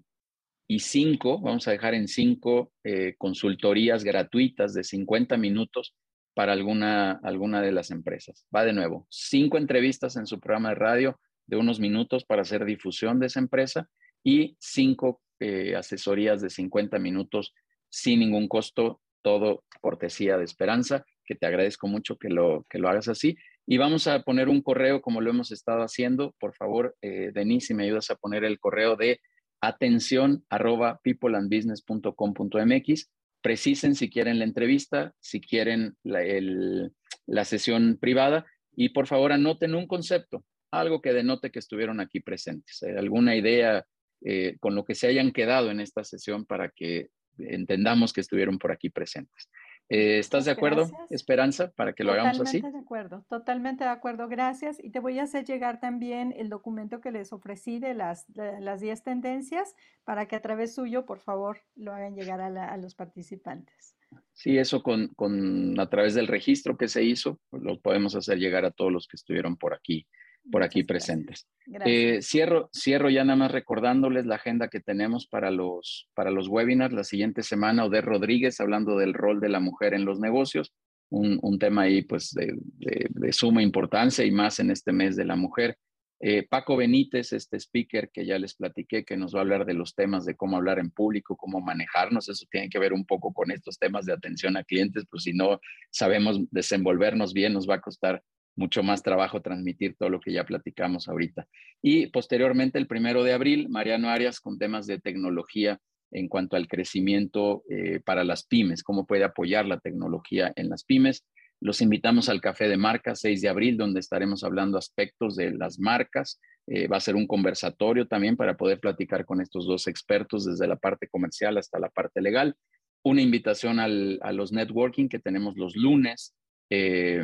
y 0.67 0.81
cinco, 0.81 1.41
vamos 1.41 1.67
a 1.67 1.71
dejar 1.71 1.95
en 1.95 2.09
cinco 2.09 2.73
consultorías 3.17 4.05
gratuitas 4.05 4.75
de 4.75 4.85
50 4.85 5.39
minutos 5.39 5.95
para 6.35 6.53
alguna, 6.53 7.19
alguna 7.25 7.63
de 7.63 7.73
las 7.73 7.91
empresas. 7.91 8.47
Va 8.55 8.65
de 8.65 8.73
nuevo, 8.73 9.07
cinco 9.11 9.57
entrevistas 9.57 10.17
en 10.17 10.27
su 10.27 10.39
programa 10.39 10.69
de 10.69 10.75
radio 10.77 11.21
de 11.49 11.57
unos 11.57 11.81
minutos 11.81 12.25
para 12.25 12.43
hacer 12.43 12.65
difusión 12.65 13.19
de 13.19 13.27
esa 13.27 13.41
empresa 13.41 13.89
y 14.23 14.57
cinco 14.61 15.21
eh, 15.41 15.75
asesorías 15.75 16.41
de 16.41 16.51
50 16.51 16.99
minutos 16.99 17.55
sin 17.89 18.21
ningún 18.21 18.47
costo, 18.47 19.01
todo 19.23 19.65
cortesía 19.81 20.37
de 20.37 20.45
Esperanza, 20.45 21.05
que 21.25 21.35
te 21.35 21.47
agradezco 21.47 21.89
mucho 21.89 22.17
que 22.19 22.29
lo, 22.29 22.67
que 22.69 22.79
lo 22.79 22.89
hagas 22.89 23.09
así. 23.09 23.37
Y 23.71 23.77
vamos 23.77 24.07
a 24.07 24.23
poner 24.23 24.49
un 24.49 24.63
correo 24.63 25.03
como 25.03 25.21
lo 25.21 25.29
hemos 25.29 25.53
estado 25.53 25.83
haciendo. 25.83 26.35
Por 26.41 26.55
favor, 26.55 26.97
eh, 27.03 27.33
Denise, 27.35 27.67
si 27.67 27.75
me 27.75 27.85
ayudas 27.85 28.11
a 28.11 28.15
poner 28.15 28.43
el 28.45 28.59
correo 28.59 28.97
de 28.97 29.21
atención 29.61 30.43
arroba 30.49 31.01
peopleandbusiness.com.mx. 31.05 33.11
Precisen 33.43 33.95
si 33.95 34.09
quieren 34.09 34.39
la 34.39 34.47
entrevista, 34.47 35.13
si 35.21 35.43
quieren 35.43 35.99
la, 36.03 37.45
sesión 37.45 37.99
privada 38.01 38.47
y 38.75 38.89
por 38.89 39.07
favor 39.07 39.33
anoten 39.33 39.75
un 39.75 39.87
concepto, 39.87 40.47
algo 40.71 41.03
que 41.03 41.13
denote 41.13 41.51
que 41.51 41.59
estuvieron 41.59 42.01
aquí 42.01 42.21
presentes, 42.21 42.83
eh, 42.85 42.97
alguna 42.97 43.37
idea 43.37 43.85
eh, 44.25 44.57
con 44.61 44.77
lo 44.77 44.87
que 44.87 44.95
se 44.95 45.09
hayan 45.09 45.31
quedado 45.31 45.71
en 45.71 45.81
esta 45.81 46.05
sesión 46.05 46.47
para 46.47 46.71
que 46.71 47.09
entendamos 47.37 48.15
que 48.15 48.23
estuvieron 48.23 48.59
por 48.59 48.73
aquí 48.73 48.89
presentes. 48.89 49.51
Eh, 49.91 50.19
¿Estás 50.19 50.45
de 50.45 50.51
acuerdo, 50.51 50.91
Esperanza, 51.09 51.71
para 51.71 51.95
que 51.95 52.05
lo 52.05 52.13
hagamos 52.13 52.39
así? 52.41 52.61
Totalmente 52.61 52.77
de 52.77 52.85
acuerdo, 52.85 53.25
totalmente 53.29 53.85
de 53.85 53.91
acuerdo, 53.91 54.29
gracias. 54.29 54.79
Y 54.83 54.91
te 54.91 55.01
voy 55.01 55.19
a 55.19 55.23
hacer 55.23 55.47
llegar 55.47 55.81
también 55.81 56.35
el 56.37 56.51
documento 56.51 57.01
que 57.01 57.11
les 57.11 57.33
ofrecí 57.33 57.79
de 57.79 57.95
las 57.95 58.27
10 58.29 59.03
tendencias 59.03 59.75
para 60.05 60.29
que 60.29 60.37
a 60.37 60.43
través 60.43 60.75
suyo, 60.75 61.07
por 61.07 61.21
favor, 61.21 61.63
lo 61.75 61.95
hagan 61.95 62.15
llegar 62.15 62.41
a, 62.41 62.77
los 62.77 62.95
participantes. 62.95 63.97
Sí, 64.35 64.59
eso 64.59 64.83
con, 64.83 65.09
con, 65.09 65.81
a 65.81 65.89
través 65.89 66.15
del 66.15 66.27
registro 66.27 66.77
que 66.77 66.89
se 66.89 67.03
hizo, 67.05 67.41
lo 67.51 67.81
podemos 67.81 68.15
hacer 68.15 68.39
llegar 68.39 68.67
a 68.67 68.71
todos 68.71 68.93
los 68.93 69.09
que 69.09 69.17
estuvieron 69.17 69.57
por 69.57 69.75
aquí 69.75 70.07
por 70.51 70.63
aquí 70.63 70.83
presentes. 70.85 71.47
Eh, 71.85 72.21
cierro, 72.23 72.71
cierro 72.75 73.11
ya 73.11 73.25
nada 73.25 73.37
más 73.37 73.53
recordándoles 73.53 74.27
la 74.27 74.37
agenda 74.37 74.69
que 74.69 74.81
tenemos 74.81 75.27
para 75.27 75.51
los, 75.51 76.09
para 76.15 76.31
los 76.31 76.49
webinars. 76.49 76.95
La 76.95 77.05
siguiente 77.05 77.43
semana, 77.43 77.85
Oder 77.85 78.05
Rodríguez 78.05 78.61
hablando 78.61 78.97
del 78.97 79.15
rol 79.15 79.41
de 79.41 79.51
la 79.51 79.61
mujer 79.61 79.95
en 79.95 80.05
los 80.05 80.19
negocios, 80.19 80.73
un, 81.11 81.39
un 81.43 81.59
tema 81.59 81.83
ahí 81.83 82.03
pues 82.03 82.33
de, 82.33 82.55
de, 82.79 83.33
suma 83.33 83.63
importancia 83.63 84.25
y 84.25 84.31
más 84.31 84.61
en 84.61 84.71
este 84.71 84.93
mes 84.93 85.17
de 85.17 85.25
la 85.25 85.37
mujer. 85.37 85.77
Eh, 86.21 86.47
Paco 86.49 86.77
Benítez, 86.77 87.33
este 87.33 87.61
speaker 87.61 88.11
que 88.13 88.27
ya 88.27 88.39
les 88.39 88.55
platiqué, 88.55 89.05
que 89.05 89.17
nos 89.17 89.35
va 89.35 89.39
a 89.39 89.43
hablar 89.43 89.65
de 89.65 89.75
los 89.75 89.95
temas 89.95 90.25
de 90.25 90.35
cómo 90.35 90.57
hablar 90.57 90.81
en 90.81 90.91
público, 90.91 91.37
cómo 91.37 91.61
manejarnos, 91.61 92.29
eso 92.29 92.45
tiene 92.51 92.69
que 92.69 92.81
ver 92.81 92.93
un 92.93 93.05
poco 93.05 93.33
con 93.33 93.53
estos 93.53 93.79
temas 93.79 94.05
de 94.05 94.15
atención 94.15 94.57
a 94.57 94.65
clientes, 94.65 95.05
pues 95.09 95.23
si 95.23 95.33
no 95.33 95.61
sabemos 95.93 96.41
desenvolvernos 96.51 97.33
bien, 97.35 97.53
nos 97.53 97.69
va 97.69 97.77
a 97.77 97.81
costar 97.81 98.23
mucho 98.59 98.83
más 98.83 99.05
trabajo 99.05 99.41
transmitir 99.41 99.95
todo 99.97 100.11
lo 100.11 100.21
que 100.21 100.33
ya 100.33 100.45
platicamos 100.45 101.09
ahorita. 101.09 101.47
Y 101.81 102.09
posteriormente, 102.09 102.77
el 102.79 102.89
primero 102.89 103.23
de 103.23 103.33
abril, 103.33 103.69
Mariano 103.69 104.11
Arias 104.11 104.41
con 104.41 104.59
temas 104.59 104.87
de 104.87 104.99
tecnología 104.99 105.79
en 106.11 106.29
cuanto 106.29 106.57
al 106.57 106.67
crecimiento 106.67 107.63
eh, 107.71 108.01
para 108.05 108.25
las 108.25 108.45
pymes, 108.45 108.83
cómo 108.83 109.07
puede 109.07 109.23
apoyar 109.23 109.67
la 109.67 109.79
tecnología 109.79 110.53
en 110.57 110.71
las 110.71 110.83
pymes. 110.83 111.25
Los 111.61 111.81
invitamos 111.81 112.29
al 112.29 112.41
Café 112.41 112.69
de 112.69 112.77
Marcas 112.77 113.21
6 113.21 113.43
de 113.43 113.49
abril, 113.49 113.77
donde 113.77 114.01
estaremos 114.01 114.43
hablando 114.43 114.77
aspectos 114.77 115.37
de 115.37 115.53
las 115.53 115.79
marcas. 115.79 116.41
Eh, 116.67 116.89
va 116.89 116.97
a 116.97 117.01
ser 117.01 117.15
un 117.15 117.29
conversatorio 117.29 118.09
también 118.09 118.37
para 118.37 118.57
poder 118.57 118.81
platicar 118.81 119.25
con 119.25 119.41
estos 119.41 119.67
dos 119.67 119.87
expertos 119.87 120.45
desde 120.45 120.67
la 120.67 120.77
parte 120.77 121.07
comercial 121.07 121.59
hasta 121.59 121.79
la 121.79 121.91
parte 121.91 122.21
legal. 122.21 122.57
Una 123.05 123.23
invitación 123.23 123.79
al, 123.79 124.19
a 124.23 124.33
los 124.33 124.53
networking 124.53 125.09
que 125.09 125.21
tenemos 125.21 125.57
los 125.57 125.77
lunes 125.77 126.35
eh, 126.71 127.23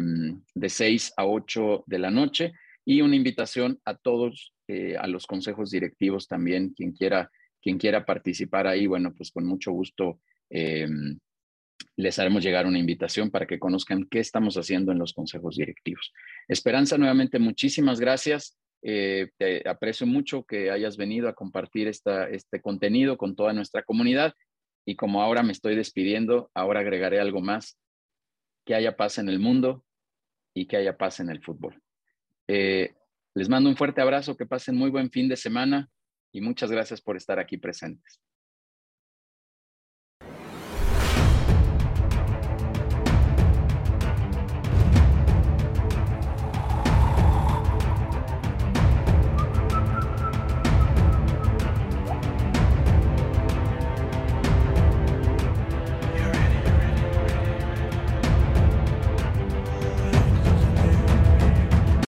de 0.55 0.69
6 0.69 1.15
a 1.17 1.27
8 1.27 1.85
de 1.87 1.99
la 1.99 2.11
noche 2.11 2.53
y 2.85 3.01
una 3.01 3.17
invitación 3.17 3.81
a 3.85 3.97
todos, 3.97 4.53
eh, 4.69 4.97
a 4.97 5.07
los 5.07 5.27
consejos 5.27 5.71
directivos 5.71 6.29
también, 6.29 6.71
quien 6.71 6.93
quiera 6.93 7.31
quien 7.65 7.79
quiera 7.79 8.05
participar 8.05 8.67
ahí, 8.67 8.87
bueno, 8.87 9.15
pues 9.15 9.31
con 9.31 9.47
mucho 9.47 9.73
gusto 9.73 10.21
em, 10.51 11.19
les 11.97 12.19
haremos 12.19 12.45
llegar 12.45 12.67
una 12.67 12.79
invitación 12.79 13.31
para 13.31 13.47
que 13.47 13.59
conozcan 13.59 14.07
qué 14.11 14.19
estamos 14.19 14.57
haciendo 14.57 14.93
en 14.93 14.99
los 14.99 15.15
consejos 15.15 15.57
directivos. 15.57 16.13
Esperanza, 16.47 16.99
nuevamente, 16.99 17.39
muchísimas 17.39 18.01
gracias. 18.01 18.59
Eh, 18.83 19.31
te 19.39 19.67
aprecio 19.67 20.07
mucho 20.07 20.45
que 20.45 20.71
hayas 20.71 20.99
venido 20.99 21.27
a 21.27 21.35
compartir 21.35 21.89
esta, 21.89 22.29
este 22.29 22.61
contenido 22.61 23.17
con 23.17 23.35
toda 23.35 23.55
nuestra 23.55 23.83
comunidad. 23.83 24.35
Y 24.85 24.97
como 24.97 25.23
ahora 25.23 25.43
me 25.43 25.53
estoy 25.53 25.75
despidiendo, 25.75 26.51
ahora 26.53 26.81
agregaré 26.81 27.19
algo 27.19 27.41
más, 27.41 27.79
que 28.65 28.75
haya 28.75 28.97
paz 28.97 29.19
en 29.19 29.29
el 29.29 29.39
mundo 29.39 29.85
y 30.55 30.67
que 30.67 30.77
haya 30.77 30.97
paz 30.97 31.21
en 31.21 31.31
el 31.31 31.43
fútbol. 31.43 31.81
Eh, 32.49 32.95
les 33.35 33.49
mando 33.49 33.69
un 33.69 33.77
fuerte 33.77 34.01
abrazo, 34.01 34.37
que 34.37 34.47
pasen 34.47 34.77
muy 34.77 34.91
buen 34.91 35.11
fin 35.11 35.29
de 35.29 35.37
semana 35.37 35.91
y 36.33 36.41
muchas 36.41 36.71
gracias 36.71 37.01
por 37.01 37.17
estar 37.17 37.39
aquí 37.39 37.57
presentes. 37.57 38.21